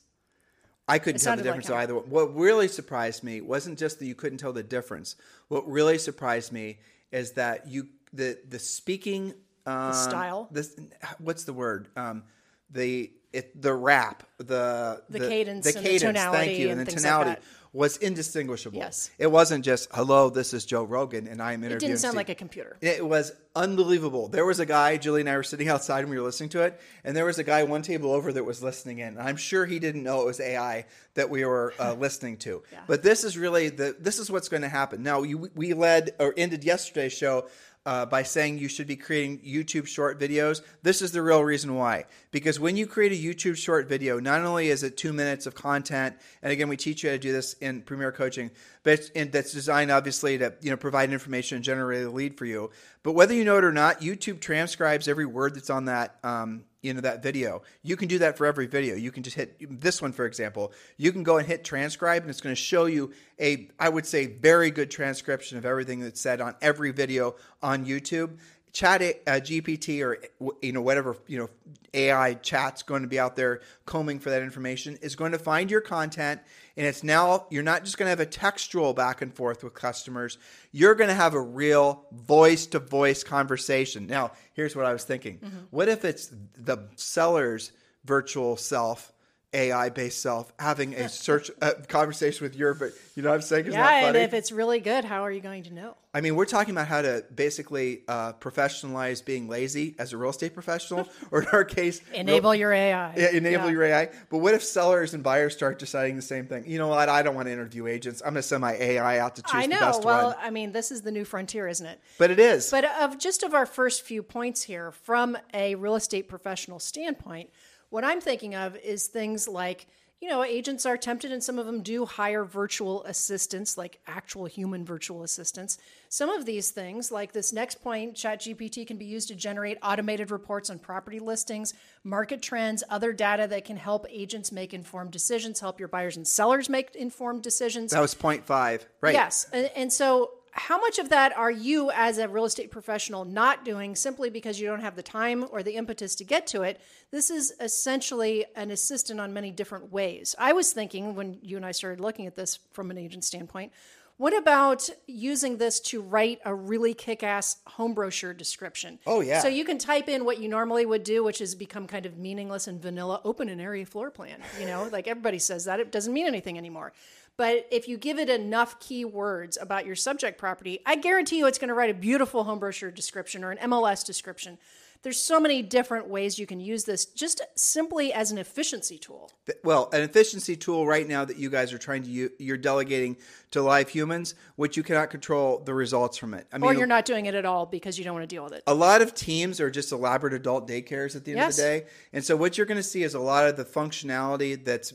I 0.88 0.98
couldn't 0.98 1.20
tell 1.20 1.36
the 1.36 1.42
difference 1.42 1.68
like 1.68 1.84
either. 1.84 1.94
What 1.94 2.34
really 2.34 2.68
surprised 2.68 3.22
me 3.22 3.40
wasn't 3.40 3.78
just 3.78 3.98
that 3.98 4.06
you 4.06 4.14
couldn't 4.14 4.38
tell 4.38 4.52
the 4.52 4.62
difference. 4.62 5.16
What 5.48 5.68
really 5.70 5.98
surprised 5.98 6.52
me 6.52 6.78
is 7.12 7.32
that 7.32 7.68
you 7.68 7.88
the 8.12 8.38
the 8.48 8.58
speaking 8.58 9.34
um, 9.66 9.88
the 9.88 9.92
style. 9.92 10.48
This 10.50 10.76
what's 11.18 11.44
the 11.44 11.52
word? 11.52 11.88
Um, 11.96 12.24
the 12.70 13.12
it, 13.32 13.60
the 13.60 13.74
rap, 13.74 14.24
the 14.38 15.02
the, 15.08 15.18
the 15.18 15.28
cadence, 15.28 15.66
the 15.66 15.72
cadence. 15.72 16.02
The 16.02 16.06
tonality 16.08 16.46
thank 16.46 16.58
you, 16.58 16.70
and, 16.70 16.80
and 16.80 16.88
the 16.88 16.92
tonality. 16.92 17.30
Like 17.30 17.42
was 17.74 17.96
indistinguishable. 17.96 18.78
Yes. 18.78 19.10
It 19.18 19.26
wasn't 19.26 19.64
just, 19.64 19.88
hello, 19.92 20.30
this 20.30 20.54
is 20.54 20.64
Joe 20.64 20.84
Rogan 20.84 21.26
and 21.26 21.42
I'm 21.42 21.64
interviewing. 21.64 21.76
It 21.76 21.80
didn't 21.80 21.98
sound 21.98 22.12
Steve. 22.12 22.18
like 22.18 22.28
a 22.28 22.34
computer. 22.36 22.76
It 22.80 23.04
was 23.04 23.32
unbelievable. 23.56 24.28
There 24.28 24.46
was 24.46 24.60
a 24.60 24.66
guy, 24.66 24.96
Julie 24.96 25.22
and 25.22 25.28
I 25.28 25.36
were 25.36 25.42
sitting 25.42 25.68
outside 25.74 26.00
and 26.00 26.08
we 26.08 26.16
were 26.16 26.22
listening 26.22 26.50
to 26.50 26.62
it, 26.62 26.80
and 27.02 27.16
there 27.16 27.24
was 27.24 27.38
a 27.40 27.44
guy 27.44 27.64
one 27.64 27.82
table 27.82 28.12
over 28.12 28.32
that 28.32 28.44
was 28.44 28.62
listening 28.62 29.00
in. 29.00 29.18
I'm 29.18 29.36
sure 29.36 29.66
he 29.66 29.80
didn't 29.80 30.04
know 30.04 30.22
it 30.22 30.26
was 30.26 30.40
AI 30.40 30.86
that 31.14 31.30
we 31.30 31.44
were 31.44 31.74
uh, 31.80 31.94
listening 31.98 32.36
to. 32.38 32.62
Yeah. 32.72 32.78
But 32.86 33.02
this 33.02 33.24
is 33.24 33.36
really 33.36 33.70
the 33.70 33.96
this 33.98 34.20
is 34.20 34.30
what's 34.30 34.48
going 34.48 34.62
to 34.62 34.68
happen. 34.68 35.02
Now, 35.02 35.22
you, 35.22 35.50
we 35.56 35.74
led 35.74 36.12
or 36.20 36.32
ended 36.36 36.62
yesterday's 36.62 37.12
show 37.12 37.48
uh, 37.86 38.06
by 38.06 38.22
saying 38.22 38.58
you 38.58 38.68
should 38.68 38.86
be 38.86 38.96
creating 38.96 39.38
YouTube 39.40 39.86
short 39.86 40.18
videos. 40.18 40.62
This 40.82 41.02
is 41.02 41.12
the 41.12 41.22
real 41.22 41.44
reason 41.44 41.74
why. 41.74 42.06
Because 42.30 42.58
when 42.58 42.76
you 42.76 42.86
create 42.86 43.12
a 43.12 43.14
YouTube 43.14 43.56
short 43.56 43.88
video, 43.88 44.18
not 44.18 44.40
only 44.40 44.68
is 44.68 44.82
it 44.82 44.96
two 44.96 45.12
minutes 45.12 45.46
of 45.46 45.54
content, 45.54 46.16
and 46.42 46.52
again, 46.52 46.68
we 46.68 46.76
teach 46.76 47.02
you 47.02 47.10
how 47.10 47.14
to 47.14 47.18
do 47.18 47.32
this 47.32 47.54
in 47.54 47.82
Premier 47.82 48.12
Coaching, 48.12 48.50
but 48.84 48.92
it's, 48.92 49.32
that's 49.32 49.52
designed 49.52 49.90
obviously 49.90 50.38
to 50.38 50.54
you 50.60 50.70
know 50.70 50.76
provide 50.76 51.12
information 51.12 51.56
and 51.56 51.64
generate 51.64 52.04
a 52.04 52.10
lead 52.10 52.38
for 52.38 52.44
you. 52.44 52.70
But 53.02 53.12
whether 53.12 53.34
you 53.34 53.44
know 53.44 53.56
it 53.58 53.64
or 53.64 53.72
not, 53.72 54.00
YouTube 54.00 54.40
transcribes 54.40 55.08
every 55.08 55.26
word 55.26 55.56
that's 55.56 55.70
on 55.70 55.86
that 55.86 56.16
um, 56.22 56.64
into 56.82 57.02
that 57.02 57.22
video. 57.22 57.62
You 57.82 57.96
can 57.96 58.08
do 58.08 58.18
that 58.18 58.36
for 58.36 58.46
every 58.46 58.66
video. 58.66 58.94
You 58.94 59.10
can 59.10 59.22
just 59.22 59.36
hit 59.36 59.56
this 59.80 60.00
one, 60.02 60.12
for 60.12 60.26
example. 60.26 60.72
You 60.96 61.12
can 61.12 61.22
go 61.22 61.38
and 61.38 61.46
hit 61.46 61.64
transcribe, 61.64 62.22
and 62.22 62.30
it's 62.30 62.40
going 62.40 62.54
to 62.54 62.60
show 62.60 62.84
you 62.84 63.12
a, 63.40 63.68
I 63.78 63.88
would 63.88 64.06
say, 64.06 64.26
very 64.26 64.70
good 64.70 64.90
transcription 64.90 65.58
of 65.58 65.64
everything 65.64 66.00
that's 66.00 66.20
said 66.20 66.40
on 66.40 66.54
every 66.60 66.92
video 66.92 67.36
on 67.62 67.86
YouTube. 67.86 68.38
Chat 68.74 69.02
uh, 69.02 69.30
GPT 69.34 70.04
or 70.04 70.18
you 70.60 70.72
know 70.72 70.82
whatever 70.82 71.16
you 71.28 71.38
know 71.38 71.48
AI 71.94 72.34
chat's 72.34 72.82
going 72.82 73.02
to 73.02 73.08
be 73.08 73.20
out 73.20 73.36
there 73.36 73.60
combing 73.86 74.18
for 74.18 74.30
that 74.30 74.42
information 74.42 74.98
is 75.00 75.14
going 75.14 75.30
to 75.30 75.38
find 75.38 75.70
your 75.70 75.80
content. 75.80 76.40
And 76.76 76.84
it's 76.84 77.04
now 77.04 77.46
you're 77.50 77.62
not 77.62 77.84
just 77.84 77.96
going 77.96 78.06
to 78.06 78.10
have 78.10 78.18
a 78.18 78.26
textual 78.26 78.92
back 78.92 79.22
and 79.22 79.32
forth 79.32 79.62
with 79.62 79.74
customers. 79.74 80.38
You're 80.72 80.96
going 80.96 81.08
to 81.08 81.14
have 81.14 81.34
a 81.34 81.40
real 81.40 82.04
voice 82.12 82.66
to 82.66 82.80
voice 82.80 83.22
conversation. 83.22 84.08
Now 84.08 84.32
here's 84.54 84.74
what 84.74 84.84
i 84.84 84.92
was 84.92 85.04
thinking. 85.04 85.38
Mm-hmm. 85.38 85.58
what 85.70 85.88
if 85.88 86.04
it's 86.04 86.32
the 86.58 86.88
seller's 86.96 87.70
virtual 88.04 88.56
self 88.56 89.13
AI 89.54 89.88
based 89.88 90.20
self 90.20 90.52
having 90.58 90.94
a 90.94 91.08
search 91.08 91.50
uh, 91.62 91.72
conversation 91.88 92.44
with 92.44 92.56
your, 92.56 92.74
but 92.74 92.92
you 93.14 93.22
know 93.22 93.30
what 93.30 93.36
I'm 93.36 93.42
saying? 93.42 93.72
yeah, 93.72 94.06
and 94.06 94.16
if 94.16 94.34
it's 94.34 94.52
really 94.52 94.80
good, 94.80 95.04
how 95.04 95.22
are 95.22 95.30
you 95.30 95.40
going 95.40 95.62
to 95.64 95.72
know? 95.72 95.96
I 96.12 96.20
mean, 96.20 96.36
we're 96.36 96.44
talking 96.44 96.72
about 96.72 96.86
how 96.86 97.02
to 97.02 97.24
basically 97.34 98.02
uh, 98.06 98.34
professionalize 98.34 99.24
being 99.24 99.48
lazy 99.48 99.96
as 99.98 100.12
a 100.12 100.16
real 100.16 100.30
estate 100.30 100.54
professional, 100.54 101.08
or 101.32 101.42
in 101.42 101.48
our 101.48 101.64
case, 101.64 102.00
enable 102.12 102.50
real, 102.50 102.60
your 102.60 102.72
AI. 102.72 103.14
Yeah, 103.16 103.30
enable 103.30 103.66
yeah. 103.66 103.70
your 103.70 103.82
AI. 103.84 104.10
But 104.30 104.38
what 104.38 104.54
if 104.54 104.62
sellers 104.62 105.14
and 105.14 105.24
buyers 105.24 105.54
start 105.54 105.78
deciding 105.78 106.16
the 106.16 106.22
same 106.22 106.46
thing? 106.46 106.64
You 106.66 106.78
know 106.78 106.88
what? 106.88 107.08
I 107.08 107.22
don't 107.22 107.34
want 107.34 107.46
to 107.46 107.52
interview 107.52 107.86
agents. 107.86 108.22
I'm 108.22 108.34
going 108.34 108.36
to 108.36 108.42
send 108.42 108.60
my 108.60 108.74
AI 108.74 109.18
out 109.18 109.36
to 109.36 109.42
choose 109.42 109.52
I 109.54 109.66
know. 109.66 109.78
the 109.78 109.86
best 109.86 110.04
well, 110.04 110.28
one. 110.28 110.36
I 110.40 110.50
mean, 110.50 110.72
this 110.72 110.92
is 110.92 111.02
the 111.02 111.10
new 111.10 111.24
frontier, 111.24 111.66
isn't 111.66 111.86
it? 111.86 112.00
But 112.18 112.30
it 112.30 112.38
is. 112.38 112.70
But 112.70 112.84
of 113.00 113.18
just 113.18 113.42
of 113.42 113.54
our 113.54 113.66
first 113.66 114.02
few 114.02 114.22
points 114.22 114.62
here, 114.62 114.92
from 114.92 115.36
a 115.52 115.74
real 115.74 115.96
estate 115.96 116.28
professional 116.28 116.78
standpoint 116.78 117.50
what 117.90 118.04
I'm 118.04 118.20
thinking 118.20 118.54
of 118.54 118.76
is 118.76 119.06
things 119.06 119.48
like, 119.48 119.86
you 120.20 120.30
know, 120.30 120.42
agents 120.42 120.86
are 120.86 120.96
tempted 120.96 121.32
and 121.32 121.42
some 121.44 121.58
of 121.58 121.66
them 121.66 121.82
do 121.82 122.06
hire 122.06 122.44
virtual 122.44 123.04
assistants, 123.04 123.76
like 123.76 124.00
actual 124.06 124.46
human 124.46 124.82
virtual 124.82 125.22
assistants. 125.22 125.76
Some 126.08 126.30
of 126.30 126.46
these 126.46 126.70
things, 126.70 127.12
like 127.12 127.32
this 127.32 127.52
next 127.52 127.82
point, 127.82 128.14
ChatGPT 128.14 128.86
can 128.86 128.96
be 128.96 129.04
used 129.04 129.28
to 129.28 129.34
generate 129.34 129.76
automated 129.82 130.30
reports 130.30 130.70
on 130.70 130.78
property 130.78 131.18
listings, 131.18 131.74
market 132.04 132.40
trends, 132.40 132.82
other 132.88 133.12
data 133.12 133.46
that 133.48 133.66
can 133.66 133.76
help 133.76 134.06
agents 134.08 134.50
make 134.50 134.72
informed 134.72 135.10
decisions, 135.10 135.60
help 135.60 135.78
your 135.78 135.88
buyers 135.88 136.16
and 136.16 136.26
sellers 136.26 136.70
make 136.70 136.94
informed 136.94 137.42
decisions. 137.42 137.90
That 137.90 138.00
was 138.00 138.14
point 138.14 138.46
five, 138.46 138.86
right? 139.02 139.12
Yes. 139.12 139.46
And, 139.52 139.70
and 139.76 139.92
so 139.92 140.30
how 140.56 140.80
much 140.80 141.00
of 141.00 141.08
that 141.08 141.36
are 141.36 141.50
you 141.50 141.90
as 141.90 142.18
a 142.18 142.28
real 142.28 142.44
estate 142.44 142.70
professional 142.70 143.24
not 143.24 143.64
doing 143.64 143.96
simply 143.96 144.30
because 144.30 144.60
you 144.60 144.68
don't 144.68 144.80
have 144.80 144.94
the 144.94 145.02
time 145.02 145.44
or 145.50 145.64
the 145.64 145.74
impetus 145.74 146.14
to 146.16 146.24
get 146.24 146.46
to 146.48 146.62
it? 146.62 146.80
This 147.10 147.28
is 147.28 147.52
essentially 147.60 148.46
an 148.54 148.70
assistant 148.70 149.20
on 149.20 149.32
many 149.32 149.50
different 149.50 149.92
ways. 149.92 150.34
I 150.38 150.52
was 150.52 150.72
thinking 150.72 151.16
when 151.16 151.38
you 151.42 151.56
and 151.56 151.66
i 151.66 151.72
started 151.72 152.00
looking 152.00 152.26
at 152.26 152.36
this 152.36 152.60
from 152.72 152.90
an 152.90 152.98
agent 152.98 153.24
standpoint 153.24 153.72
what 154.16 154.36
about 154.36 154.88
using 155.08 155.56
this 155.56 155.80
to 155.80 156.00
write 156.00 156.38
a 156.44 156.54
really 156.54 156.94
kick-ass 156.94 157.56
home 157.66 157.94
brochure 157.94 158.32
description? 158.32 159.00
Oh 159.06 159.20
yeah. 159.20 159.40
So 159.40 159.48
you 159.48 159.64
can 159.64 159.76
type 159.76 160.08
in 160.08 160.24
what 160.24 160.38
you 160.38 160.48
normally 160.48 160.86
would 160.86 161.02
do 161.02 161.24
which 161.24 161.40
is 161.40 161.54
become 161.54 161.88
kind 161.88 162.06
of 162.06 162.16
meaningless 162.16 162.68
and 162.68 162.80
vanilla 162.80 163.20
open 163.24 163.48
an 163.48 163.60
area 163.60 163.84
floor 163.84 164.10
plan 164.10 164.40
you 164.60 164.66
know? 164.66 164.88
Like 164.92 165.08
everybody 165.08 165.40
says 165.40 165.64
that. 165.64 165.80
It 165.80 165.90
doesn't 165.90 166.12
mean 166.12 166.26
anything 166.26 166.56
anymore 166.56 166.92
but 167.36 167.66
if 167.70 167.88
you 167.88 167.96
give 167.96 168.18
it 168.18 168.30
enough 168.30 168.78
keywords 168.80 169.60
about 169.60 169.86
your 169.86 169.96
subject 169.96 170.38
property, 170.38 170.80
I 170.86 170.96
guarantee 170.96 171.38
you 171.38 171.46
it's 171.46 171.58
going 171.58 171.68
to 171.68 171.74
write 171.74 171.90
a 171.90 171.94
beautiful 171.94 172.44
home 172.44 172.58
brochure 172.58 172.90
description 172.90 173.44
or 173.44 173.50
an 173.50 173.58
MLS 173.70 174.04
description 174.04 174.58
there's 175.04 175.20
so 175.20 175.38
many 175.38 175.60
different 175.60 176.08
ways 176.08 176.38
you 176.38 176.46
can 176.46 176.58
use 176.58 176.84
this 176.84 177.04
just 177.04 177.42
simply 177.54 178.12
as 178.12 178.32
an 178.32 178.38
efficiency 178.38 178.96
tool. 178.96 179.30
Well, 179.62 179.90
an 179.92 180.00
efficiency 180.00 180.56
tool 180.56 180.86
right 180.86 181.06
now 181.06 181.26
that 181.26 181.36
you 181.36 181.50
guys 181.50 181.74
are 181.74 181.78
trying 181.78 182.04
to 182.04 182.10
use, 182.10 182.30
you're 182.38 182.56
delegating 182.56 183.18
to 183.50 183.60
live 183.60 183.90
humans, 183.90 184.34
which 184.56 184.78
you 184.78 184.82
cannot 184.82 185.10
control 185.10 185.58
the 185.58 185.74
results 185.74 186.16
from 186.16 186.32
it. 186.32 186.46
I 186.50 186.56
mean, 186.56 186.70
or 186.70 186.74
you're 186.74 186.86
not 186.86 187.04
doing 187.04 187.26
it 187.26 187.34
at 187.34 187.44
all 187.44 187.66
because 187.66 187.98
you 187.98 188.04
don't 188.04 188.14
want 188.14 188.28
to 188.28 188.34
deal 188.34 188.44
with 188.44 188.54
it. 188.54 188.62
A 188.66 188.74
lot 188.74 189.02
of 189.02 189.14
teams 189.14 189.60
are 189.60 189.70
just 189.70 189.92
elaborate 189.92 190.32
adult 190.32 190.66
daycares 190.66 191.14
at 191.14 191.24
the 191.26 191.32
end 191.32 191.38
yes. 191.38 191.58
of 191.58 191.62
the 191.62 191.62
day, 191.62 191.86
and 192.14 192.24
so 192.24 192.34
what 192.34 192.56
you're 192.56 192.66
going 192.66 192.76
to 192.76 192.82
see 192.82 193.02
is 193.02 193.12
a 193.12 193.20
lot 193.20 193.46
of 193.46 193.56
the 193.56 193.64
functionality 193.64 194.64
that's 194.64 194.94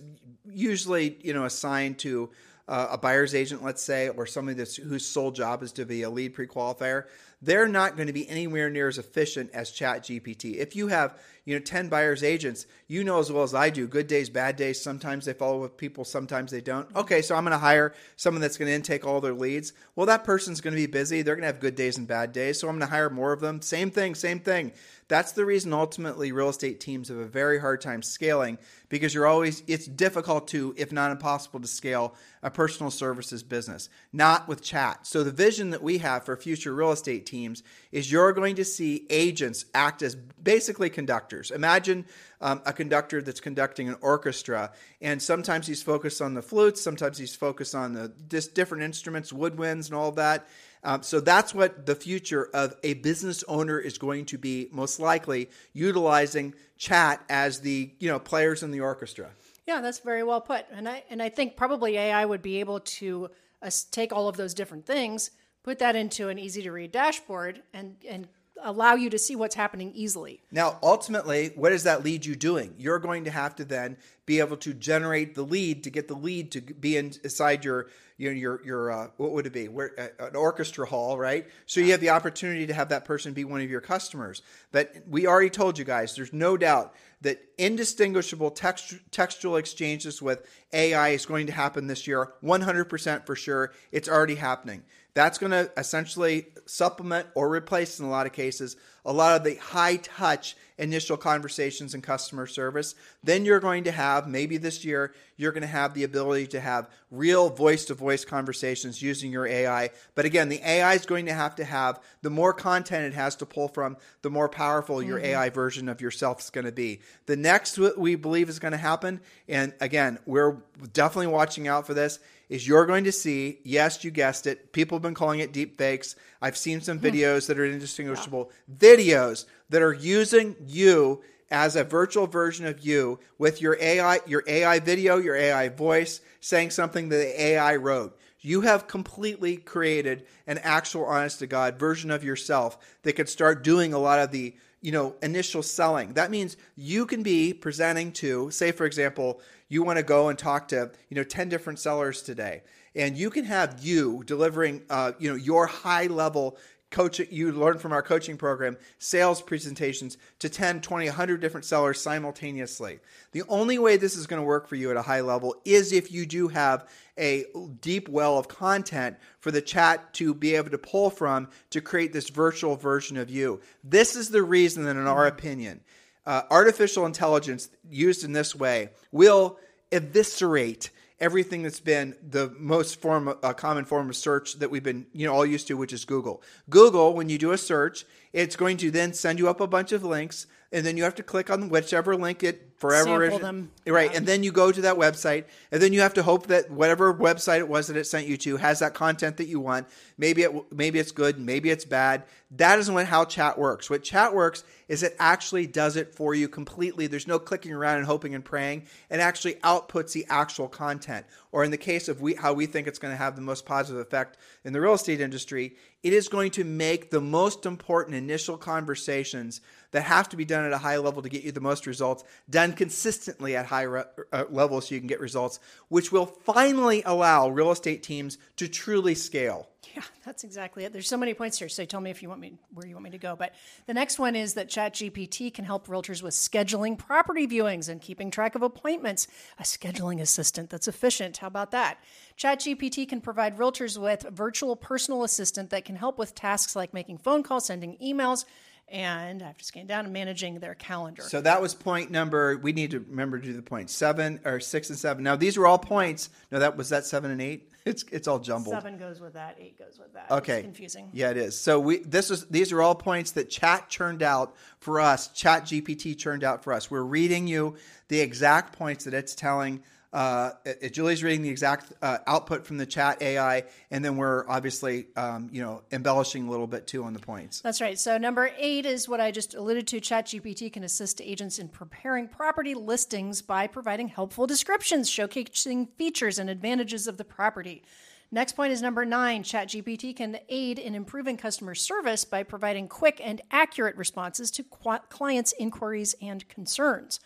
usually 0.60 1.18
you 1.22 1.34
know 1.34 1.46
assigned 1.46 1.98
to 2.00 2.30
uh, 2.70 2.90
a 2.92 2.98
buyer's 2.98 3.34
agent, 3.34 3.64
let's 3.64 3.82
say, 3.82 4.10
or 4.10 4.28
somebody 4.28 4.56
that's 4.56 4.76
whose 4.76 5.04
sole 5.04 5.32
job 5.32 5.64
is 5.64 5.72
to 5.72 5.86
be 5.86 6.04
a 6.04 6.10
lead 6.10 6.36
pre-qualifier, 6.36 7.06
they're 7.42 7.68
not 7.68 7.96
going 7.96 8.06
to 8.06 8.14
be 8.14 8.30
anywhere 8.30 8.70
near 8.70 8.88
as 8.88 9.00
efficient 9.00 9.50
as 9.54 9.72
Chat 9.72 10.04
GPT. 10.04 10.58
If 10.58 10.76
you 10.76 10.88
have, 10.90 11.18
you 11.46 11.56
know, 11.56 11.64
10 11.64 11.90
buyer's 11.90 12.24
agents, 12.24 12.68
you 12.88 13.04
know 13.04 13.18
as 13.18 13.32
well 13.32 13.42
as 13.42 13.56
I 13.56 13.72
do, 13.72 13.88
good 13.88 14.06
days, 14.06 14.30
bad 14.30 14.56
days, 14.56 14.80
sometimes 14.80 15.26
they 15.26 15.34
follow 15.34 15.60
with 15.60 15.78
people, 15.78 16.06
sometimes 16.06 16.52
they 16.52 16.62
don't. 16.62 16.94
Okay, 16.96 17.24
so 17.24 17.34
I'm 17.34 17.44
going 17.44 17.54
to 17.54 17.58
hire 17.58 17.96
someone 18.18 18.42
that's 18.42 18.58
going 18.58 18.68
to 18.68 18.76
intake 18.76 19.08
all 19.08 19.20
their 19.20 19.34
leads. 19.34 19.74
Well, 19.96 20.06
that 20.06 20.24
person's 20.24 20.62
going 20.62 20.76
to 20.76 20.82
be 20.82 20.86
busy. 20.86 21.24
They're 21.24 21.36
going 21.36 21.44
to 21.44 21.48
have 21.48 21.60
good 21.60 21.76
days 21.76 21.98
and 21.98 22.08
bad 22.08 22.34
days, 22.34 22.60
so 22.60 22.68
I'm 22.68 22.78
going 22.78 22.88
to 22.88 22.94
hire 22.94 23.10
more 23.10 23.32
of 23.32 23.40
them. 23.40 23.64
Same 23.64 23.90
thing, 23.90 24.14
same 24.14 24.42
thing. 24.42 24.74
That's 25.10 25.32
the 25.32 25.44
reason 25.44 25.74
ultimately 25.74 26.32
real 26.32 26.50
estate 26.50 26.80
teams 26.80 27.10
have 27.10 27.18
a 27.18 27.26
very 27.26 27.60
hard 27.60 27.82
time 27.82 28.04
scaling 28.04 28.60
because 28.90 29.14
you're 29.14 29.26
always 29.26 29.64
it's 29.66 29.88
difficult 29.88 30.48
to 30.50 30.76
if 30.78 30.92
not 30.92 31.12
impossible 31.12 31.60
to 31.60 31.68
scale 31.68 32.14
a 32.44 32.52
personal 32.52 32.92
services 32.92 33.42
business, 33.42 33.90
not 34.14 34.48
with 34.48 34.62
chat. 34.62 35.08
So 35.08 35.24
the 35.24 35.32
vision 35.32 35.72
that 35.72 35.82
we 35.82 35.98
have 35.98 36.24
for 36.24 36.38
future 36.38 36.74
real 36.74 36.92
estate 36.92 37.26
teams 37.26 37.64
is 37.92 38.12
you're 38.12 38.32
going 38.34 38.56
to 38.58 38.64
see 38.66 39.08
agents 39.10 39.66
act 39.74 40.04
as 40.04 40.16
basically 40.16 40.92
conductors. 40.92 41.50
Imagine 41.50 42.06
um, 42.40 42.62
a 42.68 42.72
conductor 42.72 43.22
that's 43.22 43.42
conducting 43.42 43.90
an 43.90 43.98
orchestra, 44.02 44.72
and 45.02 45.20
sometimes 45.20 45.66
he's 45.66 45.82
focused 45.82 46.22
on 46.22 46.36
the 46.36 46.42
flutes, 46.42 46.82
sometimes 46.82 47.18
he's 47.18 47.36
focused 47.36 47.74
on 47.74 47.94
the 47.94 48.10
different 48.54 48.84
instruments, 48.84 49.32
woodwinds, 49.32 49.88
and 49.88 49.96
all 49.96 50.12
that. 50.14 50.48
Um, 50.84 51.04
so 51.04 51.20
that's 51.20 51.54
what 51.54 51.86
the 51.86 51.96
future 51.96 52.50
of 52.54 52.76
a 52.84 52.94
business 52.96 53.44
owner 53.48 53.80
is 53.80 53.98
going 53.98 54.26
to 54.26 54.38
be 54.38 54.70
most 54.72 55.00
likely 55.00 55.50
utilizing 55.74 56.54
chat 56.78 57.22
as 57.30 57.60
the 57.60 57.92
you 58.00 58.08
know 58.08 58.20
players 58.20 58.64
in 58.64 58.72
the 58.72 58.80
orchestra. 58.80 59.32
Yeah, 59.68 59.82
that's 59.82 60.00
very 60.00 60.24
well 60.24 60.42
put, 60.42 60.66
and 60.72 60.88
I 60.88 61.04
and 61.10 61.22
I 61.22 61.30
think 61.30 61.56
probably 61.56 61.98
AI 61.98 62.26
would 62.26 62.42
be 62.42 62.60
able 62.60 62.80
to 62.80 63.30
uh, 63.62 63.70
take 63.92 64.14
all 64.14 64.28
of 64.28 64.38
those 64.38 64.54
different 64.54 64.86
things, 64.86 65.32
put 65.64 65.80
that 65.80 65.96
into 65.96 66.30
an 66.30 66.40
easy 66.40 66.62
to 66.64 66.72
read 66.72 66.92
dashboard, 66.92 67.62
and 67.74 67.98
and 68.08 68.28
allow 68.64 68.96
you 68.96 69.10
to 69.10 69.20
see 69.20 69.36
what's 69.36 69.56
happening 69.56 69.92
easily. 69.94 70.42
Now, 70.52 70.78
ultimately, 70.82 71.52
what 71.56 71.70
does 71.70 71.84
that 71.84 72.04
lead 72.04 72.26
you 72.26 72.36
doing? 72.36 72.76
You're 72.78 73.00
going 73.00 73.26
to 73.26 73.32
have 73.32 73.56
to 73.58 73.66
then 73.66 73.98
be 74.26 74.40
able 74.40 74.58
to 74.58 74.74
generate 74.74 75.36
the 75.36 75.44
lead 75.44 75.84
to 75.84 75.90
get 75.90 76.08
the 76.08 76.16
lead 76.16 76.52
to 76.52 76.62
be 76.62 76.98
inside 76.98 77.66
your 77.66 77.88
you 78.18 78.30
know 78.30 78.36
your 78.36 78.62
your 78.64 78.92
uh, 78.92 79.08
what 79.18 79.32
would 79.32 79.48
it 79.48 79.54
be? 79.54 79.68
Where, 79.68 79.92
uh, 79.98 80.28
an 80.28 80.36
orchestra 80.36 80.86
hall 80.86 81.18
right? 81.18 81.48
So 81.66 81.80
you 81.80 81.92
have 81.92 82.02
the 82.02 82.12
opportunity 82.12 82.68
to 82.68 82.74
have 82.74 82.90
that 82.90 83.06
person 83.06 83.34
be 83.34 83.46
one 83.46 83.62
of 83.62 83.70
your 83.70 83.82
customers. 83.82 84.42
But 84.72 84.94
we 85.08 85.26
already 85.26 85.50
told 85.50 85.80
you 85.80 85.86
guys 85.86 86.16
there's 86.16 86.34
no 86.34 86.58
doubt 86.58 86.94
that 87.22 87.42
indistinguishable 87.58 88.52
text, 88.52 88.96
textual 89.12 89.58
exchanges 89.58 90.22
with 90.22 90.46
AI 90.74 91.10
is 91.10 91.26
going 91.26 91.48
to 91.48 91.54
happen 91.54 91.88
this 91.88 92.08
year 92.08 92.34
100% 92.44 93.26
for 93.26 93.36
sure. 93.36 93.74
It's 93.92 94.08
already 94.08 94.36
happening 94.36 94.84
that's 95.14 95.38
going 95.38 95.52
to 95.52 95.72
essentially 95.76 96.48
supplement 96.66 97.28
or 97.34 97.50
replace, 97.50 98.00
in 98.00 98.06
a 98.06 98.10
lot 98.10 98.26
of 98.26 98.34
cases, 98.34 98.78
a 99.06 99.14
lot 99.14 99.36
of 99.36 99.44
the 99.44 99.56
high 99.56 99.96
touch 99.98 100.56
initial 100.78 101.18
conversations 101.18 101.94
and 101.94 102.04
customer 102.04 102.46
service. 102.46 102.96
Then 103.24 103.44
you're 103.44 103.60
going 103.60 103.86
to 103.86 103.92
have, 103.92 104.28
maybe 104.28 104.58
this 104.58 104.86
year, 104.86 105.14
you're 105.36 105.52
going 105.52 105.62
to 105.62 105.68
have 105.68 105.94
the 105.94 106.04
ability 106.04 106.48
to 106.48 106.60
have 106.60 106.90
real 107.10 107.50
voice 107.50 107.86
to 107.86 107.96
voice 107.96 108.24
conversations 108.24 109.02
using 109.02 109.32
your 109.32 109.48
AI. 109.48 109.90
But 110.16 110.26
again, 110.26 110.48
the 110.48 110.62
AI 110.64 110.94
is 110.94 111.06
going 111.06 111.26
to 111.26 111.34
have 111.34 111.56
to 111.56 111.66
have 111.66 112.00
the 112.22 112.30
more 112.30 112.54
content 112.54 113.06
it 113.06 113.16
has 113.16 113.36
to 113.38 113.46
pull 113.46 113.68
from, 113.68 113.98
the 114.22 114.30
more 114.30 114.48
powerful 114.48 115.02
your 115.02 115.18
mm-hmm. 115.18 115.28
AI 115.28 115.50
version 115.50 115.90
of 115.90 116.02
yourself 116.02 116.40
is 116.42 116.50
going 116.50 116.66
to 116.66 116.72
be. 116.72 117.02
The 117.26 117.36
next, 117.36 117.78
what 117.78 117.98
we 117.98 118.16
believe, 118.16 118.48
is 118.48 118.60
going 118.60 118.74
to 118.74 118.78
happen, 118.78 119.22
and 119.48 119.74
again, 119.82 120.20
we're 120.26 120.58
definitely 120.94 121.28
watching 121.28 121.68
out 121.68 121.88
for 121.88 121.94
this 121.94 122.20
is 122.50 122.68
you're 122.68 122.86
going 122.86 123.04
to 123.04 123.12
see, 123.12 123.60
yes, 123.64 124.04
you 124.04 124.12
guessed 124.12 124.48
it, 124.48 124.74
people 124.74 124.98
have 124.98 125.04
been 125.04 125.14
calling 125.14 125.40
it 125.40 125.54
deep 125.54 125.78
fakes. 125.78 126.16
I've 126.42 126.58
seen 126.58 126.82
some 126.82 127.00
hmm. 127.00 127.06
videos 127.06 127.48
that 127.48 127.60
are 127.60 127.66
indistinguishable, 127.66 128.52
videos 128.78 129.46
that 129.70 129.82
are 129.82 129.94
using 129.94 130.56
you 130.66 131.22
as 131.52 131.76
a 131.76 131.84
virtual 131.84 132.28
version 132.28 132.66
of 132.66 132.86
you 132.86 133.20
with 133.38 133.62
your 133.62 133.78
AI, 133.80 134.20
your 134.28 134.44
AI 134.48 134.80
video, 134.80 135.18
your 135.18 135.36
AI 135.36 135.70
voice, 135.70 136.22
saying 136.42 136.72
something 136.72 137.10
that 137.10 137.18
the 137.18 137.42
AI 137.42 137.76
wrote. 137.76 138.18
You 138.42 138.62
have 138.62 138.88
completely 138.88 139.58
created 139.58 140.26
an 140.48 140.60
actual 140.60 141.06
honest 141.06 141.40
to 141.40 141.48
God 141.48 141.78
version 141.78 142.10
of 142.10 142.24
yourself 142.24 142.78
that 143.04 143.14
could 143.14 143.30
start 143.30 143.64
doing 143.64 143.94
a 143.94 144.00
lot 144.00 144.20
of 144.20 144.32
the 144.32 144.56
you 144.82 144.94
know 144.94 145.14
initial 145.22 145.62
selling 145.62 146.14
that 146.14 146.32
means 146.32 146.56
you 146.78 147.06
can 147.06 147.22
be 147.22 147.54
presenting 147.54 148.14
to 148.14 148.50
say 148.50 148.72
for 148.72 148.86
example 148.86 149.42
you 149.70 149.84
want 149.84 149.98
to 149.98 150.04
go 150.04 150.28
and 150.28 150.38
talk 150.38 150.68
to 150.70 150.92
you 151.10 151.16
know 151.16 151.24
10 151.24 151.48
different 151.48 151.80
sellers 151.80 152.22
today. 152.22 152.64
And 152.96 153.16
you 153.16 153.30
can 153.30 153.46
have 153.46 153.80
you 153.82 154.24
delivering 154.26 154.82
uh, 154.90 155.14
you 155.20 155.30
know 155.30 155.36
your 155.36 155.68
high 155.68 156.08
level 156.08 156.58
coach 156.92 157.20
you 157.20 157.52
learn 157.52 157.78
from 157.78 157.92
our 157.92 158.02
coaching 158.02 158.36
program 158.36 158.76
sales 158.98 159.44
presentations 159.44 160.18
to 160.40 160.50
10 160.50 160.82
20 160.82 161.06
100 161.06 161.40
different 161.40 161.66
sellers 161.66 162.02
simultaneously. 162.02 163.00
The 163.32 163.44
only 163.48 163.78
way 163.78 163.98
this 163.98 164.18
is 164.18 164.26
going 164.26 164.42
to 164.42 164.46
work 164.46 164.68
for 164.68 164.76
you 164.76 164.90
at 164.90 164.98
a 164.98 165.04
high 165.04 165.22
level 165.22 165.56
is 165.66 165.94
if 165.94 166.12
you 166.12 166.26
do 166.26 166.48
have 166.48 166.90
a 167.18 167.46
deep 167.82 168.10
well 168.10 168.40
of 168.40 168.48
content 168.48 169.18
for 169.40 169.52
the 169.52 169.62
chat 169.62 170.14
to 170.16 170.34
be 170.34 170.56
able 170.56 170.72
to 170.72 170.78
pull 170.78 171.10
from 171.10 171.50
to 171.70 171.82
create 171.82 172.12
this 172.12 172.30
virtual 172.30 172.76
version 172.76 173.18
of 173.18 173.30
you. 173.30 173.62
This 173.84 174.16
is 174.16 174.30
the 174.30 174.42
reason 174.42 174.86
that 174.86 174.96
in 174.96 175.06
our 175.06 175.28
opinion 175.28 175.82
uh, 176.30 176.44
artificial 176.52 177.08
intelligence 177.08 177.70
used 177.90 178.24
in 178.24 178.34
this 178.34 178.56
way 178.56 178.92
will 179.12 179.58
eviscerate 179.92 180.92
everything 181.20 181.64
that's 181.64 181.80
been 181.80 182.16
the 182.22 182.54
most 182.60 183.02
form, 183.02 183.28
uh, 183.28 183.52
common 183.54 183.84
form 183.84 184.12
of 184.12 184.16
search 184.16 184.60
that 184.60 184.70
we've 184.70 184.84
been, 184.84 185.08
you 185.12 185.26
know, 185.26 185.34
all 185.34 185.44
used 185.44 185.68
to, 185.68 185.74
which 185.74 185.92
is 185.92 186.06
Google. 186.06 186.44
Google, 186.70 187.16
when 187.16 187.30
you 187.30 187.40
do 187.40 187.52
a 187.52 187.58
search, 187.58 188.06
it's 188.32 188.56
going 188.56 188.78
to 188.78 188.92
then 188.92 189.12
send 189.12 189.40
you 189.40 189.50
up 189.50 189.60
a 189.60 189.66
bunch 189.66 189.92
of 189.92 190.04
links, 190.04 190.46
and 190.72 190.86
then 190.86 190.98
you 190.98 191.04
have 191.04 191.16
to 191.16 191.24
click 191.24 191.50
on 191.50 191.70
whichever 191.70 192.16
link 192.16 192.44
it 192.44 192.70
forever 192.78 193.30
Sample 193.30 193.40
them. 193.40 193.72
right 193.88 194.16
and 194.16 194.26
then 194.26 194.42
you 194.42 194.52
go 194.52 194.72
to 194.72 194.82
that 194.82 194.96
website 194.96 195.46
and 195.72 195.82
then 195.82 195.92
you 195.92 196.00
have 196.00 196.14
to 196.14 196.24
hope 196.24 196.48
that 196.48 196.72
whatever 196.72 197.14
website 197.14 197.60
it 197.60 197.68
was 197.68 197.88
that 197.88 197.98
it 197.98 198.06
sent 198.06 198.26
you 198.28 198.38
to 198.38 198.58
has 198.58 198.80
that 198.80 198.94
content 198.94 199.38
that 199.38 199.48
you 199.48 199.60
want. 199.60 199.88
Maybe 200.18 200.44
it 200.44 200.72
maybe 200.72 201.00
it's 201.00 201.12
good 201.12 201.40
maybe 201.40 201.70
it's 201.70 201.86
bad. 201.86 202.24
That 202.52 202.80
isn't 202.80 202.94
what, 202.94 203.06
how 203.06 203.26
chat 203.26 203.60
works. 203.60 203.90
What 203.90 204.04
chat 204.04 204.34
works 204.34 204.64
is 204.88 205.04
it 205.04 205.16
actually 205.20 205.68
does 205.68 205.96
it 205.96 206.16
for 206.16 206.34
you 206.34 206.48
completely. 206.48 207.06
There's 207.06 207.28
no 207.28 207.38
clicking 207.38 207.74
around 207.74 207.98
and 207.98 208.08
hoping 208.08 208.34
and 208.34 208.44
praying. 208.44 208.88
It 209.10 209.20
actually 209.20 209.56
outputs 209.56 210.14
the 210.14 210.26
actual 210.30 210.68
content. 210.68 211.28
Or 211.52 211.64
in 211.64 211.70
the 211.70 211.78
case 211.78 212.08
of 212.08 212.22
we, 212.22 212.34
how 212.36 212.54
we 212.54 212.66
think 212.66 212.88
it's 212.88 212.98
going 212.98 213.14
to 213.14 213.18
have 213.18 213.36
the 213.36 213.42
most 213.42 213.66
positive 213.66 214.02
effect 214.02 214.38
in 214.64 214.74
the 214.74 214.82
real 214.82 214.94
estate 214.94 215.22
industry 215.22 215.76
it 216.02 216.14
is 216.14 216.30
going 216.30 216.52
to 216.52 216.64
make 216.64 217.12
the 217.12 217.20
most 217.22 217.66
important 217.66 218.16
initial 218.16 218.58
conversations 218.58 219.60
that 219.92 220.04
have 220.04 220.30
to 220.30 220.38
be 220.38 220.46
done 220.46 220.66
at 220.66 220.74
a 220.74 220.78
high 220.78 220.98
level 220.98 221.22
to 221.22 221.30
get 221.30 221.44
you 221.44 221.52
the 221.52 221.62
most 221.62 221.88
results 221.88 222.24
done 222.50 222.74
consistently 222.74 223.56
at 223.56 223.66
high 223.66 223.84
re- 223.84 224.04
uh, 224.32 224.46
levels 224.50 224.88
so 224.88 224.96
you 224.96 225.02
can 225.02 225.08
get 225.08 225.20
results, 225.20 225.60
which 225.88 226.12
will 226.12 226.26
finally 226.26 227.04
allow 227.06 227.50
real 227.50 227.72
estate 227.72 228.04
teams 228.04 228.38
to 228.56 228.68
truly 228.68 229.16
scale. 229.16 229.68
Yeah, 229.96 230.04
that's 230.26 230.44
exactly 230.44 230.84
it. 230.84 230.94
There's 230.94 231.08
so 231.08 231.18
many 231.18 231.34
points 231.34 231.58
here. 231.58 231.70
So 231.70 231.86
tell 231.86 232.02
me 232.02 232.12
if 232.12 232.22
you 232.22 232.30
want 232.30 232.42
me 232.42 232.54
where 232.74 232.86
you 232.86 232.94
want 232.94 233.06
me 233.06 233.10
to 233.12 233.18
go. 233.18 233.36
But 233.36 233.56
the 233.88 233.94
next 233.94 234.20
one 234.20 234.36
is 234.36 234.54
that 234.56 234.70
ChatGPT 234.70 235.54
can 235.54 235.66
help 235.66 235.88
realtors 235.88 236.22
with 236.22 236.34
scheduling 236.34 236.98
property 236.98 237.48
viewings 237.48 237.90
and 237.90 238.02
keeping 238.02 238.30
track 238.30 238.56
of 238.56 238.62
appointments. 238.62 239.28
A 239.58 239.64
scheduling 239.64 240.20
assistant 240.20 240.70
that's 240.70 240.88
efficient. 240.88 241.38
How 241.38 241.48
about 241.48 241.72
that? 241.72 241.98
ChatGPT 242.38 243.08
can 243.08 243.22
provide 243.22 243.58
realtors 243.58 243.98
with 243.98 244.26
virtual 244.30 244.76
personal 244.76 245.24
assistant 245.24 245.70
that 245.70 245.86
can 245.86 245.96
help 245.96 246.18
with 246.18 246.36
tasks 246.36 246.76
like 246.76 246.94
making 246.94 247.18
phone 247.18 247.42
calls, 247.42 247.66
sending 247.66 247.98
emails, 247.98 248.46
and 248.92 249.42
I 249.42 249.48
have 249.48 249.58
to 249.58 249.66
scan 249.66 249.86
down 249.86 250.06
and 250.06 250.14
managing 250.14 250.60
their 250.60 250.76
calendar. 250.76 251.22
So 251.24 251.42
that 251.42 251.62
was 251.62 251.74
point 251.74 252.12
number. 252.12 252.58
We 252.58 252.74
need 252.74 252.92
to 252.92 253.00
remember 253.00 253.40
to 253.40 253.46
do 253.46 253.54
the 253.54 253.62
point 253.62 253.90
seven 253.90 254.40
or 254.46 254.60
six 254.60 254.90
and 254.90 254.98
seven. 254.98 255.24
Now 255.24 255.36
these 255.36 255.58
were 255.58 255.68
all 255.68 255.80
points. 255.80 256.30
No, 256.52 256.60
that 256.60 256.78
was 256.78 256.90
that 256.90 257.06
seven 257.06 257.32
and 257.32 257.42
eight. 257.42 257.70
It's 257.86 258.04
it's 258.12 258.28
all 258.28 258.38
jumbled. 258.38 258.76
Seven 258.76 259.00
goes 259.00 259.20
with 259.20 259.34
that. 259.34 259.58
Eight 259.60 259.80
goes 259.80 259.98
with 259.98 260.14
that. 260.14 260.30
Okay, 260.30 260.58
it's 260.58 260.64
confusing. 260.64 261.10
Yeah, 261.12 261.32
it 261.32 261.38
is. 261.38 261.58
So 261.58 261.80
we 261.80 262.00
this 262.00 262.30
is 262.30 262.46
these 262.48 262.72
are 262.72 262.82
all 262.84 262.94
points 262.94 263.32
that 263.32 263.50
Chat 263.50 263.90
churned 263.90 264.22
out 264.22 264.56
for 264.80 265.00
us. 265.00 265.30
Chat 265.30 265.64
GPT 265.64 266.16
churned 266.16 266.44
out 266.44 266.64
for 266.64 266.74
us. 266.74 266.92
We're 266.92 267.02
reading 267.02 267.48
you 267.48 267.78
the 268.10 268.20
exact 268.20 268.78
points 268.78 269.06
that 269.06 269.16
it's 269.16 269.34
telling 269.34 269.82
Uh, 270.12 270.52
Julie's 270.92 271.24
reading 271.24 271.44
the 271.44 271.50
exact 271.50 271.94
uh, 272.02 272.18
output 272.26 272.66
from 272.66 272.78
the 272.78 272.86
chat 272.86 273.22
AI, 273.22 273.64
and 273.92 274.04
then 274.04 274.18
we're 274.18 274.48
obviously, 274.50 275.08
um, 275.16 275.50
you 275.52 275.62
know, 275.62 275.84
embellishing 275.92 276.48
a 276.48 276.50
little 276.50 276.66
bit 276.66 276.88
too 276.88 277.04
on 277.04 277.14
the 277.14 277.20
points. 277.20 277.62
That's 277.62 277.80
right. 277.80 278.00
So 278.00 278.18
number 278.18 278.50
eight 278.58 278.88
is 278.88 279.08
what 279.08 279.22
I 279.22 279.30
just 279.30 279.54
alluded 279.54 279.86
to. 279.88 280.02
ChatGPT 280.02 280.74
can 280.74 280.84
assist 280.84 281.22
agents 281.22 281.60
in 281.60 281.68
preparing 281.68 282.28
property 282.28 282.74
listings 282.74 283.44
by 283.44 283.68
providing 283.68 284.08
helpful 284.08 284.48
descriptions, 284.48 285.10
showcasing 285.10 285.90
features 285.98 286.40
and 286.40 286.50
advantages 286.50 287.08
of 287.08 287.18
the 287.18 287.26
property. 287.26 287.84
Next 288.32 288.54
point 288.54 288.72
is 288.72 288.82
number 288.82 289.06
nine. 289.06 289.44
ChatGPT 289.44 290.16
can 290.16 290.40
aid 290.50 290.78
in 290.78 290.94
improving 290.94 291.36
customer 291.36 291.74
service 291.74 292.26
by 292.26 292.44
providing 292.44 292.88
quick 292.88 293.20
and 293.24 293.42
accurate 293.52 293.96
responses 293.96 294.52
to 294.52 294.64
clients' 294.64 295.54
inquiries 295.60 296.16
and 296.22 296.48
concerns. 296.48 297.20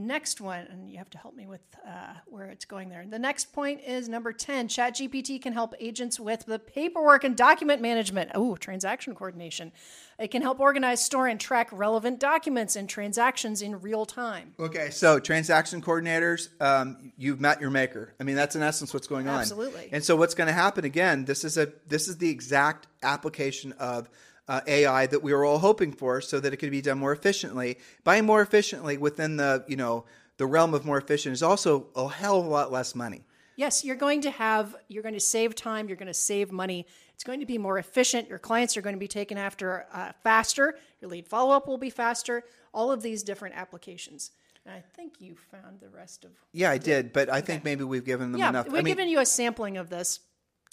Next 0.00 0.40
one, 0.40 0.64
and 0.70 0.88
you 0.88 0.96
have 0.98 1.10
to 1.10 1.18
help 1.18 1.34
me 1.34 1.48
with 1.48 1.60
uh, 1.84 2.14
where 2.26 2.46
it's 2.50 2.64
going 2.64 2.88
there. 2.88 3.04
The 3.04 3.18
next 3.18 3.52
point 3.52 3.80
is 3.84 4.08
number 4.08 4.32
10. 4.32 4.68
ChatGPT 4.68 5.42
can 5.42 5.52
help 5.52 5.74
agents 5.80 6.20
with 6.20 6.46
the 6.46 6.60
paperwork 6.60 7.24
and 7.24 7.36
document 7.36 7.82
management. 7.82 8.30
Oh, 8.32 8.54
transaction 8.54 9.16
coordination. 9.16 9.72
It 10.16 10.28
can 10.28 10.40
help 10.40 10.60
organize, 10.60 11.04
store, 11.04 11.26
and 11.26 11.40
track 11.40 11.68
relevant 11.72 12.20
documents 12.20 12.76
and 12.76 12.88
transactions 12.88 13.60
in 13.60 13.80
real 13.80 14.06
time. 14.06 14.54
Okay, 14.60 14.90
so 14.90 15.18
transaction 15.18 15.82
coordinators, 15.82 16.48
um, 16.60 17.12
you've 17.16 17.40
met 17.40 17.60
your 17.60 17.70
maker. 17.70 18.14
I 18.20 18.22
mean, 18.22 18.36
that's 18.36 18.54
in 18.54 18.62
essence 18.62 18.94
what's 18.94 19.08
going 19.08 19.26
on. 19.26 19.40
Absolutely. 19.40 19.88
And 19.90 20.04
so, 20.04 20.14
what's 20.14 20.34
going 20.34 20.46
to 20.46 20.52
happen 20.52 20.84
again? 20.84 21.24
This 21.24 21.42
is 21.42 21.58
a 21.58 21.72
this 21.88 22.06
is 22.06 22.18
the 22.18 22.30
exact 22.30 22.86
application 23.02 23.72
of 23.80 24.08
uh, 24.48 24.60
AI 24.66 25.06
that 25.06 25.22
we 25.22 25.32
were 25.32 25.44
all 25.44 25.58
hoping 25.58 25.92
for, 25.92 26.20
so 26.20 26.40
that 26.40 26.52
it 26.52 26.56
could 26.56 26.70
be 26.70 26.80
done 26.80 26.98
more 26.98 27.12
efficiently. 27.12 27.78
By 28.04 28.20
more 28.22 28.40
efficiently, 28.42 28.96
within 28.96 29.36
the 29.36 29.64
you 29.68 29.76
know 29.76 30.04
the 30.38 30.46
realm 30.46 30.74
of 30.74 30.84
more 30.84 30.98
efficient, 30.98 31.32
is 31.32 31.42
also 31.42 31.86
a 31.94 32.08
hell 32.08 32.40
of 32.40 32.46
a 32.46 32.48
lot 32.48 32.72
less 32.72 32.94
money. 32.94 33.24
Yes, 33.56 33.84
you're 33.84 33.96
going 33.96 34.20
to 34.20 34.30
have, 34.30 34.76
you're 34.86 35.02
going 35.02 35.14
to 35.16 35.20
save 35.20 35.56
time, 35.56 35.88
you're 35.88 35.96
going 35.96 36.06
to 36.06 36.14
save 36.14 36.52
money. 36.52 36.86
It's 37.14 37.24
going 37.24 37.40
to 37.40 37.46
be 37.46 37.58
more 37.58 37.76
efficient. 37.76 38.28
Your 38.28 38.38
clients 38.38 38.76
are 38.76 38.80
going 38.80 38.94
to 38.94 39.00
be 39.00 39.08
taken 39.08 39.36
after 39.36 39.84
uh, 39.92 40.12
faster. 40.22 40.78
Your 41.00 41.10
lead 41.10 41.26
follow 41.26 41.52
up 41.52 41.66
will 41.66 41.76
be 41.76 41.90
faster. 41.90 42.44
All 42.72 42.92
of 42.92 43.02
these 43.02 43.24
different 43.24 43.56
applications. 43.56 44.30
I 44.64 44.82
think 44.94 45.14
you 45.20 45.34
found 45.50 45.80
the 45.80 45.88
rest 45.88 46.24
of. 46.24 46.30
Yeah, 46.52 46.70
I 46.70 46.78
did, 46.78 47.12
but 47.12 47.28
I 47.28 47.40
think 47.40 47.64
maybe 47.64 47.82
we've 47.82 48.04
given 48.04 48.30
them 48.30 48.38
Yeah, 48.38 48.50
enough. 48.50 48.66
we've 48.66 48.74
I 48.74 48.82
mean, 48.82 48.94
given 48.94 49.08
you 49.08 49.18
a 49.18 49.26
sampling 49.26 49.76
of 49.76 49.88
this. 49.88 50.20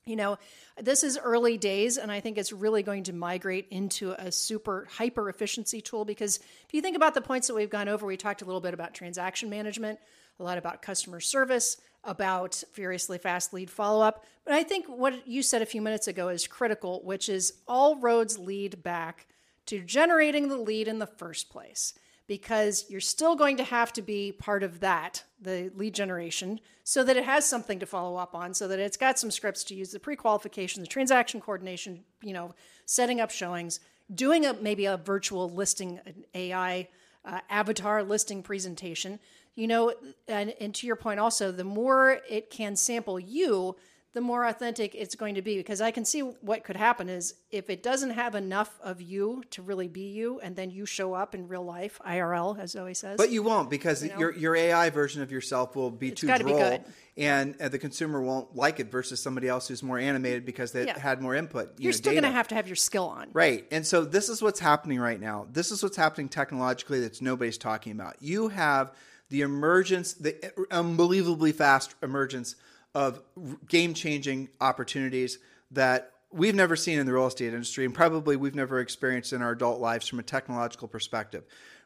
You 0.07 0.15
know, 0.15 0.37
this 0.79 1.03
is 1.03 1.17
early 1.17 1.57
days, 1.57 1.97
and 1.97 2.11
I 2.11 2.19
think 2.19 2.37
it's 2.37 2.53
really 2.53 2.83
going 2.83 3.05
to 3.05 3.13
migrate 3.13 3.65
into 3.71 4.11
a 4.11 4.31
super 4.31 4.87
hyper 4.91 5.29
efficiency 5.29 5.81
tool 5.81 6.05
because 6.05 6.37
if 6.37 6.73
you 6.73 6.81
think 6.83 6.95
about 6.95 7.15
the 7.15 7.21
points 7.21 7.47
that 7.47 7.55
we've 7.55 7.71
gone 7.71 7.87
over, 7.87 8.05
we 8.05 8.15
talked 8.15 8.43
a 8.43 8.45
little 8.45 8.61
bit 8.61 8.75
about 8.75 8.93
transaction 8.93 9.49
management, 9.49 9.97
a 10.39 10.43
lot 10.43 10.59
about 10.59 10.83
customer 10.83 11.19
service, 11.19 11.77
about 12.03 12.63
furiously 12.73 13.17
fast 13.17 13.51
lead 13.51 13.67
follow 13.67 14.05
up. 14.05 14.23
But 14.43 14.53
I 14.53 14.61
think 14.61 14.85
what 14.85 15.27
you 15.27 15.41
said 15.41 15.63
a 15.63 15.65
few 15.65 15.81
minutes 15.81 16.07
ago 16.07 16.29
is 16.29 16.45
critical, 16.45 17.01
which 17.03 17.27
is 17.27 17.53
all 17.67 17.95
roads 17.95 18.37
lead 18.37 18.83
back 18.83 19.25
to 19.65 19.81
generating 19.81 20.49
the 20.49 20.57
lead 20.57 20.87
in 20.87 20.99
the 20.99 21.07
first 21.07 21.49
place 21.49 21.95
because 22.27 22.85
you're 22.89 22.99
still 22.99 23.35
going 23.35 23.57
to 23.57 23.63
have 23.63 23.93
to 23.93 24.01
be 24.01 24.31
part 24.31 24.63
of 24.63 24.79
that, 24.79 25.23
the 25.39 25.71
lead 25.75 25.93
generation, 25.93 26.59
so 26.83 27.03
that 27.03 27.17
it 27.17 27.25
has 27.25 27.45
something 27.45 27.79
to 27.79 27.85
follow 27.85 28.17
up 28.17 28.33
on, 28.33 28.53
so 28.53 28.67
that 28.67 28.79
it's 28.79 28.97
got 28.97 29.19
some 29.19 29.31
scripts 29.31 29.63
to 29.65 29.75
use 29.75 29.91
the 29.91 29.99
pre-qualification, 29.99 30.81
the 30.81 30.87
transaction 30.87 31.39
coordination, 31.39 32.03
you 32.21 32.33
know, 32.33 32.53
setting 32.85 33.21
up 33.21 33.31
showings, 33.31 33.79
doing 34.13 34.45
a 34.45 34.53
maybe 34.53 34.85
a 34.85 34.97
virtual 34.97 35.49
listing, 35.49 35.99
AI 36.33 36.87
uh, 37.23 37.39
avatar 37.49 38.03
listing 38.03 38.43
presentation. 38.43 39.19
You 39.55 39.67
know, 39.67 39.93
and, 40.27 40.53
and 40.59 40.75
to 40.75 40.87
your 40.87 40.97
point 40.97 41.19
also, 41.19 41.49
the 41.51 41.63
more 41.63 42.19
it 42.29 42.49
can 42.49 42.75
sample 42.75 43.17
you, 43.17 43.77
the 44.15 44.21
more 44.21 44.45
authentic 44.45 44.95
it's 44.95 45.13
going 45.13 45.35
to 45.35 45.41
be 45.41 45.57
because 45.57 45.81
I 45.81 45.91
can 45.91 46.05
see 46.05 46.21
what 46.21 46.63
could 46.63 46.77
happen 46.77 47.09
is 47.09 47.33
if 47.51 47.69
it 47.69 47.83
doesn't 47.83 48.11
have 48.11 48.33
enough 48.33 48.79
of 48.81 49.01
you 49.01 49.43
to 49.51 49.61
really 49.61 49.89
be 49.89 50.07
you 50.07 50.39
and 50.39 50.55
then 50.55 50.71
you 50.71 50.85
show 50.85 51.13
up 51.13 51.35
in 51.35 51.49
real 51.49 51.65
life 51.65 51.99
IRL 52.07 52.57
as 52.57 52.71
Zoe 52.71 52.93
says 52.93 53.17
But 53.17 53.29
you 53.29 53.43
won't 53.43 53.69
because 53.69 54.03
your 54.05 54.33
your 54.33 54.55
AI 54.55 54.89
version 54.89 55.21
of 55.21 55.33
yourself 55.33 55.75
will 55.75 55.91
be 55.91 56.11
too 56.11 56.27
gotta 56.27 56.45
be 56.45 56.51
droll, 56.51 56.69
good. 56.69 56.83
and 57.17 57.61
uh, 57.61 57.67
the 57.67 57.77
consumer 57.77 58.21
won't 58.21 58.55
like 58.55 58.79
it 58.79 58.89
versus 58.89 59.21
somebody 59.21 59.49
else 59.49 59.67
who's 59.67 59.83
more 59.83 59.99
animated 59.99 60.45
because 60.45 60.71
they 60.71 60.85
Yeah. 60.85 60.97
had 60.97 61.21
more 61.21 61.35
input. 61.35 61.73
you 61.77 61.83
you're 61.83 61.91
know, 61.91 61.97
still 61.97 62.13
going 62.13 62.23
to 62.23 62.31
have 62.31 62.47
to 62.47 62.55
have 62.55 62.67
your 62.67 62.77
skill 62.77 63.09
on 63.09 63.27
Right. 63.33 63.67
And 63.69 63.85
so 63.85 64.05
this 64.05 64.29
is 64.29 64.41
what's 64.41 64.61
happening 64.61 64.97
right 65.01 65.19
now. 65.19 65.45
This 65.51 65.71
is 65.71 65.83
what's 65.83 65.97
happening 65.97 66.29
technologically 66.29 67.01
that's 67.01 67.21
nobody's 67.21 67.57
talking 67.57 67.91
about. 67.91 68.15
You 68.21 68.47
have 68.47 68.93
the 69.29 69.41
emergence, 69.41 70.13
the 70.13 70.35
unbelievably 70.71 71.51
fast 71.51 71.95
emergence 72.01 72.55
of 72.95 73.21
game 73.67 73.93
changing 73.93 74.49
opportunities 74.61 75.37
that 75.71 76.13
we've 76.31 76.55
never 76.55 76.75
seen 76.75 76.97
in 76.97 77.05
the 77.05 77.13
real 77.13 77.27
estate 77.27 77.53
industry 77.53 77.85
and 77.85 77.93
probably 77.93 78.35
we've 78.35 78.55
never 78.55 78.79
experienced 78.79 79.33
in 79.33 79.41
our 79.41 79.51
adult 79.51 79.79
lives 79.79 80.07
from 80.07 80.19
a 80.19 80.23
technological 80.23 80.87
perspective. 80.87 81.43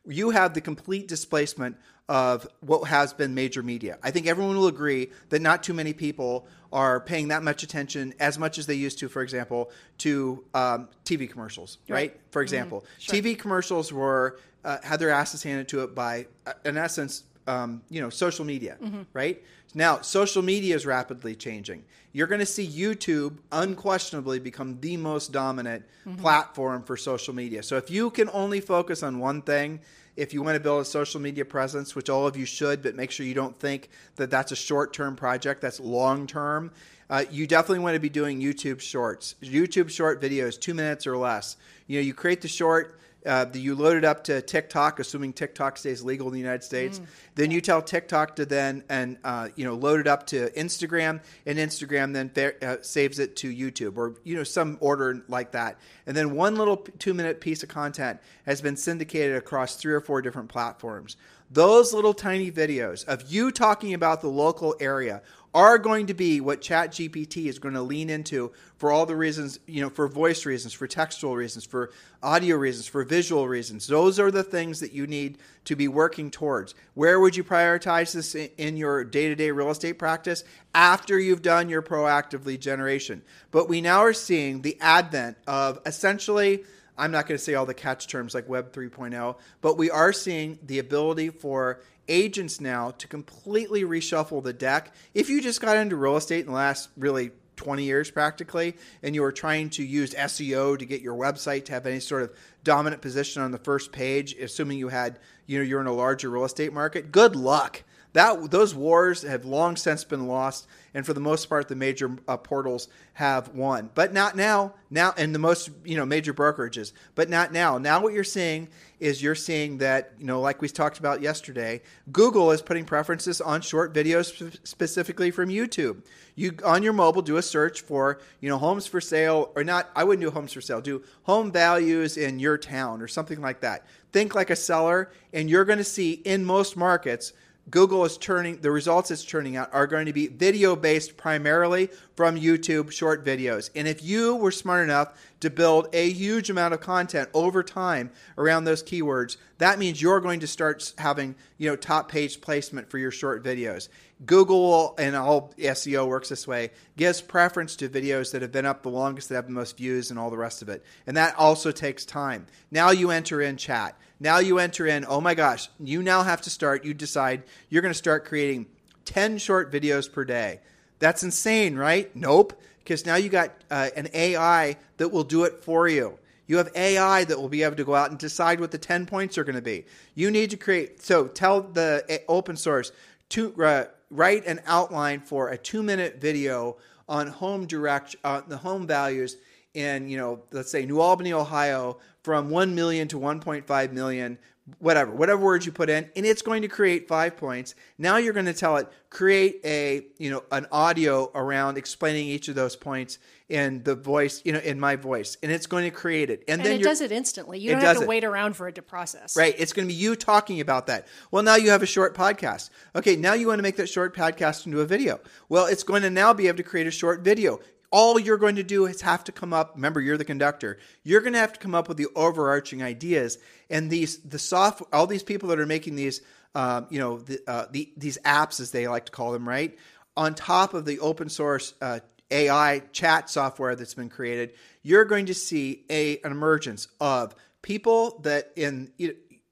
You 0.07 0.29
have 0.29 0.53
the 0.53 0.61
complete 0.61 1.07
displacement 1.07 1.77
of 2.07 2.47
what 2.61 2.87
has 2.87 3.13
been 3.13 3.35
major 3.35 3.61
media. 3.61 3.99
I 4.01 4.11
think 4.11 4.27
everyone 4.27 4.55
will 4.55 4.67
agree 4.67 5.09
that 5.29 5.41
not 5.41 5.61
too 5.61 5.73
many 5.73 5.93
people 5.93 6.47
are 6.71 6.99
paying 6.99 7.27
that 7.27 7.43
much 7.43 7.63
attention 7.63 8.13
as 8.19 8.39
much 8.39 8.57
as 8.57 8.65
they 8.65 8.75
used 8.75 8.99
to, 8.99 9.09
for 9.09 9.21
example, 9.21 9.71
to 9.99 10.43
um, 10.53 10.89
TV 11.05 11.29
commercials, 11.29 11.79
right? 11.87 12.19
For 12.31 12.41
example, 12.41 12.85
TV 12.99 13.37
commercials 13.37 13.91
were 13.91 14.39
uh, 14.63 14.77
had 14.83 14.99
their 14.99 15.09
asses 15.09 15.43
handed 15.43 15.67
to 15.69 15.83
it 15.83 15.95
by, 15.95 16.27
uh, 16.45 16.53
in 16.65 16.77
essence, 16.77 17.23
um, 17.47 17.81
you 17.89 18.01
know, 18.01 18.09
social 18.09 18.45
media, 18.45 18.77
right? 19.13 19.41
Now, 19.73 20.01
social 20.01 20.41
media 20.41 20.75
is 20.75 20.85
rapidly 20.85 21.35
changing. 21.35 21.83
You're 22.11 22.27
going 22.27 22.39
to 22.39 22.45
see 22.45 22.67
YouTube 22.67 23.37
unquestionably 23.51 24.39
become 24.39 24.79
the 24.81 24.97
most 24.97 25.31
dominant 25.31 25.85
platform 26.17 26.83
for 26.83 26.97
social 26.97 27.35
media. 27.35 27.61
So 27.61 27.77
if 27.77 27.91
you 27.91 28.09
can 28.09 28.29
only 28.33 28.61
focus 28.61 29.03
on 29.03 29.19
one 29.19 29.43
thing, 29.43 29.79
if 30.15 30.33
you 30.33 30.41
want 30.41 30.55
to 30.55 30.59
build 30.59 30.81
a 30.81 30.85
social 30.85 31.21
media 31.21 31.45
presence, 31.45 31.95
which 31.95 32.09
all 32.09 32.27
of 32.27 32.35
you 32.35 32.45
should, 32.45 32.81
but 32.81 32.95
make 32.95 33.11
sure 33.11 33.25
you 33.25 33.35
don't 33.35 33.57
think 33.57 33.89
that 34.15 34.29
that's 34.29 34.51
a 34.51 34.55
short 34.55 34.91
term 34.91 35.15
project, 35.15 35.61
that's 35.61 35.79
long 35.79 36.27
term. 36.27 36.71
Uh, 37.09 37.25
you 37.31 37.47
definitely 37.47 37.79
want 37.79 37.95
to 37.95 37.99
be 37.99 38.09
doing 38.09 38.39
YouTube 38.41 38.81
shorts, 38.81 39.35
YouTube 39.41 39.89
short 39.89 40.21
videos, 40.21 40.59
two 40.59 40.73
minutes 40.73 41.07
or 41.07 41.15
less. 41.15 41.57
You 41.87 41.99
know, 41.99 42.03
you 42.03 42.13
create 42.13 42.41
the 42.41 42.47
short, 42.47 42.99
uh, 43.25 43.45
the, 43.45 43.59
you 43.59 43.75
load 43.75 43.97
it 43.97 44.05
up 44.05 44.23
to 44.25 44.41
TikTok, 44.41 44.99
assuming 44.99 45.33
TikTok 45.33 45.77
stays 45.77 46.03
legal 46.03 46.27
in 46.27 46.33
the 46.33 46.39
United 46.39 46.63
States. 46.63 47.01
Then 47.35 47.51
you 47.51 47.61
tell 47.61 47.81
TikTok 47.81 48.35
to 48.37 48.45
then 48.45 48.83
and 48.89 49.17
uh, 49.23 49.49
you 49.55 49.65
know 49.65 49.75
load 49.75 49.99
it 49.99 50.07
up 50.07 50.27
to 50.27 50.49
Instagram, 50.51 51.21
and 51.45 51.59
Instagram 51.59 52.13
then 52.13 52.29
fa- 52.29 52.65
uh, 52.65 52.77
saves 52.81 53.19
it 53.19 53.35
to 53.37 53.53
YouTube 53.53 53.97
or 53.97 54.15
you 54.23 54.35
know 54.35 54.43
some 54.43 54.77
order 54.79 55.23
like 55.27 55.51
that. 55.51 55.77
And 56.05 56.15
then 56.15 56.35
one 56.35 56.55
little 56.55 56.77
two 56.77 57.13
minute 57.13 57.41
piece 57.41 57.61
of 57.63 57.69
content 57.69 58.19
has 58.45 58.61
been 58.61 58.77
syndicated 58.77 59.35
across 59.35 59.75
three 59.75 59.93
or 59.93 60.01
four 60.01 60.21
different 60.21 60.49
platforms. 60.49 61.17
Those 61.51 61.93
little 61.93 62.13
tiny 62.13 62.51
videos 62.51 63.05
of 63.05 63.31
you 63.31 63.51
talking 63.51 63.95
about 63.95 64.21
the 64.21 64.27
local 64.27 64.75
area 64.79 65.23
are 65.53 65.77
going 65.77 66.07
to 66.07 66.13
be 66.13 66.39
what 66.41 66.61
ChatGPT 66.61 67.47
is 67.47 67.57
going 67.57 67.73
to 67.73 67.81
lean 67.81 68.09
into 68.09 68.51
for 68.77 68.91
all 68.91 69.05
the 69.05 69.15
reasons, 69.15 69.59
you 69.65 69.81
know, 69.81 69.89
for 69.89 70.07
voice 70.07 70.45
reasons, 70.45 70.73
for 70.73 70.87
textual 70.87 71.35
reasons, 71.35 71.65
for 71.65 71.91
audio 72.21 72.55
reasons, 72.55 72.87
for 72.87 73.03
visual 73.03 73.47
reasons. 73.47 73.87
Those 73.87 74.19
are 74.19 74.29
the 74.29 74.43
things 74.43 74.79
that 74.79 74.93
you 74.93 75.07
need 75.07 75.37
to 75.65 75.75
be 75.75 75.87
working 75.87 76.29
towards. 76.29 76.75
Where 76.93 77.19
would 77.19 77.35
you 77.35 77.43
prioritize 77.43 78.13
this 78.13 78.35
in, 78.35 78.77
your 78.77 79.03
day 79.03 79.27
to 79.27 79.35
day 79.35 79.51
real 79.51 79.71
estate 79.71 79.93
practice? 79.93 80.43
After 80.75 81.19
you've 81.19 81.41
done 81.41 81.69
your 81.69 81.81
proactive 81.81 82.45
lead 82.45 82.61
generation. 82.61 83.23
But 83.51 83.67
we 83.67 83.81
now 83.81 84.01
are 84.01 84.13
seeing 84.13 84.61
the 84.61 84.77
advent 84.79 85.37
of 85.47 85.79
essentially, 85.85 86.63
I'm 86.99 87.11
not 87.11 87.27
going 87.27 87.37
to 87.37 87.43
say 87.43 87.55
all 87.55 87.65
the 87.65 87.73
catch 87.73 88.07
terms 88.07 88.35
like 88.35 88.49
Web 88.49 88.73
3.0, 88.73 89.37
but 89.61 89.77
we 89.77 89.89
are 89.89 90.11
seeing 90.13 90.59
the 90.61 90.79
ability 90.79 91.29
for 91.29 91.81
agents 92.09 92.59
now 92.59 92.91
to 92.91 93.07
completely 93.07 93.83
reshuffle 93.83 94.43
the 94.43 94.53
deck. 94.53 94.93
If 95.13 95.29
you 95.29 95.41
just 95.41 95.61
got 95.61 95.77
into 95.77 95.95
real 95.95 96.17
estate 96.17 96.41
in 96.41 96.47
the 96.47 96.53
last 96.53 96.89
really 96.97 97.31
20 97.55 97.83
years 97.83 98.09
practically, 98.09 98.75
and 99.03 99.13
you 99.15 99.21
were 99.21 99.31
trying 99.31 99.69
to 99.69 99.83
use 99.83 100.13
SEO 100.13 100.77
to 100.77 100.85
get 100.85 101.01
your 101.01 101.15
website 101.15 101.65
to 101.65 101.73
have 101.73 101.85
any 101.85 101.99
sort 101.99 102.23
of 102.23 102.33
dominant 102.63 103.01
position 103.01 103.41
on 103.41 103.51
the 103.51 103.57
first 103.57 103.91
page, 103.91 104.33
assuming 104.35 104.77
you 104.77 104.89
had, 104.89 105.19
you 105.45 105.57
know, 105.57 105.63
you're 105.63 105.81
in 105.81 105.87
a 105.87 105.93
larger 105.93 106.29
real 106.29 106.45
estate 106.45 106.73
market, 106.73 107.11
good 107.11 107.35
luck. 107.35 107.83
That 108.13 108.49
those 108.49 108.73
wars 108.73 109.21
have 109.21 109.45
long 109.45 109.75
since 109.75 110.03
been 110.03 110.27
lost, 110.27 110.67
and 110.95 111.05
for 111.05 111.13
the 111.13 111.19
most 111.19 111.47
part, 111.47 111.67
the 111.67 111.75
major 111.75 112.17
uh, 112.27 112.37
portals 112.37 112.87
have 113.13 113.49
won. 113.49 113.91
But 113.93 114.13
not 114.13 114.35
now. 114.35 114.73
Now, 114.89 115.13
and 115.15 115.33
the 115.35 115.39
most 115.39 115.69
you 115.85 115.95
know 115.95 116.07
major 116.07 116.33
brokerages, 116.33 116.93
but 117.13 117.29
not 117.29 117.53
now. 117.53 117.77
Now, 117.77 118.01
what 118.01 118.13
you're 118.13 118.23
seeing 118.23 118.67
is 118.99 119.21
you're 119.21 119.35
seeing 119.35 119.77
that 119.77 120.13
you 120.17 120.25
know, 120.25 120.41
like 120.41 120.59
we 120.59 120.69
talked 120.69 120.97
about 120.97 121.21
yesterday, 121.21 121.81
Google 122.11 122.49
is 122.49 122.63
putting 122.63 122.83
preferences 122.83 123.41
on 123.41 123.61
short 123.61 123.93
videos 123.93 124.33
sp- 124.33 124.57
specifically 124.63 125.29
from 125.29 125.49
YouTube. 125.49 126.03
You 126.33 126.57
on 126.65 126.81
your 126.81 126.93
mobile 126.93 127.21
do 127.21 127.37
a 127.37 127.43
search 127.43 127.81
for 127.81 128.21
you 128.41 128.49
know 128.49 128.57
homes 128.57 128.87
for 128.87 128.99
sale 128.99 129.51
or 129.55 129.63
not. 129.63 129.91
I 129.95 130.03
wouldn't 130.03 130.25
do 130.25 130.31
homes 130.31 130.53
for 130.53 130.61
sale. 130.61 130.81
Do 130.81 131.03
home 131.23 131.51
values 131.51 132.17
in 132.17 132.39
your 132.39 132.57
town 132.57 133.03
or 133.03 133.07
something 133.07 133.39
like 133.39 133.59
that. 133.61 133.85
Think 134.11 134.33
like 134.33 134.49
a 134.49 134.55
seller, 134.55 135.11
and 135.31 135.47
you're 135.47 135.65
going 135.65 135.77
to 135.77 135.83
see 135.83 136.13
in 136.13 136.43
most 136.43 136.75
markets 136.75 137.33
Google 137.69 138.05
is 138.05 138.17
turning 138.17 138.57
the 138.61 138.71
results 138.71 139.11
it's 139.11 139.23
turning 139.23 139.57
out 139.57 139.73
are 139.73 139.87
going 139.87 140.05
to 140.05 140.13
be 140.13 140.27
video 140.27 140.75
based 140.75 141.17
primarily 141.17 141.89
from 142.19 142.35
YouTube 142.35 142.91
short 142.91 143.23
videos. 143.23 143.69
And 143.77 143.87
if 143.87 144.03
you 144.03 144.35
were 144.35 144.51
smart 144.51 144.83
enough 144.83 145.17
to 145.39 145.49
build 145.49 145.87
a 145.93 146.09
huge 146.09 146.49
amount 146.49 146.73
of 146.73 146.81
content 146.81 147.29
over 147.33 147.63
time 147.63 148.11
around 148.37 148.65
those 148.65 148.83
keywords, 148.83 149.37
that 149.59 149.79
means 149.79 150.01
you're 150.01 150.19
going 150.19 150.41
to 150.41 150.47
start 150.47 150.93
having, 150.97 151.35
you 151.57 151.69
know, 151.69 151.77
top 151.77 152.11
page 152.11 152.41
placement 152.41 152.91
for 152.91 152.97
your 152.97 153.09
short 153.09 153.41
videos. 153.41 153.87
Google 154.25 154.95
and 154.97 155.15
all 155.15 155.53
SEO 155.57 156.09
works 156.09 156.27
this 156.27 156.45
way, 156.45 156.71
gives 156.97 157.21
preference 157.21 157.77
to 157.77 157.87
videos 157.87 158.33
that 158.33 158.41
have 158.41 158.51
been 158.51 158.65
up 158.65 158.83
the 158.83 158.89
longest, 158.89 159.29
that 159.29 159.35
have 159.35 159.45
the 159.45 159.53
most 159.53 159.77
views, 159.77 160.09
and 160.09 160.19
all 160.19 160.29
the 160.29 160.35
rest 160.35 160.61
of 160.61 160.67
it. 160.67 160.83
And 161.07 161.15
that 161.15 161.35
also 161.37 161.71
takes 161.71 162.03
time. 162.03 162.47
Now 162.69 162.91
you 162.91 163.11
enter 163.11 163.41
in 163.41 163.55
chat. 163.55 163.97
Now 164.19 164.39
you 164.39 164.59
enter 164.59 164.85
in, 164.85 165.05
oh 165.07 165.21
my 165.21 165.35
gosh, 165.35 165.69
you 165.79 166.03
now 166.03 166.23
have 166.23 166.41
to 166.41 166.49
start, 166.49 166.83
you 166.83 166.93
decide 166.93 167.43
you're 167.69 167.81
going 167.81 167.93
to 167.93 167.97
start 167.97 168.25
creating 168.25 168.65
10 169.05 169.37
short 169.37 169.71
videos 169.71 170.11
per 170.11 170.25
day. 170.25 170.59
That's 170.99 171.23
insane, 171.23 171.75
right? 171.75 172.13
Nope. 172.15 172.61
Because 172.79 173.05
now 173.05 173.15
you 173.15 173.29
got 173.29 173.51
uh, 173.69 173.89
an 173.95 174.09
AI 174.13 174.77
that 174.97 175.09
will 175.09 175.23
do 175.23 175.43
it 175.43 175.63
for 175.63 175.87
you. 175.87 176.17
You 176.47 176.57
have 176.57 176.71
AI 176.75 177.23
that 177.25 177.39
will 177.39 177.49
be 177.49 177.61
able 177.61 177.75
to 177.75 177.83
go 177.83 177.93
out 177.93 178.09
and 178.09 178.17
decide 178.17 178.59
what 178.59 178.71
the 178.71 178.79
10 178.79 179.05
points 179.05 179.37
are 179.37 179.43
going 179.43 179.55
to 179.55 179.61
be. 179.61 179.85
You 180.15 180.31
need 180.31 180.49
to 180.49 180.57
create, 180.57 181.01
so 181.01 181.27
tell 181.27 181.61
the 181.61 182.03
uh, 182.09 182.31
open 182.31 182.57
source 182.57 182.91
to 183.29 183.53
uh, 183.63 183.85
write 184.09 184.47
an 184.47 184.59
outline 184.65 185.19
for 185.21 185.49
a 185.49 185.57
two 185.57 185.83
minute 185.83 186.19
video 186.19 186.77
on 187.07 187.27
home 187.27 187.67
direct, 187.67 188.15
uh, 188.23 188.41
the 188.47 188.57
home 188.57 188.87
values 188.87 189.37
in, 189.75 190.09
you 190.09 190.17
know, 190.17 190.41
let's 190.51 190.71
say 190.71 190.85
New 190.85 190.99
Albany, 190.99 191.33
Ohio, 191.33 191.97
from 192.23 192.49
1 192.49 192.73
million 192.73 193.07
to 193.09 193.19
1.5 193.19 193.91
million, 193.91 194.37
whatever, 194.79 195.11
whatever 195.11 195.41
words 195.43 195.65
you 195.65 195.71
put 195.71 195.89
in, 195.89 196.09
and 196.15 196.25
it's 196.25 196.41
going 196.41 196.61
to 196.61 196.67
create 196.67 197.07
five 197.07 197.37
points. 197.37 197.75
Now 197.97 198.17
you're 198.17 198.33
going 198.33 198.45
to 198.45 198.53
tell 198.53 198.77
it, 198.77 198.87
create 199.09 199.61
a, 199.65 200.05
you 200.17 200.29
know, 200.29 200.43
an 200.51 200.67
audio 200.71 201.31
around 201.33 201.77
explaining 201.77 202.27
each 202.27 202.47
of 202.47 202.55
those 202.55 202.75
points 202.75 203.17
in 203.49 203.81
the 203.83 203.95
voice, 203.95 204.41
you 204.45 204.53
know, 204.53 204.59
in 204.59 204.79
my 204.79 204.95
voice, 204.95 205.37
and 205.41 205.51
it's 205.51 205.65
going 205.65 205.83
to 205.83 205.91
create 205.91 206.29
it. 206.29 206.43
And, 206.47 206.61
And, 206.61 206.65
then 206.65 206.79
it 206.79 206.83
does 206.83 207.01
it 207.01 207.11
instantly. 207.11 207.57
You 207.59 207.71
don't 207.71 207.81
have 207.81 207.97
to 207.97 208.03
it. 208.03 208.07
wait 208.07 208.23
around 208.23 208.55
for 208.55 208.67
it 208.67 208.75
to 208.75 208.81
process. 208.81 209.35
Right. 209.35 209.55
It's 209.57 209.73
going 209.73 209.87
to 209.87 209.93
be 209.93 209.99
you 209.99 210.15
talking 210.15 210.61
about 210.61 210.87
that. 210.87 211.07
Well, 211.31 211.41
now 211.41 211.55
you 211.55 211.71
have 211.71 211.81
a 211.81 211.87
short 211.87 212.15
podcast. 212.15 212.69
Okay, 212.95 213.15
now 213.15 213.33
you 213.33 213.47
want 213.47 213.57
to 213.59 213.63
make 213.63 213.77
that 213.77 213.89
short 213.89 214.15
podcast 214.15 214.65
into 214.65 214.81
a 214.81 214.85
video. 214.85 215.19
Well, 215.49 215.65
it's 215.65 215.83
going 215.83 216.03
to 216.03 216.09
now 216.09 216.33
be 216.33 216.47
able 216.47 216.57
to 216.57 216.63
create 216.63 216.85
a 216.85 216.91
short 216.91 217.21
video. 217.21 217.59
All 217.91 218.19
you're 218.19 218.37
going 218.37 218.55
to 218.57 218.63
do 218.63 218.85
is 218.85 219.01
have 219.01 219.23
to 219.25 219.31
come 219.31 219.53
up. 219.53 219.73
Remember, 219.75 219.99
you're 219.99 220.17
the 220.17 220.25
conductor. 220.25 220.77
You're 221.03 221.21
going 221.21 221.33
to 221.33 221.39
have 221.39 221.53
to 221.53 221.59
come 221.59 221.73
up 221.73 221.87
with 221.87 221.97
the 221.97 222.07
overarching 222.15 222.83
ideas. 222.83 223.37
And 223.69 223.89
these, 223.89 224.19
the 224.19 224.39
soft, 224.39 224.83
all 224.93 225.07
these 225.07 225.23
people 225.23 225.49
that 225.49 225.59
are 225.59 225.65
making 225.65 225.95
these, 225.95 226.21
um, 226.53 226.87
you 226.89 226.99
know, 226.99 227.19
the, 227.19 227.39
uh, 227.47 227.65
the, 227.71 227.91
these 227.97 228.17
apps 228.19 228.59
as 228.59 228.71
they 228.71 228.87
like 228.87 229.05
to 229.05 229.11
call 229.11 229.31
them, 229.31 229.47
right? 229.47 229.77
On 230.15 230.35
top 230.35 230.73
of 230.73 230.85
the 230.85 230.99
open 230.99 231.29
source 231.29 231.73
uh, 231.81 231.99
AI 232.31 232.79
chat 232.91 233.29
software 233.29 233.75
that's 233.75 233.95
been 233.95 234.09
created, 234.09 234.53
you're 234.83 235.05
going 235.05 235.25
to 235.27 235.33
see 235.33 235.85
a, 235.89 236.19
an 236.19 236.31
emergence 236.31 236.87
of 236.99 237.35
people 237.61 238.19
that 238.21 238.51
in 238.55 238.91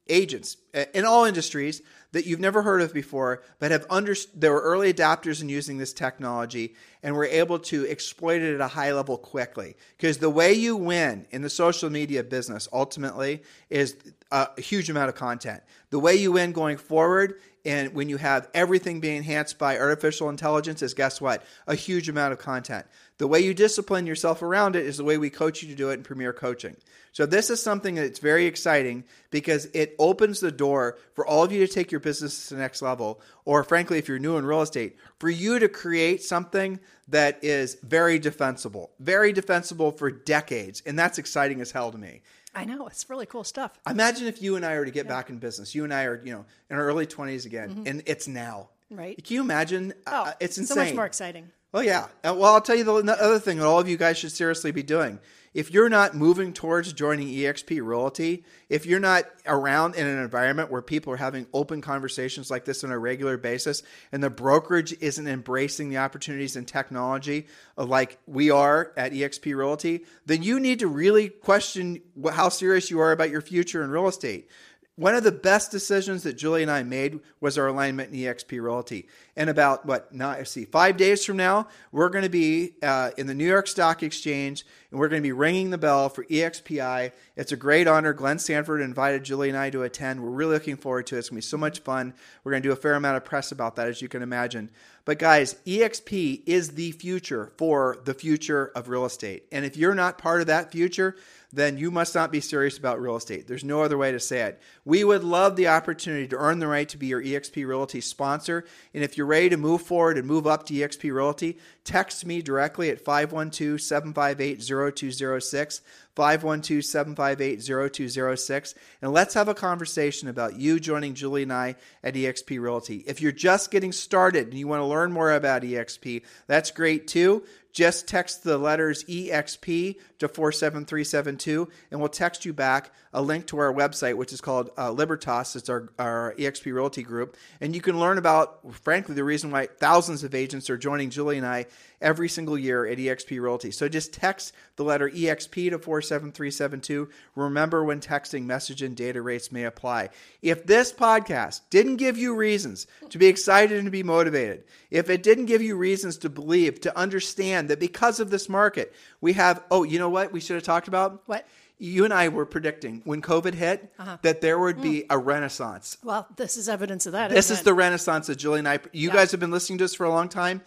agents 0.10 0.58
in 0.94 1.06
all 1.06 1.26
industries 1.26 1.82
that 2.14 2.26
you've 2.26 2.40
never 2.40 2.62
heard 2.62 2.82
of 2.82 2.94
before, 2.94 3.44
but 3.60 3.72
have 3.72 3.86
under 3.90 4.16
there 4.34 4.54
were 4.54 4.62
early 4.62 4.94
adapters 4.94 5.42
in 5.42 5.50
using 5.50 5.78
this 5.78 5.94
technology 5.94 6.74
and 7.04 7.16
were 7.16 7.26
able 7.26 7.60
to 7.60 7.88
exploit 7.88 8.42
it 8.42 8.56
at 8.56 8.62
a 8.62 8.68
high 8.68 8.94
level 8.94 9.18
quickly. 9.18 9.76
Because 9.98 10.18
the 10.18 10.30
way 10.30 10.54
you 10.54 10.76
win 10.76 11.28
in 11.32 11.42
the 11.42 11.50
social 11.50 11.90
media 11.90 12.24
business 12.24 12.68
ultimately 12.72 13.44
is 13.70 13.98
a 14.32 14.60
huge 14.60 14.90
amount 14.90 15.10
of 15.10 15.16
content. 15.16 15.62
The 15.90 16.00
way 16.00 16.16
you 16.16 16.32
win 16.32 16.54
going 16.54 16.78
forward 16.78 17.40
and 17.66 17.94
when 17.94 18.08
you 18.08 18.16
have 18.16 18.48
everything 18.54 19.02
being 19.02 19.18
enhanced 19.18 19.58
by 19.58 19.78
artificial 19.78 20.30
intelligence 20.30 20.82
is 20.82 20.94
guess 20.94 21.20
what? 21.20 21.44
A 21.68 21.76
huge 21.76 22.08
amount 22.08 22.32
of 22.32 22.40
content. 22.40 22.86
The 23.18 23.28
way 23.28 23.42
you 23.42 23.54
discipline 23.54 24.08
yourself 24.08 24.42
around 24.42 24.78
it 24.78 24.86
is 24.86 24.96
the 24.96 25.04
way 25.04 25.18
we 25.18 25.30
coach 25.30 25.62
you 25.62 25.68
to 25.68 25.76
do 25.76 25.90
it 25.90 25.96
in 25.96 26.04
Premier 26.04 26.32
Coaching. 26.32 26.78
So 27.18 27.26
this 27.26 27.50
is 27.50 27.60
something 27.60 27.96
that's 27.96 28.20
very 28.20 28.46
exciting 28.46 29.04
because 29.32 29.66
it 29.74 29.96
opens 29.98 30.40
the 30.40 30.52
door 30.52 31.00
for 31.16 31.26
all 31.26 31.44
of 31.44 31.52
you 31.52 31.66
to 31.66 31.74
take 31.74 31.92
your 31.92 32.00
business 32.00 32.50
to 32.50 32.54
the 32.54 32.60
next 32.60 32.84
level, 32.84 33.22
or 33.44 33.64
frankly, 33.64 33.98
if 33.98 34.08
you're 34.08 34.20
new 34.20 34.38
in 34.38 34.46
real 34.46 34.62
estate, 34.62 34.98
for 35.18 35.28
you 35.28 35.58
to 35.58 35.68
create 35.68 36.22
something 36.22 36.80
that 37.08 37.44
is 37.44 37.80
very 37.82 38.20
defensible, 38.20 38.92
very 39.00 39.34
defensible 39.34 39.90
for 39.90 40.12
decades. 40.12 40.84
And 40.86 41.00
that's 41.00 41.18
exciting 41.18 41.60
as 41.60 41.72
hell 41.72 41.92
to 41.92 41.98
me. 41.98 42.22
I 42.54 42.66
know. 42.66 42.86
It's 42.86 43.10
really 43.10 43.26
cool 43.26 43.44
stuff. 43.44 43.80
Imagine 43.90 44.28
if 44.28 44.40
you 44.40 44.56
and 44.56 44.64
I 44.64 44.78
were 44.78 44.86
to 44.86 44.92
get 44.92 45.08
back 45.08 45.32
in 45.32 45.40
business. 45.40 45.74
You 45.74 45.86
and 45.86 45.94
I 45.96 46.04
are, 46.04 46.22
you 46.24 46.34
know, 46.34 46.46
in 46.70 46.76
our 46.76 46.86
early 46.86 47.08
20s 47.08 47.48
again, 47.48 47.82
and 47.88 48.04
it's 48.06 48.28
now. 48.28 48.70
Right. 48.92 49.18
Can 49.24 49.34
you 49.34 49.42
imagine? 49.42 49.90
Mm-hmm. 49.90 50.02
Oh, 50.06 50.26
Uh, 50.26 50.34
it's 50.40 50.60
insane. 50.60 50.78
so 50.78 50.84
much 50.84 50.94
more 50.94 51.08
exciting. 51.08 51.50
Oh 51.74 51.82
yeah. 51.82 52.08
Uh, 52.24 52.34
Well, 52.38 52.54
I'll 52.54 52.62
tell 52.62 52.76
you 52.76 52.84
the 52.84 53.02
the 53.02 53.22
other 53.22 53.40
thing 53.40 53.58
that 53.58 53.66
all 53.66 53.80
of 53.80 53.90
you 53.90 53.98
guys 53.98 54.18
should 54.18 54.32
seriously 54.32 54.72
be 54.72 54.84
doing. 54.84 55.20
If 55.54 55.72
you're 55.72 55.90
not 55.90 56.14
moving 56.16 56.54
towards 56.54 56.94
joining 56.94 57.30
EXP 57.30 57.82
Realty, 57.84 58.44
if 58.70 58.86
you're 58.86 59.00
not 59.00 59.24
around 59.48 59.96
in 59.96 60.06
an 60.06 60.20
environment 60.20 60.70
where 60.70 60.84
people 60.84 61.12
are 61.14 61.18
having 61.18 61.48
open 61.52 61.82
conversations 61.82 62.52
like 62.52 62.64
this 62.64 62.84
on 62.84 62.92
a 62.92 63.00
regular 63.00 63.38
basis, 63.38 63.82
and 64.12 64.24
the 64.24 64.30
brokerage 64.30 64.94
isn't 65.02 65.28
embracing 65.28 65.90
the 65.90 65.98
opportunities 65.98 66.56
in 66.56 66.66
technology 66.66 67.48
like 67.76 68.20
we 68.28 68.52
are 68.52 68.92
at 68.96 69.14
EXP 69.14 69.56
Realty, 69.56 70.06
then 70.28 70.44
you 70.44 70.60
need 70.60 70.80
to 70.80 70.88
really 70.88 71.30
question 71.30 72.02
how 72.32 72.50
serious 72.50 72.92
you 72.92 73.00
are 73.00 73.12
about 73.12 73.32
your 73.32 73.42
future 73.42 73.84
in 73.84 73.90
real 73.90 74.08
estate. 74.08 74.50
One 74.98 75.14
of 75.14 75.24
the 75.24 75.32
best 75.32 75.70
decisions 75.70 76.24
that 76.24 76.34
Julie 76.34 76.64
and 76.64 76.72
I 76.72 76.82
made 76.82 77.20
was 77.40 77.56
our 77.56 77.68
alignment 77.68 78.12
in 78.12 78.20
EXP 78.20 78.60
Realty. 78.60 79.08
And 79.36 79.48
about 79.48 79.86
what? 79.86 80.12
Not 80.12 80.48
see, 80.48 80.66
five 80.66 80.98
days 80.98 81.24
from 81.24 81.38
now, 81.38 81.68
we're 81.92 82.10
going 82.10 82.24
to 82.24 82.32
be 82.32 82.74
uh, 82.82 83.12
in 83.16 83.28
the 83.28 83.36
New 83.36 83.46
York 83.46 83.68
Stock 83.68 84.02
Exchange, 84.02 84.66
and 84.90 85.00
we're 85.00 85.08
going 85.08 85.22
to 85.22 85.28
be 85.28 85.34
ringing 85.34 85.70
the 85.70 85.78
bell 85.78 86.10
for 86.10 86.26
EXPI. 86.26 87.12
It's 87.36 87.52
a 87.52 87.56
great 87.56 87.88
honor. 87.88 88.12
Glenn 88.12 88.40
Sanford 88.40 88.82
invited 88.82 89.24
Julie 89.24 89.50
and 89.50 89.58
I 89.58 89.70
to 89.70 89.84
attend. 89.84 90.24
We're 90.24 90.32
really 90.32 90.54
looking 90.54 90.78
forward 90.78 91.06
to 91.08 91.16
it. 91.16 91.20
It's 91.20 91.30
going 91.30 91.42
to 91.42 91.46
be 91.46 91.48
so 91.48 91.58
much 91.58 91.82
fun. 91.82 92.16
We're 92.44 92.54
going 92.54 92.64
to 92.64 92.70
do 92.70 92.74
a 92.74 92.76
fair 92.76 92.96
amount 92.96 93.18
of 93.18 93.24
press 93.24 93.52
about 93.52 93.76
that, 93.76 93.88
as 93.88 94.02
you 94.02 94.10
can 94.10 94.24
imagine. 94.24 94.72
But 95.06 95.20
guys, 95.20 95.58
EXP 95.68 96.42
is 96.48 96.72
the 96.72 96.92
future 96.94 97.52
for 97.58 98.00
the 98.04 98.16
future 98.16 98.72
of 98.74 98.90
real 98.90 99.06
estate. 99.06 99.44
And 99.52 99.64
if 99.64 99.78
you're 99.78 99.94
not 99.94 100.18
part 100.18 100.42
of 100.42 100.48
that 100.48 100.72
future, 100.72 101.16
then 101.54 101.78
you 101.78 101.92
must 101.92 102.14
not 102.14 102.32
be 102.32 102.42
serious 102.42 102.78
about 102.78 103.02
real 103.02 103.16
estate. 103.16 103.48
There's 103.48 103.64
no 103.64 103.82
other 103.82 103.98
way 103.98 104.12
to 104.12 104.20
say 104.20 104.42
it. 104.42 104.62
We 104.84 105.06
would 105.06 105.24
love 105.24 105.56
the 105.56 105.70
opportunity 105.70 106.28
to 106.28 106.38
earn 106.38 106.60
the 106.60 106.68
right 106.68 106.90
to 106.90 106.98
be 106.98 107.08
your 107.08 107.24
EXP 107.24 107.66
Realty 107.66 108.02
sponsor. 108.02 108.66
And 108.94 109.04
if 109.04 109.18
you're 109.18 109.28
ready 109.28 109.50
to 109.50 109.58
move 109.58 109.82
forward 109.82 110.18
and 110.18 110.28
move 110.28 110.46
up 110.46 110.66
to 110.66 110.74
EXP 110.74 111.14
Realty, 111.14 111.58
text 111.86 112.26
me 112.26 112.42
directly 112.42 112.90
at 112.90 113.00
512 113.00 113.80
758 113.80 114.62
0206. 114.62 115.82
512 116.18 116.84
758 116.84 117.62
0206. 117.62 118.76
And 119.04 119.14
let's 119.14 119.36
have 119.36 119.48
a 119.48 119.54
conversation 119.54 120.28
about 120.28 120.56
you 120.56 120.80
joining 120.80 121.14
Julie 121.14 121.44
and 121.44 121.54
I 121.54 121.76
at 122.04 122.16
EXP 122.16 122.60
Realty. 122.60 123.04
If 123.06 123.22
you're 123.22 123.32
just 123.32 123.70
getting 123.70 123.92
started 123.92 124.48
and 124.48 124.58
you 124.58 124.68
want 124.68 124.82
to 124.82 124.86
learn 124.86 125.12
more 125.12 125.32
about 125.32 125.62
EXP, 125.62 126.24
that's 126.48 126.72
great 126.72 127.08
too. 127.08 127.44
Just 127.78 128.08
text 128.08 128.44
the 128.44 128.58
letters 128.58 129.04
EXP 129.04 129.98
to 130.18 130.28
47372 130.28 131.70
and 131.92 132.00
we'll 132.00 132.10
text 132.10 132.44
you 132.44 132.52
back 132.52 132.92
a 133.14 133.22
link 133.22 133.46
to 133.46 133.60
our 133.60 133.72
website, 133.72 134.16
which 134.16 134.34
is 134.34 134.42
called 134.42 134.72
uh, 134.80 134.90
Libertas. 134.90 135.56
It's 135.56 135.70
our, 135.70 135.90
our 136.00 136.34
EXP 136.40 136.74
Realty 136.74 137.04
group. 137.04 137.38
And 137.62 137.76
you 137.76 137.82
can 137.82 138.00
learn 138.00 138.18
about, 138.18 138.74
frankly, 138.78 139.14
the 139.14 139.24
reason 139.24 139.52
why 139.52 139.68
thousands 139.68 140.24
of 140.24 140.34
agents 140.34 140.72
are 140.72 140.78
joining 140.78 141.12
Julie 141.12 141.38
and 141.38 141.46
I 141.46 141.68
every 142.02 142.30
single 142.30 142.58
year 142.58 142.86
at 142.86 142.98
EXP 142.98 143.40
Realty. 143.42 143.72
So 143.72 143.88
just 143.88 144.14
text 144.14 144.54
the 144.76 144.84
letter 144.84 145.10
EXP 145.10 145.72
to 145.72 145.80
47372. 145.80 147.10
Remember 147.36 147.84
when 147.84 148.00
texting, 148.00 148.46
message 148.46 148.82
and 148.82 148.96
data 148.96 149.22
rates 149.22 149.52
may 149.52 149.66
apply. 149.66 150.10
If 150.42 150.66
this 150.66 150.94
podcast 150.94 151.62
didn't 151.70 151.98
give 151.98 152.18
you 152.18 152.36
reasons 152.36 152.88
to 153.10 153.18
be 153.18 153.28
excited 153.28 153.78
and 153.78 153.86
to 153.86 153.92
be 153.92 154.04
motivated, 154.04 154.64
if 154.92 155.10
it 155.10 155.24
didn't 155.24 155.46
give 155.46 155.62
you 155.62 155.76
reasons 155.76 156.18
to 156.20 156.30
believe, 156.30 156.82
to 156.82 156.98
understand 156.98 157.67
that 157.68 157.80
because 157.80 158.20
of 158.20 158.30
this 158.30 158.48
market, 158.50 158.94
we 159.22 159.34
have, 159.34 159.64
oh, 159.72 159.84
you 159.84 160.00
know 160.00 160.10
what 160.10 160.32
we 160.32 160.40
should 160.40 160.56
have 160.56 160.64
talked 160.64 160.88
about? 160.88 161.24
What? 161.28 161.48
You 161.80 162.06
and 162.06 162.14
I 162.14 162.30
were 162.30 162.46
predicting 162.48 163.02
when 163.06 163.22
COVID 163.22 163.54
hit 163.54 163.94
that 164.24 164.42
there 164.42 164.58
would 164.58 164.82
be 164.82 165.06
a 165.12 165.18
renaissance. 165.18 165.98
Well, 166.04 166.28
this 166.36 166.58
is 166.58 166.68
evidence 166.68 167.06
of 167.06 167.12
that. 167.12 167.30
This 167.30 167.52
isn't 167.52 167.62
it? 167.62 167.66
the 167.66 167.74
renaissance 167.76 168.28
that 168.28 168.38
Julie 168.38 168.60
and 168.60 168.68
I. 168.68 168.80
You 168.94 169.10
Yeah. 169.10 169.14
guys 169.14 169.30
have 169.32 169.40
been 169.40 169.52
listening 169.52 169.78
to 169.80 169.86
us 169.86 169.94
for 169.94 170.04
a 170.06 170.10
long 170.10 170.28
time. 170.28 170.62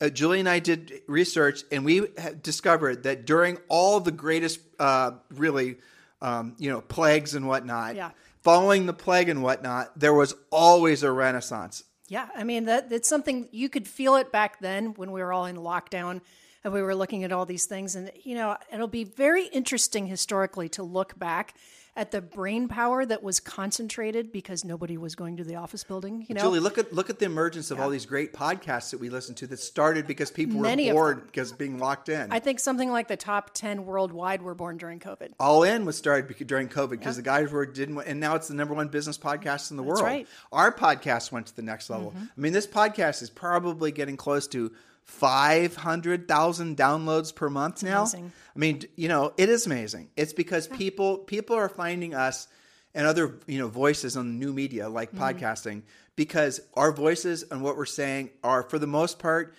Uh, 0.00 0.08
Julie 0.10 0.40
and 0.40 0.48
I 0.48 0.58
did 0.58 1.00
research, 1.06 1.62
and 1.72 1.84
we 1.86 2.06
discovered 2.42 3.04
that 3.04 3.24
during 3.24 3.56
all 3.68 4.00
the 4.00 4.10
greatest, 4.10 4.60
uh, 4.78 5.12
really, 5.34 5.76
um, 6.20 6.54
you 6.58 6.70
know, 6.70 6.80
plagues 6.82 7.34
and 7.34 7.46
whatnot, 7.48 7.94
Yeah. 7.96 8.10
following 8.42 8.84
the 8.86 8.92
plague 8.92 9.28
and 9.30 9.42
whatnot, 9.42 9.98
there 9.98 10.12
was 10.12 10.34
always 10.50 11.02
a 11.02 11.10
renaissance. 11.12 11.84
Yeah, 12.12 12.28
I 12.36 12.44
mean 12.44 12.66
that 12.66 12.92
it's 12.92 13.08
something 13.08 13.48
you 13.52 13.70
could 13.70 13.88
feel 13.88 14.16
it 14.16 14.30
back 14.30 14.60
then 14.60 14.92
when 14.96 15.12
we 15.12 15.22
were 15.22 15.32
all 15.32 15.46
in 15.46 15.56
lockdown 15.56 16.20
and 16.64 16.72
we 16.72 16.82
were 16.82 16.94
looking 16.94 17.24
at 17.24 17.32
all 17.32 17.46
these 17.46 17.66
things 17.66 17.96
and 17.96 18.10
you 18.22 18.34
know, 18.34 18.56
it'll 18.72 18.86
be 18.86 19.04
very 19.04 19.46
interesting 19.46 20.06
historically 20.06 20.68
to 20.70 20.82
look 20.82 21.18
back 21.18 21.54
at 21.94 22.10
the 22.10 22.22
brain 22.22 22.68
power 22.68 23.04
that 23.04 23.22
was 23.22 23.38
concentrated 23.38 24.32
because 24.32 24.64
nobody 24.64 24.96
was 24.96 25.14
going 25.14 25.36
to 25.36 25.44
the 25.44 25.56
office 25.56 25.84
building. 25.84 26.24
You 26.26 26.34
know, 26.34 26.40
Julie, 26.40 26.60
look 26.60 26.78
at 26.78 26.92
look 26.92 27.10
at 27.10 27.18
the 27.18 27.26
emergence 27.26 27.70
of 27.70 27.80
all 27.80 27.90
these 27.90 28.06
great 28.06 28.32
podcasts 28.32 28.90
that 28.92 28.98
we 28.98 29.10
listen 29.10 29.34
to 29.36 29.46
that 29.48 29.58
started 29.58 30.06
because 30.06 30.30
people 30.30 30.56
were 30.56 30.62
Many 30.62 30.88
of 30.88 30.94
bored 30.94 31.26
because 31.26 31.52
being 31.52 31.78
locked 31.78 32.08
in. 32.08 32.32
I 32.32 32.38
think 32.38 32.60
something 32.60 32.90
like 32.90 33.08
the 33.08 33.16
top 33.16 33.52
ten 33.52 33.84
worldwide 33.84 34.40
were 34.40 34.54
born 34.54 34.78
during 34.78 35.00
COVID. 35.00 35.32
All 35.38 35.64
In 35.64 35.84
was 35.84 35.96
started 35.96 36.34
during 36.46 36.68
COVID 36.68 36.90
because 36.90 37.16
the 37.16 37.22
guys 37.22 37.52
were 37.52 37.66
didn't, 37.66 37.98
and 38.00 38.18
now 38.18 38.36
it's 38.36 38.48
the 38.48 38.54
number 38.54 38.72
one 38.72 38.88
business 38.88 39.18
podcast 39.18 39.70
in 39.70 39.76
the 39.76 39.82
world. 39.82 40.02
right. 40.02 40.26
Our 40.50 40.72
podcast 40.72 41.30
went 41.30 41.46
to 41.48 41.56
the 41.56 41.62
next 41.62 41.90
level. 41.90 42.12
Mm-hmm. 42.12 42.24
I 42.24 42.40
mean, 42.40 42.52
this 42.54 42.66
podcast 42.66 43.22
is 43.22 43.28
probably 43.28 43.92
getting 43.92 44.16
close 44.16 44.46
to 44.48 44.72
five 45.04 45.76
hundred 45.76 46.28
thousand 46.28 46.76
downloads 46.76 47.34
per 47.34 47.48
month 47.48 47.82
now. 47.82 48.02
amazing. 48.02 48.32
I 48.54 48.58
mean, 48.58 48.82
you 48.96 49.08
know, 49.08 49.32
it 49.36 49.48
is 49.48 49.66
amazing. 49.66 50.10
It's 50.16 50.32
because 50.32 50.68
people 50.68 51.18
people 51.18 51.56
are 51.56 51.68
finding 51.68 52.14
us 52.14 52.48
and 52.94 53.06
other 53.06 53.38
you 53.46 53.58
know 53.58 53.68
voices 53.68 54.16
on 54.16 54.38
new 54.38 54.52
media 54.52 54.88
like 54.88 55.12
mm-hmm. 55.12 55.22
podcasting 55.22 55.82
because 56.16 56.60
our 56.74 56.92
voices 56.92 57.44
and 57.50 57.62
what 57.62 57.76
we're 57.76 57.86
saying 57.86 58.30
are 58.44 58.62
for 58.62 58.78
the 58.78 58.86
most 58.86 59.18
part 59.18 59.54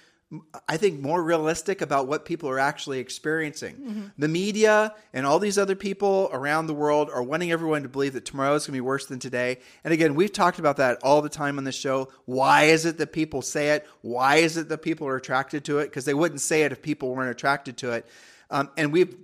I 0.67 0.77
think 0.77 0.99
more 0.99 1.21
realistic 1.21 1.81
about 1.81 2.07
what 2.07 2.25
people 2.25 2.49
are 2.49 2.59
actually 2.59 2.99
experiencing. 2.99 4.11
The 4.17 4.27
media 4.27 4.93
and 5.13 5.25
all 5.25 5.39
these 5.39 5.57
other 5.57 5.75
people 5.75 6.29
around 6.31 6.67
the 6.67 6.73
world 6.73 7.09
are 7.13 7.21
wanting 7.21 7.51
everyone 7.51 7.83
to 7.83 7.89
believe 7.89 8.13
that 8.13 8.25
tomorrow 8.25 8.55
is 8.55 8.65
going 8.65 8.73
to 8.73 8.77
be 8.77 8.81
worse 8.81 9.05
than 9.05 9.19
today. 9.19 9.59
And 9.83 9.93
again, 9.93 10.15
we've 10.15 10.31
talked 10.31 10.59
about 10.59 10.77
that 10.77 10.99
all 11.03 11.21
the 11.21 11.29
time 11.29 11.57
on 11.57 11.63
the 11.63 11.71
show. 11.71 12.11
Why 12.25 12.63
is 12.63 12.85
it 12.85 12.97
that 12.97 13.13
people 13.13 13.41
say 13.41 13.71
it? 13.71 13.87
Why 14.01 14.37
is 14.37 14.57
it 14.57 14.69
that 14.69 14.79
people 14.79 15.07
are 15.07 15.15
attracted 15.15 15.65
to 15.65 15.79
it? 15.79 15.85
Because 15.85 16.05
they 16.05 16.13
wouldn't 16.13 16.41
say 16.41 16.63
it 16.63 16.71
if 16.71 16.81
people 16.81 17.13
weren't 17.13 17.31
attracted 17.31 17.77
to 17.77 17.91
it. 17.91 18.07
Um, 18.49 18.69
and 18.77 18.91
we've 18.91 19.15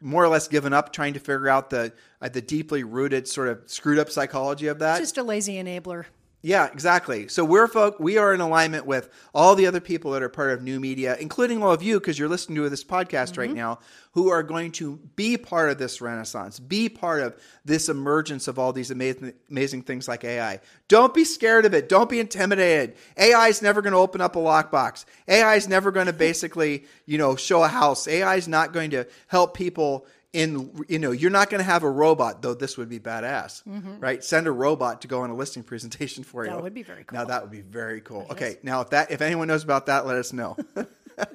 more 0.00 0.22
or 0.22 0.28
less 0.28 0.48
given 0.48 0.72
up 0.72 0.92
trying 0.92 1.14
to 1.14 1.20
figure 1.20 1.48
out 1.48 1.70
the 1.70 1.92
uh, 2.20 2.28
the 2.28 2.42
deeply 2.42 2.84
rooted 2.84 3.28
sort 3.28 3.48
of 3.48 3.62
screwed 3.66 3.98
up 3.98 4.10
psychology 4.10 4.68
of 4.68 4.78
that. 4.80 4.98
Just 4.98 5.18
a 5.18 5.22
lazy 5.22 5.54
enabler. 5.54 6.06
Yeah, 6.46 6.66
exactly. 6.72 7.26
So 7.26 7.44
we're 7.44 7.66
folk. 7.66 7.98
We 7.98 8.18
are 8.18 8.32
in 8.32 8.40
alignment 8.40 8.86
with 8.86 9.10
all 9.34 9.56
the 9.56 9.66
other 9.66 9.80
people 9.80 10.12
that 10.12 10.22
are 10.22 10.28
part 10.28 10.52
of 10.52 10.62
new 10.62 10.78
media, 10.78 11.16
including 11.18 11.60
all 11.60 11.72
of 11.72 11.82
you, 11.82 11.98
because 11.98 12.20
you're 12.20 12.28
listening 12.28 12.62
to 12.62 12.68
this 12.68 12.84
podcast 12.84 13.36
right 13.36 13.48
mm-hmm. 13.48 13.56
now, 13.56 13.80
who 14.12 14.30
are 14.30 14.44
going 14.44 14.70
to 14.70 14.94
be 15.16 15.36
part 15.36 15.70
of 15.70 15.78
this 15.78 16.00
renaissance, 16.00 16.60
be 16.60 16.88
part 16.88 17.22
of 17.22 17.36
this 17.64 17.88
emergence 17.88 18.46
of 18.46 18.60
all 18.60 18.72
these 18.72 18.92
amazing, 18.92 19.32
amazing 19.50 19.82
things 19.82 20.06
like 20.06 20.22
AI. 20.22 20.60
Don't 20.86 21.12
be 21.12 21.24
scared 21.24 21.66
of 21.66 21.74
it. 21.74 21.88
Don't 21.88 22.08
be 22.08 22.20
intimidated. 22.20 22.94
AI 23.16 23.48
is 23.48 23.60
never 23.60 23.82
going 23.82 23.92
to 23.92 23.98
open 23.98 24.20
up 24.20 24.36
a 24.36 24.38
lockbox. 24.38 25.04
AI 25.26 25.56
is 25.56 25.66
never 25.66 25.90
going 25.90 26.06
to 26.06 26.12
basically, 26.12 26.84
you 27.06 27.18
know, 27.18 27.34
show 27.34 27.64
a 27.64 27.68
house. 27.68 28.06
AI 28.06 28.36
is 28.36 28.46
not 28.46 28.72
going 28.72 28.90
to 28.90 29.04
help 29.26 29.54
people 29.54 30.06
in 30.36 30.84
you 30.88 30.98
know 30.98 31.12
you're 31.12 31.30
not 31.30 31.48
going 31.48 31.60
to 31.60 31.64
have 31.64 31.82
a 31.82 31.90
robot 31.90 32.42
though 32.42 32.52
this 32.54 32.76
would 32.76 32.88
be 32.90 33.00
badass 33.00 33.62
right? 34.00 34.22
Send 34.22 34.46
a 34.46 34.52
robot 34.52 35.00
to 35.02 35.08
go 35.08 35.22
on 35.22 35.30
a 35.30 35.34
listing 35.34 35.62
presentation 35.62 36.22
for 36.24 36.44
you. 36.44 36.50
That 36.50 36.62
would 36.62 36.74
be 36.74 36.82
very 36.82 37.04
cool. 37.04 37.18
now 37.18 37.24
that 37.24 37.42
would 37.42 37.50
be 37.50 37.62
very 37.62 38.00
cool. 38.02 38.26
Okay 38.30 38.58
now 38.62 38.82
if 38.82 38.90
that 38.90 39.10
if 39.10 39.22
anyone 39.22 39.48
knows 39.48 39.64
about 39.64 39.86
that 39.86 40.06
let 40.06 40.16
us 40.16 40.32
know. 40.32 40.56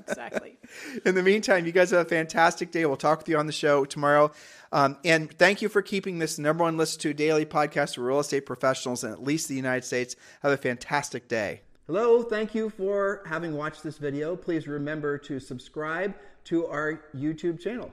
Exactly. 0.07 0.59
in 1.05 1.15
the 1.15 1.23
meantime 1.23 1.65
you 1.65 1.71
guys 1.71 1.89
have 1.89 2.05
a 2.05 2.09
fantastic 2.09 2.69
day. 2.69 2.85
We'll 2.85 2.97
talk 2.97 3.17
with 3.17 3.29
you 3.29 3.37
on 3.39 3.47
the 3.47 3.51
show 3.51 3.83
tomorrow. 3.83 4.31
Um, 4.71 4.95
and 5.03 5.31
thank 5.39 5.63
you 5.63 5.69
for 5.69 5.81
keeping 5.81 6.19
this 6.19 6.37
number 6.37 6.63
one 6.63 6.77
list 6.77 7.01
to 7.01 7.15
daily 7.15 7.47
podcast 7.47 7.95
for 7.95 8.03
real 8.03 8.19
estate 8.19 8.45
professionals 8.45 9.03
in 9.03 9.11
at 9.11 9.23
least 9.23 9.47
the 9.47 9.55
united 9.55 9.83
states. 9.83 10.15
Have 10.43 10.51
a 10.51 10.57
fantastic 10.57 11.27
day. 11.27 11.61
Hello, 11.87 12.21
thank 12.21 12.53
you 12.53 12.69
for 12.69 13.23
having 13.25 13.57
watched 13.57 13.81
this 13.81 13.97
video. 13.97 14.35
Please 14.35 14.67
remember 14.67 15.17
to 15.17 15.39
subscribe 15.39 16.13
to 16.45 16.67
our 16.67 17.01
YouTube 17.15 17.59
channel. 17.59 17.91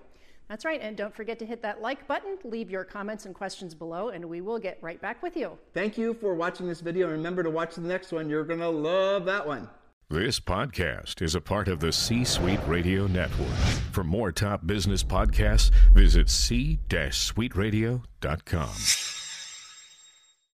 That's 0.49 0.65
right. 0.65 0.81
And 0.81 0.97
don't 0.97 1.15
forget 1.15 1.39
to 1.41 1.47
hit 1.47 1.63
that 1.63 1.83
like 1.83 2.09
button, 2.09 2.39
leave 2.45 2.71
your 2.71 2.85
comments 2.85 3.27
and 3.27 3.35
questions 3.35 3.75
below, 3.75 4.09
and 4.09 4.25
we 4.25 4.41
will 4.41 4.59
get 4.59 4.79
right 4.81 5.01
back 5.01 5.23
with 5.23 5.37
you. 5.37 5.59
Thank 5.75 5.99
you 5.99 6.15
for 6.15 6.35
watching 6.35 6.67
this 6.67 6.81
video. 6.81 7.09
and 7.09 7.17
Remember 7.17 7.43
to 7.43 7.51
watch 7.51 7.75
the 7.75 7.83
next 7.83 8.13
one. 8.13 8.31
You're 8.31 8.45
going 8.45 8.61
to 8.61 8.69
love 8.69 9.27
that 9.27 9.47
one. 9.47 9.69
This 10.11 10.41
podcast 10.41 11.21
is 11.21 11.35
a 11.35 11.41
part 11.41 11.69
of 11.69 11.81
the 11.81 11.93
C 11.93 12.25
Suite 12.25 12.67
Radio 12.67 13.07
Network. 13.07 13.55
For 13.93 14.03
more 14.03 14.33
top 14.33 14.67
business 14.67 15.05
podcasts, 15.05 15.71
visit 15.93 16.31
c-suiteradio.com. 16.31 19.18